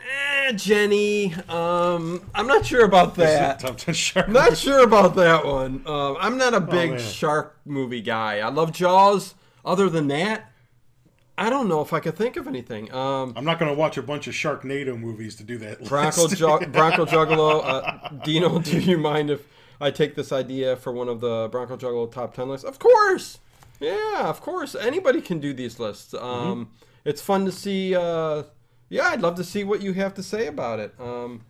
[0.00, 3.60] Eh, Jenny, um, I'm not sure about that.
[3.60, 4.28] Top 10 shark.
[4.28, 5.82] Not sure about that one.
[5.86, 6.98] Um, I'm not a big man.
[7.00, 8.38] shark movie guy.
[8.38, 9.34] I love Jaws.
[9.64, 10.50] Other than that,
[11.36, 12.92] I don't know if I could think of anything.
[12.92, 15.84] Um, I'm not going to watch a bunch of Sharknado movies to do that.
[15.88, 16.36] Bronco, list.
[16.38, 17.62] Ju- Bronco Juggalo.
[17.64, 19.46] Uh, Dino, do you mind if
[19.80, 22.64] I take this idea for one of the Bronco Juggalo top 10 lists?
[22.64, 23.38] Of course.
[23.80, 24.74] Yeah, of course.
[24.74, 26.14] Anybody can do these lists.
[26.14, 26.70] Um,
[27.04, 27.94] It's fun to see.
[27.94, 28.42] Uh,
[28.90, 30.94] yeah, I'd love to see what you have to say about it.
[31.00, 31.40] Um,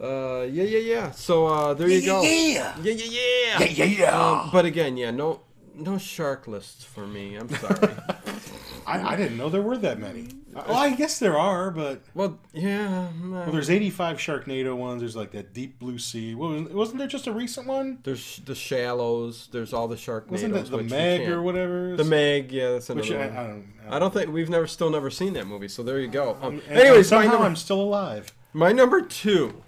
[0.00, 1.10] uh, yeah, yeah, yeah.
[1.10, 2.22] So uh, there you go.
[2.22, 2.76] Yeah.
[2.80, 3.58] Yeah, yeah, yeah.
[3.58, 4.20] Yeah, yeah, yeah.
[4.20, 5.40] Um, but again, yeah, no,
[5.74, 7.36] no shark lists for me.
[7.36, 7.94] I'm sorry.
[8.86, 10.28] I, I didn't know there were that many.
[10.52, 13.08] Well, I guess there are, but well, yeah.
[13.22, 13.44] nah.
[13.44, 15.00] well, there's 85 Sharknado ones.
[15.00, 16.34] There's like that Deep Blue Sea.
[16.34, 17.98] What was, wasn't there just a recent one?
[18.02, 19.48] There's the shallows.
[19.52, 20.30] There's all the shark.
[20.30, 21.96] Wasn't that the Meg or whatever?
[21.96, 23.34] The Meg, yeah, that's another Which I, I one.
[23.46, 23.92] don't.
[23.92, 25.68] I I don't think we've never, still never seen that movie.
[25.68, 26.36] So there you go.
[26.42, 28.32] Um, And- and anyways, somehow number, I'm still alive.
[28.52, 29.62] my number two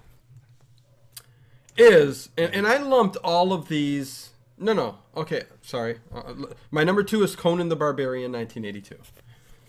[1.77, 4.29] is, and, and I lumped all of these.
[4.57, 4.97] No, no.
[5.15, 5.99] Okay, sorry.
[6.13, 6.33] Uh,
[6.71, 8.97] my number two is Conan the Barbarian, 1982.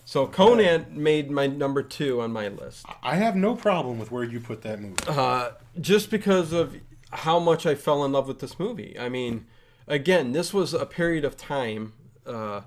[0.05, 2.87] So Conan made my number two on my list.
[3.03, 4.97] I have no problem with where you put that movie.
[5.09, 6.77] uh, just because of
[7.11, 8.97] how much I fell in love with this movie.
[8.99, 9.47] I mean,
[9.89, 11.93] again, this was a period of time.
[12.25, 12.63] Uh,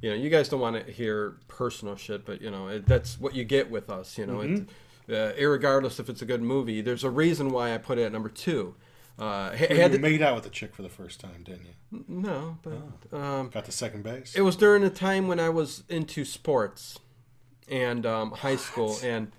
[0.00, 3.18] you know, you guys don't want to hear personal shit, but you know, it, that's
[3.20, 4.18] what you get with us.
[4.18, 4.60] You know, it,
[5.08, 8.12] uh, irregardless if it's a good movie, there's a reason why I put it at
[8.12, 8.74] number two.
[9.18, 12.04] Uh, ha- you had made out with the chick for the first time, didn't you?
[12.08, 14.34] no, but um, Got the second base.
[14.34, 16.98] it was during a time when I was into sports
[17.68, 19.30] and um, high school, and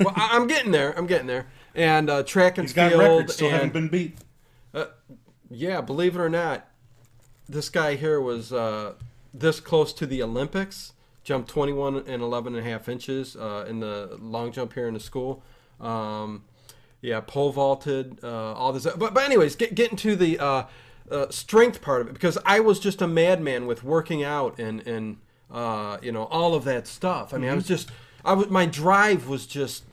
[0.00, 0.96] well, I- I'm getting there.
[0.98, 3.02] I'm getting there, and uh, track and He's got field.
[3.02, 4.18] records, still and, haven't been beat.
[5.50, 6.68] yeah, believe it or not,
[7.48, 8.94] this guy here was uh,
[9.32, 10.92] this close to the Olympics.
[11.24, 14.94] Jumped 21 and 11 and a half inches uh, in the long jump here in
[14.94, 15.44] the school.
[15.80, 16.42] Um,
[17.02, 18.84] yeah, pole vaulted, uh, all this.
[18.96, 20.62] But, but anyways, get, getting to the uh,
[21.10, 24.86] uh, strength part of it because I was just a madman with working out and
[24.86, 25.18] and
[25.50, 27.34] uh, you know all of that stuff.
[27.34, 27.90] I mean, I was just
[28.24, 29.84] I was my drive was just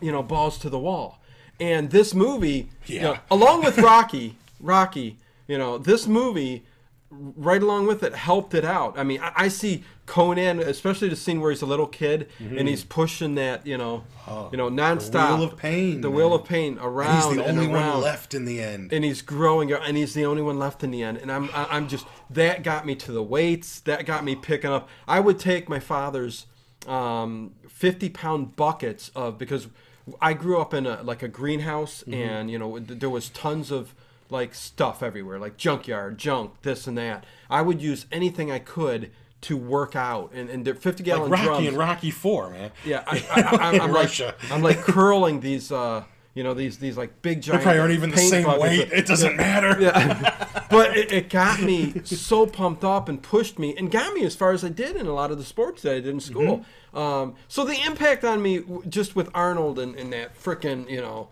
[0.00, 1.20] you know balls to the wall.
[1.60, 3.20] And this movie, you know, Yeah.
[3.30, 6.64] along with Rocky, Rocky, you know, this movie
[7.18, 8.98] right along with it helped it out.
[8.98, 12.68] I mean, I, I see Conan, especially the scene where he's a little kid and
[12.68, 14.04] he's pushing that, you know,
[14.50, 15.10] you know, nonstop.
[15.12, 15.32] Mm-hmm.
[15.32, 16.16] Oh, wheel of pain, The man.
[16.16, 18.92] wheel of pain around And he's the only one left in the end.
[18.92, 21.18] And he's growing, and he's the only one left in the end.
[21.18, 23.80] And I'm, I- I'm just that got me to the weights.
[23.80, 24.88] That got me picking up.
[25.08, 26.46] I would take my father's
[26.86, 29.68] um, 50 pound buckets of because
[30.20, 32.12] I grew up in a like a greenhouse, Mm-hmm.
[32.14, 33.94] and you know there was tons of
[34.30, 37.24] like stuff everywhere, like junkyard, junk, this and that.
[37.50, 39.10] I would use anything I could
[39.42, 41.68] to work out, and and they're fifty gallon Rocky drums.
[41.68, 42.70] and Rocky Four, man.
[42.84, 44.10] Yeah, I, I, I, I'm, I'm like.
[44.50, 47.62] I'm like curling these, uh, you know, these these like big They giant.
[47.62, 48.62] probably aren't even the same buckets.
[48.62, 48.92] weight.
[48.92, 49.80] It doesn't matter.
[49.80, 54.24] Yeah, but it, it got me so pumped up and pushed me and got me
[54.24, 56.20] as far as I did in a lot of the sports that I did in
[56.20, 56.64] school.
[56.92, 56.98] Mm-hmm.
[56.98, 61.28] Um, so the impact on me, just with Arnold and, and that freaking, you know,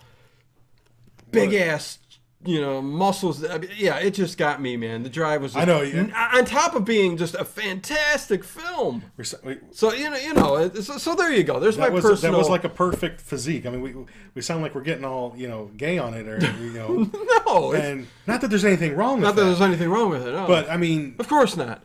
[1.31, 1.99] big ass,
[2.45, 3.45] you know, muscles.
[3.45, 5.03] I mean, yeah, it just got me, man.
[5.03, 5.55] The drive was.
[5.55, 6.31] I know, yeah.
[6.35, 9.05] on top of being just a fantastic film.
[9.23, 10.71] So- we- So you know, you know.
[10.75, 11.61] So, so there you go.
[11.61, 12.33] There's my was personal.
[12.33, 13.67] that was like a perfect physique.
[13.67, 13.95] I mean, we
[14.35, 17.11] we sound like we're getting all you know gay on it, or you know,
[17.47, 20.27] no, and not that there's anything wrong with not that that, there's anything wrong with
[20.27, 20.33] it.
[20.33, 20.47] No.
[20.47, 21.83] but I mean, of course not.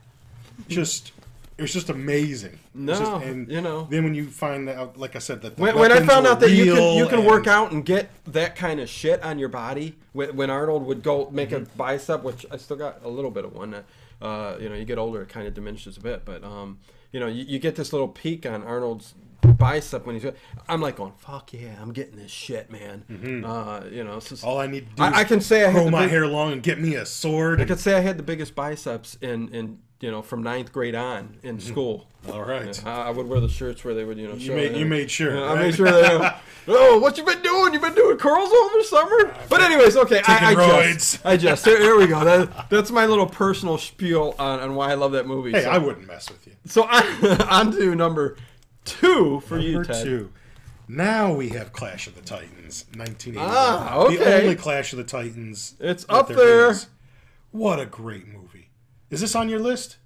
[0.68, 1.12] just
[1.58, 2.60] it was just amazing.
[2.74, 3.88] No, just- and you know.
[3.90, 6.40] Then when you find out, like I said, that the When, when I found out
[6.42, 9.50] that you can you can work out and get that kind of shit on your
[9.50, 11.78] body, when, when Arnold would go make a Mm-hmm.
[11.78, 13.76] bicep, which I still got a little bit of one.
[14.22, 16.80] Uh, you know, you get older, it kind of diminishes a bit, but um,
[17.12, 19.14] you know, you, you get this little peak on Arnold's
[19.58, 20.32] bicep when he's.
[20.68, 23.44] I'm like going, fuck yeah, I'm getting this shit, man.
[23.46, 24.48] Uh, you know, just, Mm-hmm.
[24.48, 26.28] All I need to do I, is I can say I grow my big- hair
[26.28, 27.62] long and get me a sword.
[27.62, 30.96] I could say I had the biggest biceps in in you know from ninth grade
[30.96, 32.08] on in school.
[32.32, 32.86] All right.
[32.86, 35.10] I I would wear the shirts where they would, you know, show made- you made
[35.10, 35.60] sure, I right?
[35.62, 36.30] made sure they.
[36.68, 37.72] oh, what you been doing?
[37.74, 39.34] You've been doing curls all the summer?
[39.50, 41.26] But anyways, okay, I, I just.
[41.26, 41.64] I just.
[41.66, 42.24] Here, here we go.
[42.26, 45.52] That, that's my little personal spiel on, on why I love that movie.
[45.52, 46.54] Hey, so, I wouldn't mess with you.
[46.66, 48.36] so on, on to number
[48.84, 50.04] two for you, Number Ted.
[50.04, 50.32] two.
[50.90, 53.46] Now we have Clash of the Titans, 1981.
[53.50, 54.18] Ah, okay.
[54.18, 55.76] The only Clash of the Titans.
[55.80, 56.70] It's up there.
[56.72, 56.88] is.
[57.52, 58.70] What a great movie.
[59.10, 59.98] Is this on your list?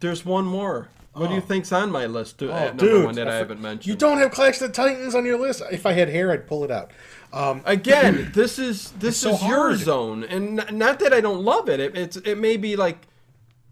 [0.00, 0.88] There's one more.
[1.14, 1.44] What do you Oh.
[1.44, 2.38] think's on my list?
[2.40, 3.04] To, Oh, number dude.
[3.06, 3.86] one that I, for- haven't mentioned.
[3.86, 5.62] You don't have Clash of the Titans on your list?
[5.72, 6.90] If I had hair, I'd pull it out.
[7.32, 9.78] Um, Again, this is this so is your hard.
[9.78, 11.80] zone, and not that I don't love it.
[11.80, 11.96] it.
[11.96, 12.98] It's it may be like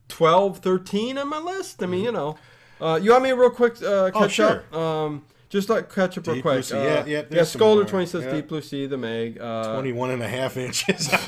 [0.08, 1.82] 12, 13 on my list.
[1.82, 2.38] I mean, you know,
[2.80, 4.16] uh, you want me real quick uh, catch Mm-hmm.
[4.24, 4.64] Oh, sure.
[4.72, 4.74] up?
[4.74, 6.64] Um, just like catch up real quick.
[6.72, 7.22] Uh, Yeah, yeah, yeah.
[7.28, 7.84] there's some Scolder more.
[7.84, 8.32] twenty says Yeah.
[8.32, 9.38] Deep Blue Sea, the Meg.
[9.38, 11.10] Uh, 21 and a half inches.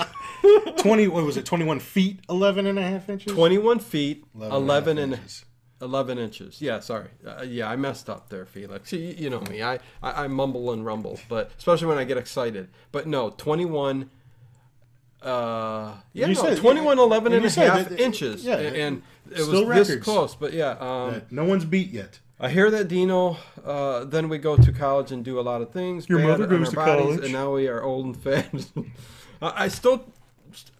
[0.78, 1.44] 20, what was it?
[1.46, 3.32] 21 feet, 11 and a half inches?
[3.32, 5.44] 21 feet, 11 11, and inches.
[5.82, 6.62] 11 inches.
[6.62, 7.08] Yeah, sorry.
[7.26, 8.92] Uh, yeah, I messed up there, Felix.
[8.92, 9.62] You, you know me.
[9.62, 12.68] I, I, I mumble and rumble, but especially when I get excited.
[12.92, 14.08] But no, 21.
[15.22, 18.44] Uh, yeah, You no, said- 21, 11 and and a half that- inches.
[18.44, 20.34] yeah, and, it was still this close.
[20.36, 22.20] But yeah, um, no one's beat yet.
[22.38, 23.38] I hear that Dino.
[23.64, 26.08] Uh, then we go to college and do a lot of things.
[26.08, 27.24] Your mother goes to bodies, college.
[27.24, 28.66] and now we are old and fat.
[29.42, 30.06] I still,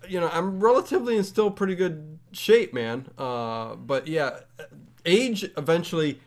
[0.09, 3.09] you know, I'm relatively in still pretty good shape, man.
[3.19, 4.40] Uh, but yeah,
[5.05, 6.20] age eventually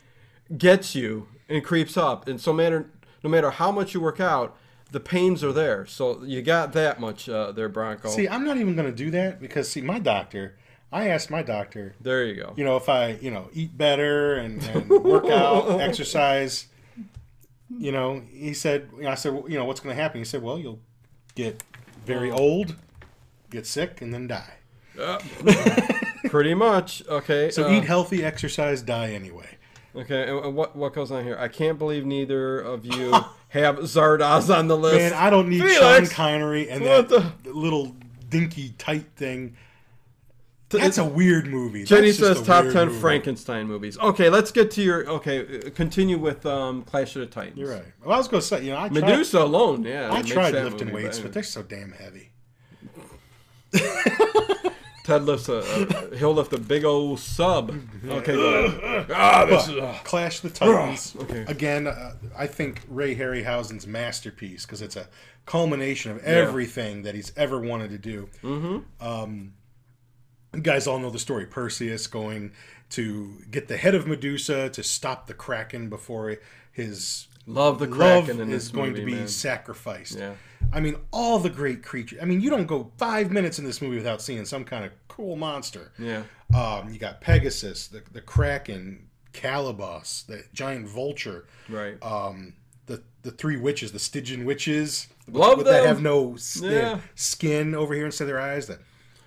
[0.56, 2.90] gets you and creeps up, and so matter
[3.22, 4.56] no matter how much you work out,
[4.92, 5.86] the pains are there.
[5.86, 8.08] So you got that much uh, there, Bronco.
[8.08, 10.56] See, I'm not even going to do that because, see, my doctor,
[10.92, 12.54] I asked my doctor, there you go.
[12.56, 16.66] you know, if I, you know, eat better and, and work out, exercise,
[17.70, 20.20] you know, he said, I said, well, you know, what's going to happen?
[20.20, 20.80] He said, well, you'll
[21.34, 21.62] get
[22.04, 22.74] very old,
[23.50, 24.54] get sick, and then die.
[26.28, 27.02] Pretty much.
[27.08, 27.50] Okay.
[27.50, 29.56] So uh, eat healthy, exercise, die anyway.
[29.94, 31.36] Okay, and and what what goes on here?
[31.38, 33.10] I can't believe neither of you
[33.48, 34.96] have Zardoz on the list.
[34.96, 35.78] Man, I don't need Felix!
[35.78, 37.96] Sean Connery and What that little
[38.28, 39.56] dinky tight thing.
[40.68, 41.82] That's a weird movie.
[41.82, 43.00] Jenny says top ten movie.
[43.00, 43.98] Frankenstein movies.
[43.98, 45.08] Okay, let's get to your.
[45.08, 47.58] Okay, uh, continue with um, Clash of the Titans.
[47.58, 47.84] You're right.
[48.04, 50.12] Well, I was going to say, you know, I tried, Medusa alone, yeah.
[50.12, 52.30] I tried lifting movie, weights, but but they're so damn heavy.
[55.04, 55.54] Ted lifts a,
[56.12, 57.70] a he'll lift a big old sub.
[58.06, 59.10] Okay, go ahead.
[59.14, 59.76] ah, this is.
[59.76, 61.16] Uh, Clash the Titans.
[61.20, 61.44] Okay.
[61.48, 65.08] Again, uh, I think Ray Harryhausen's masterpiece because it's a
[65.46, 68.28] culmination of everything that he's ever wanted to do.
[68.42, 69.04] Mm-hmm.
[69.04, 69.54] Um,
[70.54, 71.46] you guys all know the story.
[71.46, 72.52] Perseus going
[72.90, 76.36] to get the head of Medusa to stop the Kraken before
[76.72, 79.28] his love the love Kraken in is this going movie, to be man.
[79.28, 80.18] sacrificed.
[80.18, 80.34] Yeah.
[80.72, 82.18] I mean, all the great creatures.
[82.22, 84.92] I mean, you don't go five minutes in this movie without seeing some kind of
[85.08, 85.92] cool monster.
[85.98, 86.22] Yeah.
[86.54, 92.00] Um, you got Pegasus, the, the Kraken, Calibos, the giant vulture, Right.
[92.02, 92.54] um,
[92.86, 96.98] the the three witches, the Stygian witches, Love with- that have no s- they have
[96.98, 97.00] Yeah.
[97.14, 98.66] skin over here instead of their eyes.
[98.66, 98.78] The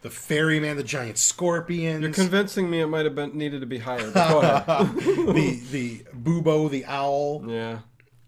[0.01, 3.77] the ferryman, the giant scorpions, You're convincing me it might have been needed to be
[3.79, 4.11] higher.
[4.11, 7.43] The the Bubo, the owl.
[7.47, 7.79] yeah.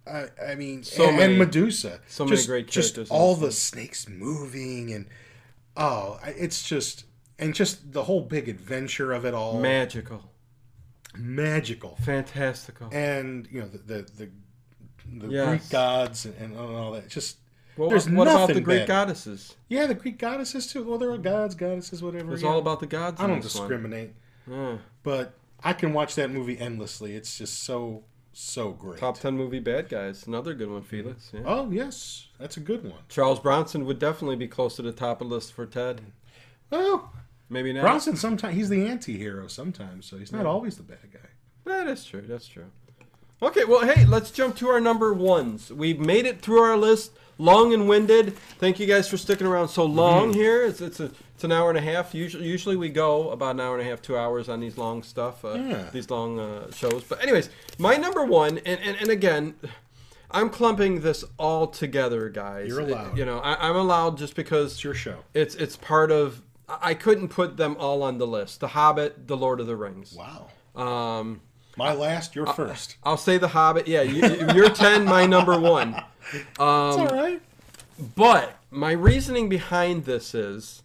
[0.08, 2.00] I, I mean, So and, many- and Medusa.
[2.08, 5.08] so many just, great characters in all the snakes moving and
[5.76, 7.06] oh, it's just
[7.40, 9.60] and just the whole big adventure of it all.
[9.60, 10.30] Magical.
[11.18, 11.98] magical.
[12.04, 12.90] Fantastical.
[12.92, 14.30] and you know the the the,
[15.26, 15.48] the Yes.
[15.48, 17.08] Greek gods and, and all that.
[17.10, 17.38] Just
[17.78, 18.88] Well, There's what about the Greek bad.
[18.88, 19.56] goddesses?
[19.70, 20.84] Yeah, the Greek goddesses too.
[20.84, 22.34] Well, they're all gods, goddesses, whatever.
[22.34, 22.50] It's yeah.
[22.50, 23.20] all about the gods.
[23.22, 24.14] I don't discriminate,
[25.04, 25.34] but
[25.64, 27.16] I can watch that movie endlessly.
[27.16, 28.04] It's just so
[28.38, 29.00] so great.
[29.00, 30.28] Top ten movie bad guys.
[30.28, 31.28] Another good one, Felix.
[31.28, 31.38] Mm-hmm.
[31.38, 31.44] Yeah.
[31.48, 33.00] Oh yes, that's a good one.
[33.10, 36.02] Charles Bronson would definitely be close to the top of the list for Ted.
[36.70, 37.12] Well,
[37.50, 37.82] Maybe not.
[37.82, 41.30] Bronson sometimes he's the anti-hero sometimes, so he's not always the bad guy.
[41.66, 42.24] That is true.
[42.28, 42.66] That's true.
[43.42, 45.72] Okay, well, hey, let's jump to our number ones.
[45.72, 48.38] We've made it through our list, long and winded.
[48.60, 50.64] Thank you guys for sticking around so long here.
[50.64, 52.14] It's it's a it's an hour and a half.
[52.14, 55.04] Usually, usually we go about an hour and a half, two hours on these long
[55.04, 55.90] stuff, uh, Yeah.
[55.92, 57.04] these long uh, shows.
[57.04, 59.56] But anyways, my number one, and, and, and again,
[60.32, 62.70] I'm clumping this all together, guys.
[62.70, 63.18] You're allowed.
[63.18, 65.18] You know, I, I'm allowed just because It's your show.
[65.34, 66.42] it's it's part of.
[66.70, 68.60] I I couldn't put them all on the list.
[68.62, 70.14] The Hobbit, The Lord of the Rings.
[70.18, 70.48] Wow.
[70.82, 71.42] Um,
[71.78, 72.96] My last, your first.
[73.04, 73.88] I'll say The Hobbit.
[73.88, 76.02] Yeah, you, you're ten, my number one.
[76.34, 77.42] It's um, all right.
[78.16, 80.84] But my reasoning behind this is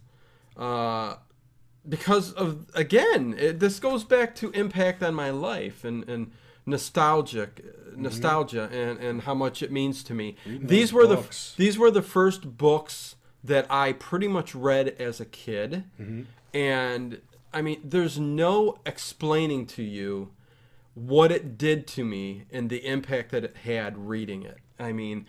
[0.57, 1.15] uh,
[1.87, 6.31] because of again, it, this goes back to impact on my life and and
[6.65, 8.03] nostalgic mm-hmm.
[8.03, 10.35] nostalgia and and how much it means to me.
[10.45, 11.53] These were books.
[11.55, 16.21] the these were the first books that I pretty much read as a kid, mm-hmm.
[16.53, 17.21] and
[17.53, 20.31] I mean, there's no explaining to you
[20.93, 24.57] what it did to me and the impact that it had reading it.
[24.79, 25.25] I mean,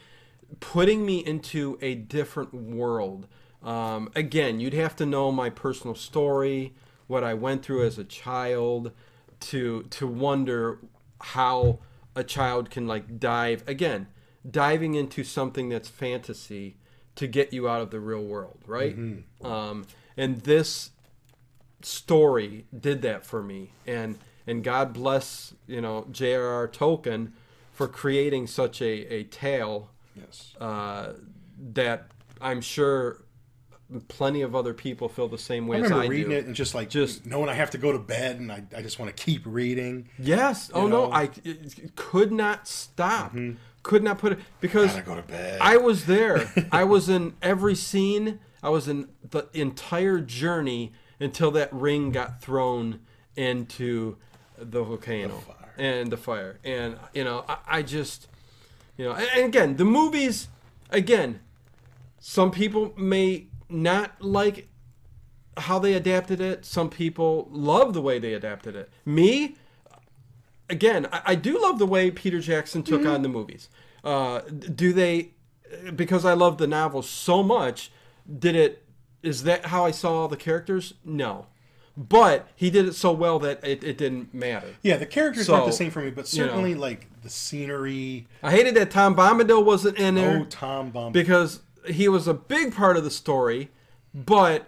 [0.60, 3.26] putting me into a different world.
[3.62, 6.74] Um, again, you'd have to know my personal story,
[7.06, 8.92] what I went through as a child,
[9.40, 10.78] to to wonder
[11.20, 11.78] how
[12.14, 14.08] a child can like dive again,
[14.48, 16.76] diving into something that's fantasy
[17.14, 18.96] to get you out of the real world, right?
[19.44, 19.86] Um,
[20.16, 20.90] and this
[21.82, 26.68] story did that for me and and God bless you know J.R.R.
[26.68, 27.32] Tolkien
[27.72, 30.54] for creating such a, a tale Yes.
[30.60, 31.14] uh,
[31.72, 32.08] that
[32.40, 33.24] I'm sure
[34.08, 36.36] plenty of other people feel the same way I as I reading do.
[36.36, 38.82] it and just like Just- knowing I have to go to bed and I, I
[38.82, 40.08] just want to keep reading.
[40.18, 40.70] Yes.
[40.74, 41.06] Oh know?
[41.08, 41.28] no, I
[41.96, 43.34] could not stop.
[43.82, 45.58] Could not put it because go to bed.
[45.60, 46.50] I was there.
[46.72, 48.38] I was in every scene.
[48.62, 53.00] I was in the entire journey until that ring got thrown
[53.36, 54.16] into
[54.70, 55.72] the volcano fire.
[55.78, 56.58] and the fire.
[56.64, 58.28] And you know, I, I just,
[58.96, 60.48] you know, and, and again, the movies,
[60.90, 61.40] again,
[62.20, 64.68] some people may not like
[65.56, 66.64] how they adapted it.
[66.64, 68.90] Some people love the way they adapted it.
[69.04, 69.56] Me,
[70.68, 73.68] again, I, I do love the way Peter Jackson took on the movies.
[74.04, 75.30] Uh, do they?
[75.94, 77.90] Because I love the novel so much,
[78.38, 78.84] did it?
[79.22, 80.94] Is that how I saw all the characters?
[81.04, 81.46] No,
[81.96, 84.68] but he did it so well that it, it didn't matter.
[84.82, 86.48] yeah, the characters So, aren't the same for me, but you know.
[86.48, 88.26] certainly like the scenery.
[88.42, 91.12] I hated that Tom Bombadil wasn't in there Oh, Tom Bum.
[91.12, 93.70] because he was a big part of the story,
[94.14, 94.66] but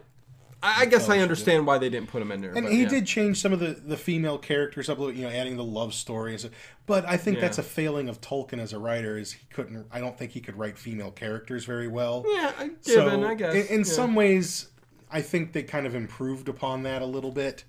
[0.63, 2.53] I, I guess I understand why they didn't put him in there.
[2.53, 2.89] And but, he yeah.
[2.89, 5.65] did change some of the, the female characters up a little, you know, adding the
[5.65, 6.53] love story and stuff.
[6.87, 9.87] But I think that's a failing of Tolkien as a writer is he couldn't.
[9.91, 12.25] I don't think he could write female characters very well.
[12.27, 13.55] Yeah, I- So given, I guess.
[13.55, 13.85] in, in yeah.
[13.85, 14.69] some ways,
[15.15, 17.65] I think they kind of improved upon that a little bit.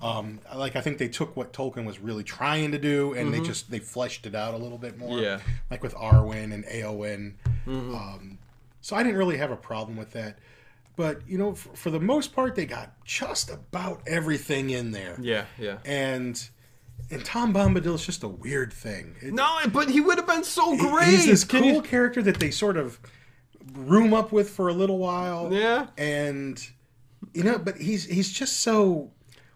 [0.00, 3.40] Um, like I think they took what Tolkien was really trying to do, and they
[3.42, 5.10] just they fleshed it out a little bit more.
[5.16, 5.24] Mm-hmm.
[5.24, 5.36] Yeah.
[5.36, 5.50] Mm-hmm.
[5.70, 7.34] like with Arwen and Eowyn.
[7.66, 8.38] Um,
[8.80, 10.38] so I didn't really have a problem with that.
[10.96, 15.16] But you know, for, for the most part, they got just about everything in there.
[15.20, 15.78] Yeah, yeah.
[15.84, 16.42] And
[17.10, 19.16] and Tom Bombadil is just a weird thing.
[19.20, 21.08] It- No, but he would have been so great.
[21.08, 22.98] He's this cool you- character that they sort of
[23.74, 25.52] room up with for a little while.
[25.52, 25.86] Yeah.
[25.98, 26.62] And
[27.34, 29.10] you know, but he's he's just so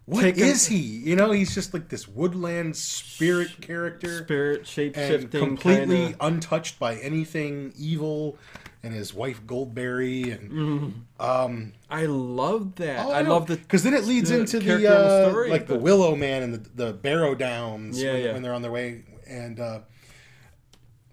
[0.06, 1.10] What is Taken- he?
[1.10, 6.78] You know, he's just like this woodland spirit character Spirit shape shifting, completely kinda- untouched
[6.78, 8.36] by anything evil
[8.82, 13.06] and his wife Goldberry and um I love that.
[13.06, 15.78] Oh, I, love the because then it leads the into the, uh, story, like the
[15.78, 18.32] Willow Man and the the Barrow Downs Yeah, when, yeah.
[18.34, 19.80] when they're on their way and uh,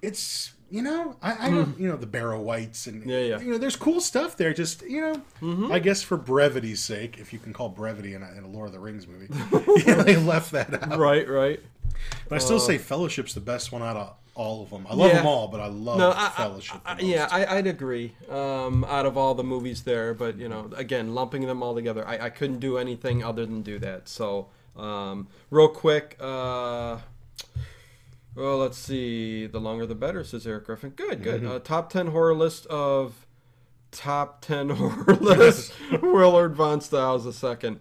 [0.01, 3.05] it's you know I, I don't you know the Barrow Wights and.
[3.05, 3.39] Yeah, yeah.
[3.41, 5.71] you know there's cool stuff there just you know Mm-hmm.
[5.71, 8.67] I guess for brevity's sake if you can call brevity in a, in a Lord
[8.67, 9.27] of the Rings movie
[9.85, 11.59] yeah, they left that out right, right.
[12.29, 15.09] but I still say Fellowship's the best one out of all of them I love
[15.11, 15.17] Yeah.
[15.17, 17.27] them all but I love No, I, Fellowship I, the I, yeah.
[17.29, 18.13] I, I'd agree.
[18.29, 22.07] Um, out of all the movies there, but you know, again, lumping them all together,
[22.07, 24.07] I, I couldn't do anything other than do that.
[24.07, 26.99] So, um, real quick, uh,
[28.35, 29.47] well, let's see.
[29.47, 30.91] The longer the better, says Eric Griffin.
[30.91, 31.41] Good, good.
[31.41, 31.51] Mm-hmm.
[31.51, 33.25] Uh, top ten horror list of
[33.91, 35.73] top ten horror list.
[36.01, 37.79] Willard Von Styles a second.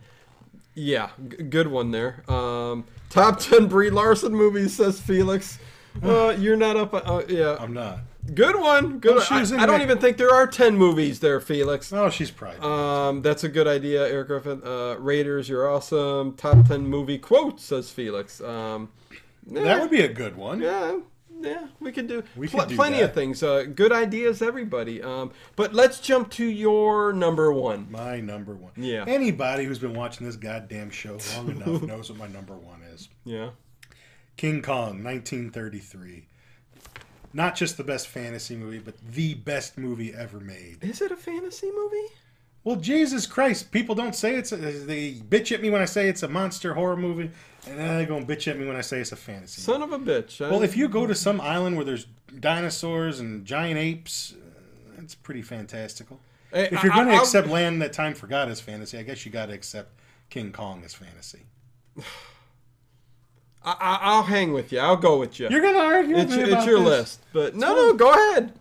[0.74, 2.22] Yeah, g- good one there.
[2.30, 5.58] Um, top ten Brie Larson movies, says Felix.
[6.04, 6.94] Uh, you're not up.
[6.94, 7.98] Uh, yeah, I'm not
[8.34, 8.98] Good one.
[8.98, 9.16] Good.
[9.16, 11.92] Well, I, I don't even think there are ten movies there, Felix.
[11.92, 12.60] Oh, she's probably.
[12.60, 14.62] Um, that's a good idea, Eric Griffin.
[14.64, 16.34] Uh, Raiders, you're awesome.
[16.34, 18.40] Top ten movie quotes, says Felix.
[18.40, 18.90] Um,
[19.50, 20.60] yeah, that would be a good one.
[20.60, 20.98] yeah,
[21.40, 21.66] yeah.
[21.80, 23.04] We could do, We pl- could do plenty that.
[23.10, 23.42] of things.
[23.42, 25.02] Uh, good ideas, everybody.
[25.02, 27.86] Um, but let's jump to your number one.
[27.90, 28.72] My number one.
[28.76, 29.04] Yeah.
[29.06, 33.08] Anybody who's been watching this goddamn show long enough knows what my number one is.
[33.24, 33.50] Yeah.
[34.36, 36.26] King Kong, 1933.
[37.32, 40.78] Not just the best fantasy movie, but the best movie ever made.
[40.82, 42.06] Is it a fantasy movie?
[42.64, 46.08] Well, Jesus Christ, people don't say it's a, they bitch at me when I say
[46.08, 47.30] it's a monster horror movie,
[47.68, 49.60] and then they go and bitch at me when I say it's a fantasy.
[49.62, 50.44] Son of a bitch.
[50.44, 52.06] I- well, if you go to some island where there's
[52.38, 54.50] dinosaurs and giant apes, uh,
[54.96, 56.20] that's pretty fantastical.
[56.52, 59.24] Hey, If you're going to I'll- accept Land That Time Forgot as fantasy, I guess
[59.26, 60.00] you got to accept
[60.30, 61.40] King Kong as fantasy.
[63.62, 64.78] I, I, I'll hang with you.
[64.78, 65.48] I'll go with you.
[65.50, 66.88] You're going to argue with it's, me it's your this?
[66.88, 68.54] list, but no, no, go ahead.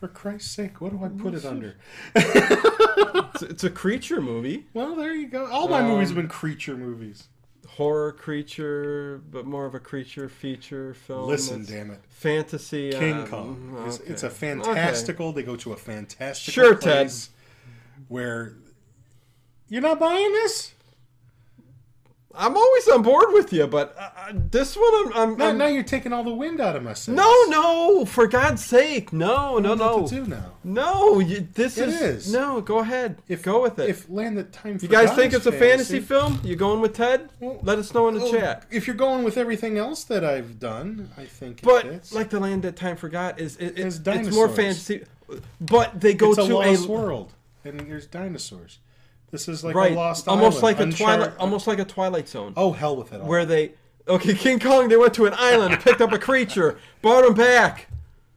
[0.00, 1.76] For Christ's sake, what do I put it under?
[3.34, 5.46] It's, it's a creature movie, Well, there you go.
[5.46, 7.24] All my Um, movies have been creature movies.
[7.76, 11.26] Horror creature, but more of a creature feature film.
[11.26, 12.00] Listen, It's damn it.
[12.08, 12.90] fantasy.
[12.92, 13.84] King um, Kong.
[13.86, 14.10] It's, okay.
[14.12, 14.34] it's a Okay.
[14.34, 15.32] fantastical.
[15.32, 17.12] They go to a fantastical Sure, Ted.
[18.08, 18.54] where
[19.68, 20.73] you're not buying this.
[22.36, 25.12] I'm always on board with you, but uh, uh, this one, I'm.
[25.14, 27.16] I'm, Now, I'm- now you're taking all the wind out of my sails.
[27.16, 30.52] no, no, for God's sake, no, no, no, to do now?
[30.64, 31.20] no.
[31.20, 32.32] You, this It is, is.
[32.32, 32.60] no.
[32.60, 33.88] Go ahead, If go with it.
[33.88, 36.40] If Land That Time you guys think it's a fantasy film?
[36.42, 37.28] You going with Ted?
[37.40, 38.66] Well, Let us know in the Oh, chat.
[38.70, 42.12] If you're going with everything else that I've done, I think it But fits.
[42.12, 45.04] like the land that time forgot is it, it, it's more fantasy.
[45.60, 47.32] But they go it's a to lost a world,
[47.64, 48.78] and there's dinosaurs.
[49.34, 52.28] This is like right, a lost almost like island, a twilight, almost like a Twilight
[52.28, 53.26] Zone, Oh hell with it all.
[53.26, 53.72] where they
[54.06, 54.88] okay King Kong.
[54.88, 57.88] They went to an island, picked up a creature, brought him back.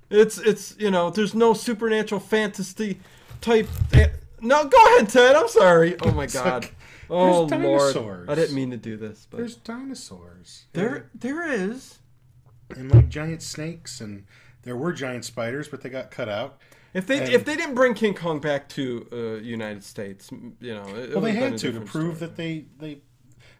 [0.09, 2.99] It's it's you know there's no supernatural fantasy
[3.41, 3.67] type.
[3.93, 4.07] eh,
[4.41, 5.35] No, go ahead, Ted.
[5.35, 5.95] I'm sorry.
[6.01, 6.63] Oh my God.
[6.63, 6.75] like,
[7.11, 7.93] oh there's Lord.
[7.93, 8.29] dinosaurs.
[8.29, 10.65] I didn't mean to do this, but There's dinosaurs.
[10.73, 11.99] there there is.
[12.75, 14.25] and like giant snakes, and
[14.63, 16.57] there were giant spiders, but they got cut out.
[16.93, 20.73] If they And- if they didn't bring King Kong back to uh, United States, you
[20.73, 22.19] know, it, it Well, they had to to prove story.
[22.29, 23.01] that they they.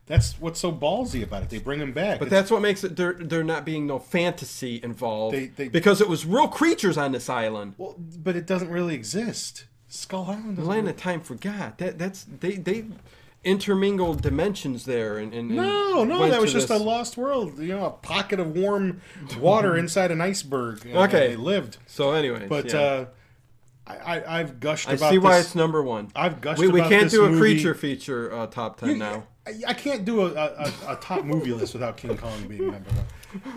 [0.06, 1.50] That's what's so ballsy about it.
[1.50, 2.20] They bring them back.
[2.20, 3.14] But It's- that's what makes it there.
[3.14, 7.30] There not being no fantasy involved They- they- because it was real creatures on this
[7.30, 7.74] island.
[7.78, 9.66] well, but it doesn't really exist.
[9.90, 10.58] Skull Island.
[10.58, 11.98] The land of time forgot that.
[12.00, 12.86] That's they they
[13.48, 17.58] intermingled dimensions there and, and and No, no, that was just a lost world.
[17.60, 19.02] You know, a pocket of warm
[19.40, 20.86] water inside an iceberg.
[20.86, 21.30] and Okay.
[21.30, 21.78] they lived.
[21.88, 22.80] So, anyways, But yeah.
[22.80, 23.06] uh,
[23.88, 25.48] I, I, I've gushed I about see why this.
[25.48, 26.10] it's number one.
[26.16, 27.40] I've gushed we, we can't this do a movie.
[27.40, 29.24] creature feature uh, top ten You- now.
[29.48, 32.90] I, I can't do a, a, a, top movie list without King Kong being number
[32.92, 33.06] one.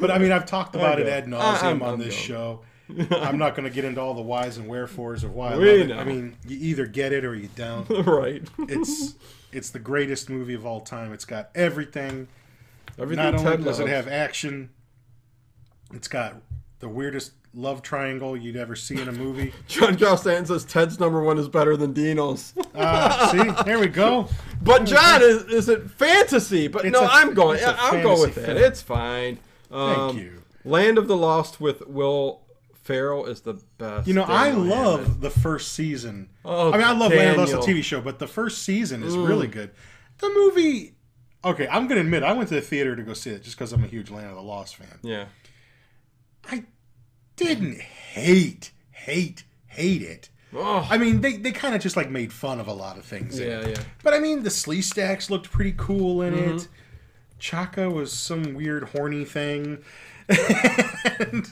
[0.01, 2.27] But I mean, I've talked about it ad nauseum on I'm this going.
[2.29, 2.61] show.
[3.11, 5.71] I'm not going to get into all the whys and wherefores of why I We
[5.71, 5.89] love it.
[5.89, 5.99] know.
[5.99, 7.89] I mean, you either get it or you don't.
[8.07, 8.43] right.
[8.59, 9.15] It's
[9.53, 11.13] it's the greatest movie of all time.
[11.13, 12.29] It's got everything.
[12.99, 14.71] Everything Not only does it have action,
[15.93, 16.37] it's got
[16.81, 19.53] the weirdest love triangle you'd ever see in a movie.
[19.69, 22.55] John Costan says Ted's number one is better than Dino's.
[22.75, 24.29] Ah, see, there we go.
[24.63, 26.69] But John, is, is it fantasy?
[26.69, 27.61] But It's no, i I'm going.
[27.65, 28.57] I'll go with fantasy it.
[28.67, 29.39] It's fine.
[29.71, 30.43] Um, Thank you.
[30.65, 32.43] Land of the Lost with Will
[32.91, 34.09] Ferrell is the best.
[34.09, 35.21] You know, I love Hammond.
[35.23, 36.29] the first season.
[36.45, 37.67] Oh, I mean, I love Land of the Lost, Daniel.
[37.67, 39.71] the TV show, but the first season is really good.
[40.19, 40.95] The movie,
[41.45, 43.57] okay, I'm going to admit, I went to the theater to go see it just
[43.57, 44.99] because I'm a huge Land of the Lost fan.
[45.03, 45.27] Yeah.
[46.51, 46.65] I
[47.37, 50.29] didn't hate, hate, hate it.
[50.53, 53.05] Oh, I mean, they, they kind of just like made fun of a lot of
[53.05, 53.39] things.
[53.39, 53.63] in yeah, it.
[53.63, 53.69] yeah.
[53.77, 53.83] Yeah.
[54.03, 56.57] But I mean, the Sleestaks looked pretty cool in Mm-hmm.
[56.57, 56.69] it.
[57.39, 59.79] Chaka was some weird horny thing.
[60.29, 61.49] And-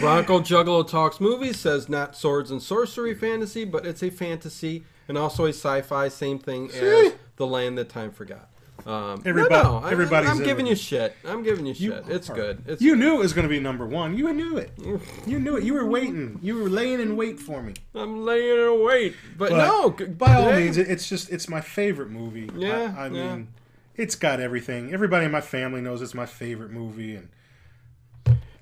[0.00, 5.18] Bronco Juggalo Talks Movies says not swords and sorcery fantasy, but it's a fantasy and
[5.18, 6.08] also a sci-fi.
[6.08, 8.48] Same thing as The Land That Time Forgot.
[8.86, 11.14] Um, Everybody- no, no, I, everybody's I'm in giving you shit.
[11.26, 12.04] I'm giving you You shit.
[12.08, 12.34] It's are.
[12.34, 12.62] good.
[12.66, 14.16] It's you knew it was going to be number one.
[14.16, 14.70] You knew it.
[15.26, 15.64] You knew it.
[15.64, 16.38] You were waiting.
[16.42, 17.74] You were laying in wait for me.
[17.94, 19.90] I'm laying in wait, but, But no.
[20.08, 22.48] by all means, it's just it's my favorite movie.
[22.56, 23.34] Yeah, I, I yeah.
[23.34, 23.48] mean,
[23.96, 24.94] it's got everything.
[24.94, 27.28] Everybody in my family knows it's my favorite movie, and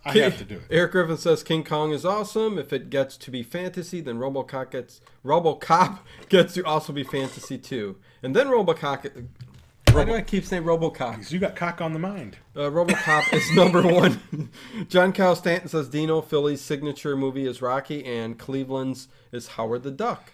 [0.08, 0.62] I have to do it.
[0.70, 2.58] Eric Griffin says King Kong is awesome.
[2.58, 5.98] If it gets to be fantasy, then RoboCop gets RoboCop
[6.28, 7.96] gets to also be fantasy too.
[8.22, 9.26] And then RoboCop.
[9.92, 11.30] Why do I keep saying RoboCop?
[11.32, 12.36] You got cock on the mind.
[12.54, 14.50] Uh, RoboCop is number one.
[14.88, 19.90] John Cal Stanton says Dino Philly's signature movie is Rocky, and Cleveland's is Howard the
[19.90, 20.32] Duck.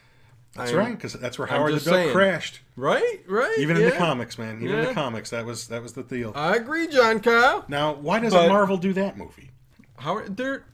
[0.56, 2.12] That's I'm- right, because that's where Howard the Duck saying.
[2.12, 2.60] crashed.
[2.76, 3.56] Right, right.
[3.58, 4.60] Even in the comics, man.
[4.62, 6.32] Even in the comics, that was that was the deal.
[6.34, 7.64] I agree, John Kyle.
[7.68, 9.50] now, why doesn't Marvel do that movie?
[9.98, 10.64] Howard, they're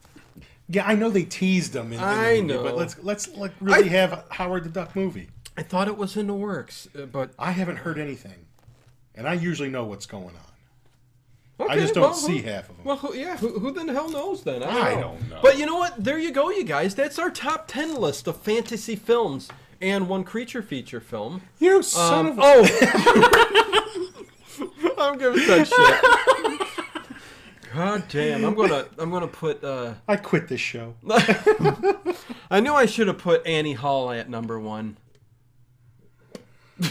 [0.68, 1.88] Yeah, I know they teased them.
[1.88, 2.62] In, in the I movie, know.
[2.62, 5.28] but let's let's like really have Howard the Duck movie.
[5.56, 8.46] I thought it was in the works, uh, but I haven't heard anything,
[9.14, 11.66] and I usually know what's going on.
[11.66, 12.84] okay, I just don't well, see who- half of them.
[12.86, 14.62] Well, who, yeah, who, who the hell knows then?
[14.62, 15.00] I know.
[15.00, 15.40] don't know.
[15.42, 16.02] But you know what?
[16.02, 16.94] There you go, you guys.
[16.94, 19.48] That's our top ten list of fantasy films
[19.82, 21.42] and one creature feature film.
[21.58, 22.42] you son Um, of a...
[22.42, 22.64] oh,
[24.98, 26.29] I'm giving that shit.
[27.90, 28.44] God damn!
[28.44, 29.64] I'm gonna I'm gonna put.
[29.64, 30.94] uh I quit this show.
[32.50, 34.96] I knew I should have put Annie Hall at number one.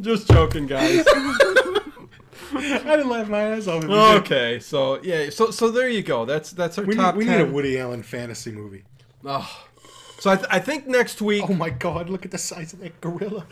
[0.00, 1.04] Just joking, guys.
[1.08, 1.80] I
[2.54, 3.82] didn't laugh my ass off.
[3.84, 6.24] Okay, so yeah, so so there you go.
[6.24, 7.38] That's that's our We, top need, we ten.
[7.40, 8.84] need a Woody Allen fantasy movie.
[9.24, 9.64] Oh.
[10.20, 12.78] So I, th- I think next week, Oh my god, look at the size of
[12.78, 13.44] that gorilla.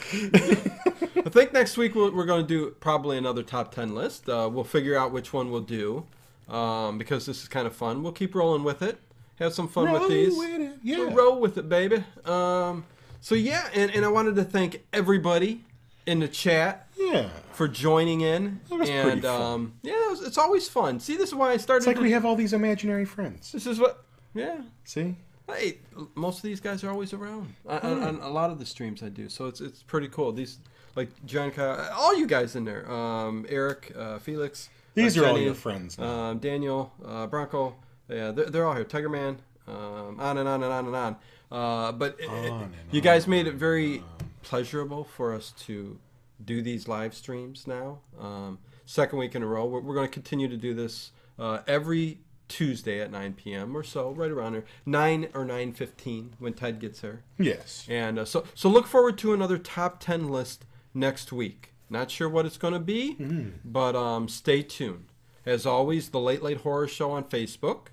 [1.30, 4.28] I think next week we're, we're going to do probably another top ten list.
[4.28, 6.04] Uh, we'll figure out which one we'll do
[6.48, 8.02] um, because this is kind of fun.
[8.02, 8.98] We'll keep rolling with it.
[9.36, 10.36] Have some fun with these.
[10.36, 10.98] with it, yeah.
[10.98, 12.02] We'll roll with it, baby.
[12.24, 12.84] Um,
[13.20, 15.64] so yeah, and, and I wanted to thank everybody
[16.04, 17.28] in the chat yeah.
[17.52, 18.60] for joining in.
[18.68, 19.42] That was pretty and fun.
[19.42, 20.98] um, yeah, it was, it's always fun.
[20.98, 21.82] See, this is why I started.
[21.82, 23.52] It's like to- we have all these imaginary friends.
[23.52, 24.04] This is what.
[24.34, 24.62] Yeah.
[24.82, 25.14] See?
[25.48, 25.78] Hey,
[26.16, 29.02] most of these guys are always around on, on, on a lot of the streams
[29.02, 30.32] I do, so it's it's pretty cool.
[30.32, 30.58] These
[30.96, 34.68] like John, Kyle, all you guys in there, um, Eric, uh, Felix.
[34.94, 36.04] These uh, are all your friends now.
[36.30, 37.76] Um, Daniel, uh, Bronco,
[38.08, 38.84] yeah, they're, they're all here.
[38.84, 39.38] Tiger Man,
[39.68, 41.16] um, on and on and on and on.
[41.52, 44.02] Uh, but it- it- On and you guys made it very
[44.42, 45.98] pleasurable for us to
[46.44, 47.98] do these live streams now.
[48.18, 49.66] Um, second week in a row.
[49.66, 52.18] We're, we're going to continue to do this uh, every
[52.48, 53.76] Tuesday at 9 p.m.
[53.76, 57.22] or so, right around there, 9 or 9:15 when Ted gets here.
[57.38, 57.86] Yes.
[57.88, 60.64] And uh, so, so look forward to another top 10 list
[60.94, 61.74] next week.
[61.88, 63.16] Not sure what it's going to be,
[63.64, 65.06] but um, stay tuned.
[65.44, 67.88] As always, the Late Late Horror Show on Facebook,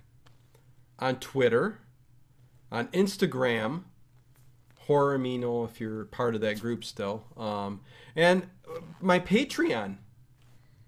[1.00, 1.80] on Twitter,
[2.72, 3.84] on Instagram,
[4.82, 7.82] Horror Amino if you're part of that group still, um,
[8.16, 9.98] and uh, my Patreon.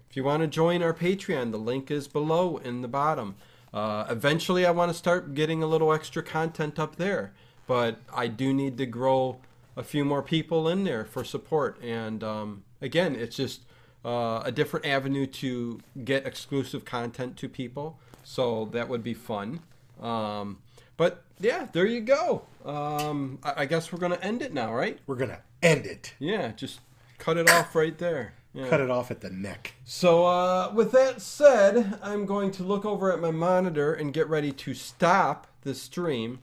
[0.08, 3.36] If you want to join our Patreon, the link is below in the bottom.
[3.72, 7.32] Uh, eventually, I want to start getting a little extra content up there,
[7.68, 9.40] but I do need to grow
[9.76, 11.80] a few more people in there for support.
[11.82, 13.62] And um, again, it's just
[14.04, 17.98] uh, a different avenue to get exclusive content to people.
[18.24, 19.60] So that would be fun.
[20.00, 20.58] Um,
[20.96, 22.42] but yeah, there you go.
[22.64, 24.98] Um, I, I guess we're going to end it now, right?
[25.06, 26.14] We're going to end it.
[26.18, 26.80] Yeah, just
[27.18, 28.34] cut it off right there.
[28.52, 28.68] Yeah.
[28.68, 29.74] Cut it off at the neck.
[29.84, 34.28] So, uh, with that said, I'm going to look over at my monitor and get
[34.28, 36.40] ready to stop the stream.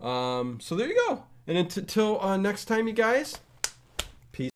[0.00, 1.24] Um, so there you go.
[1.46, 3.38] And until uh, next time, you guys,
[4.32, 4.50] peace.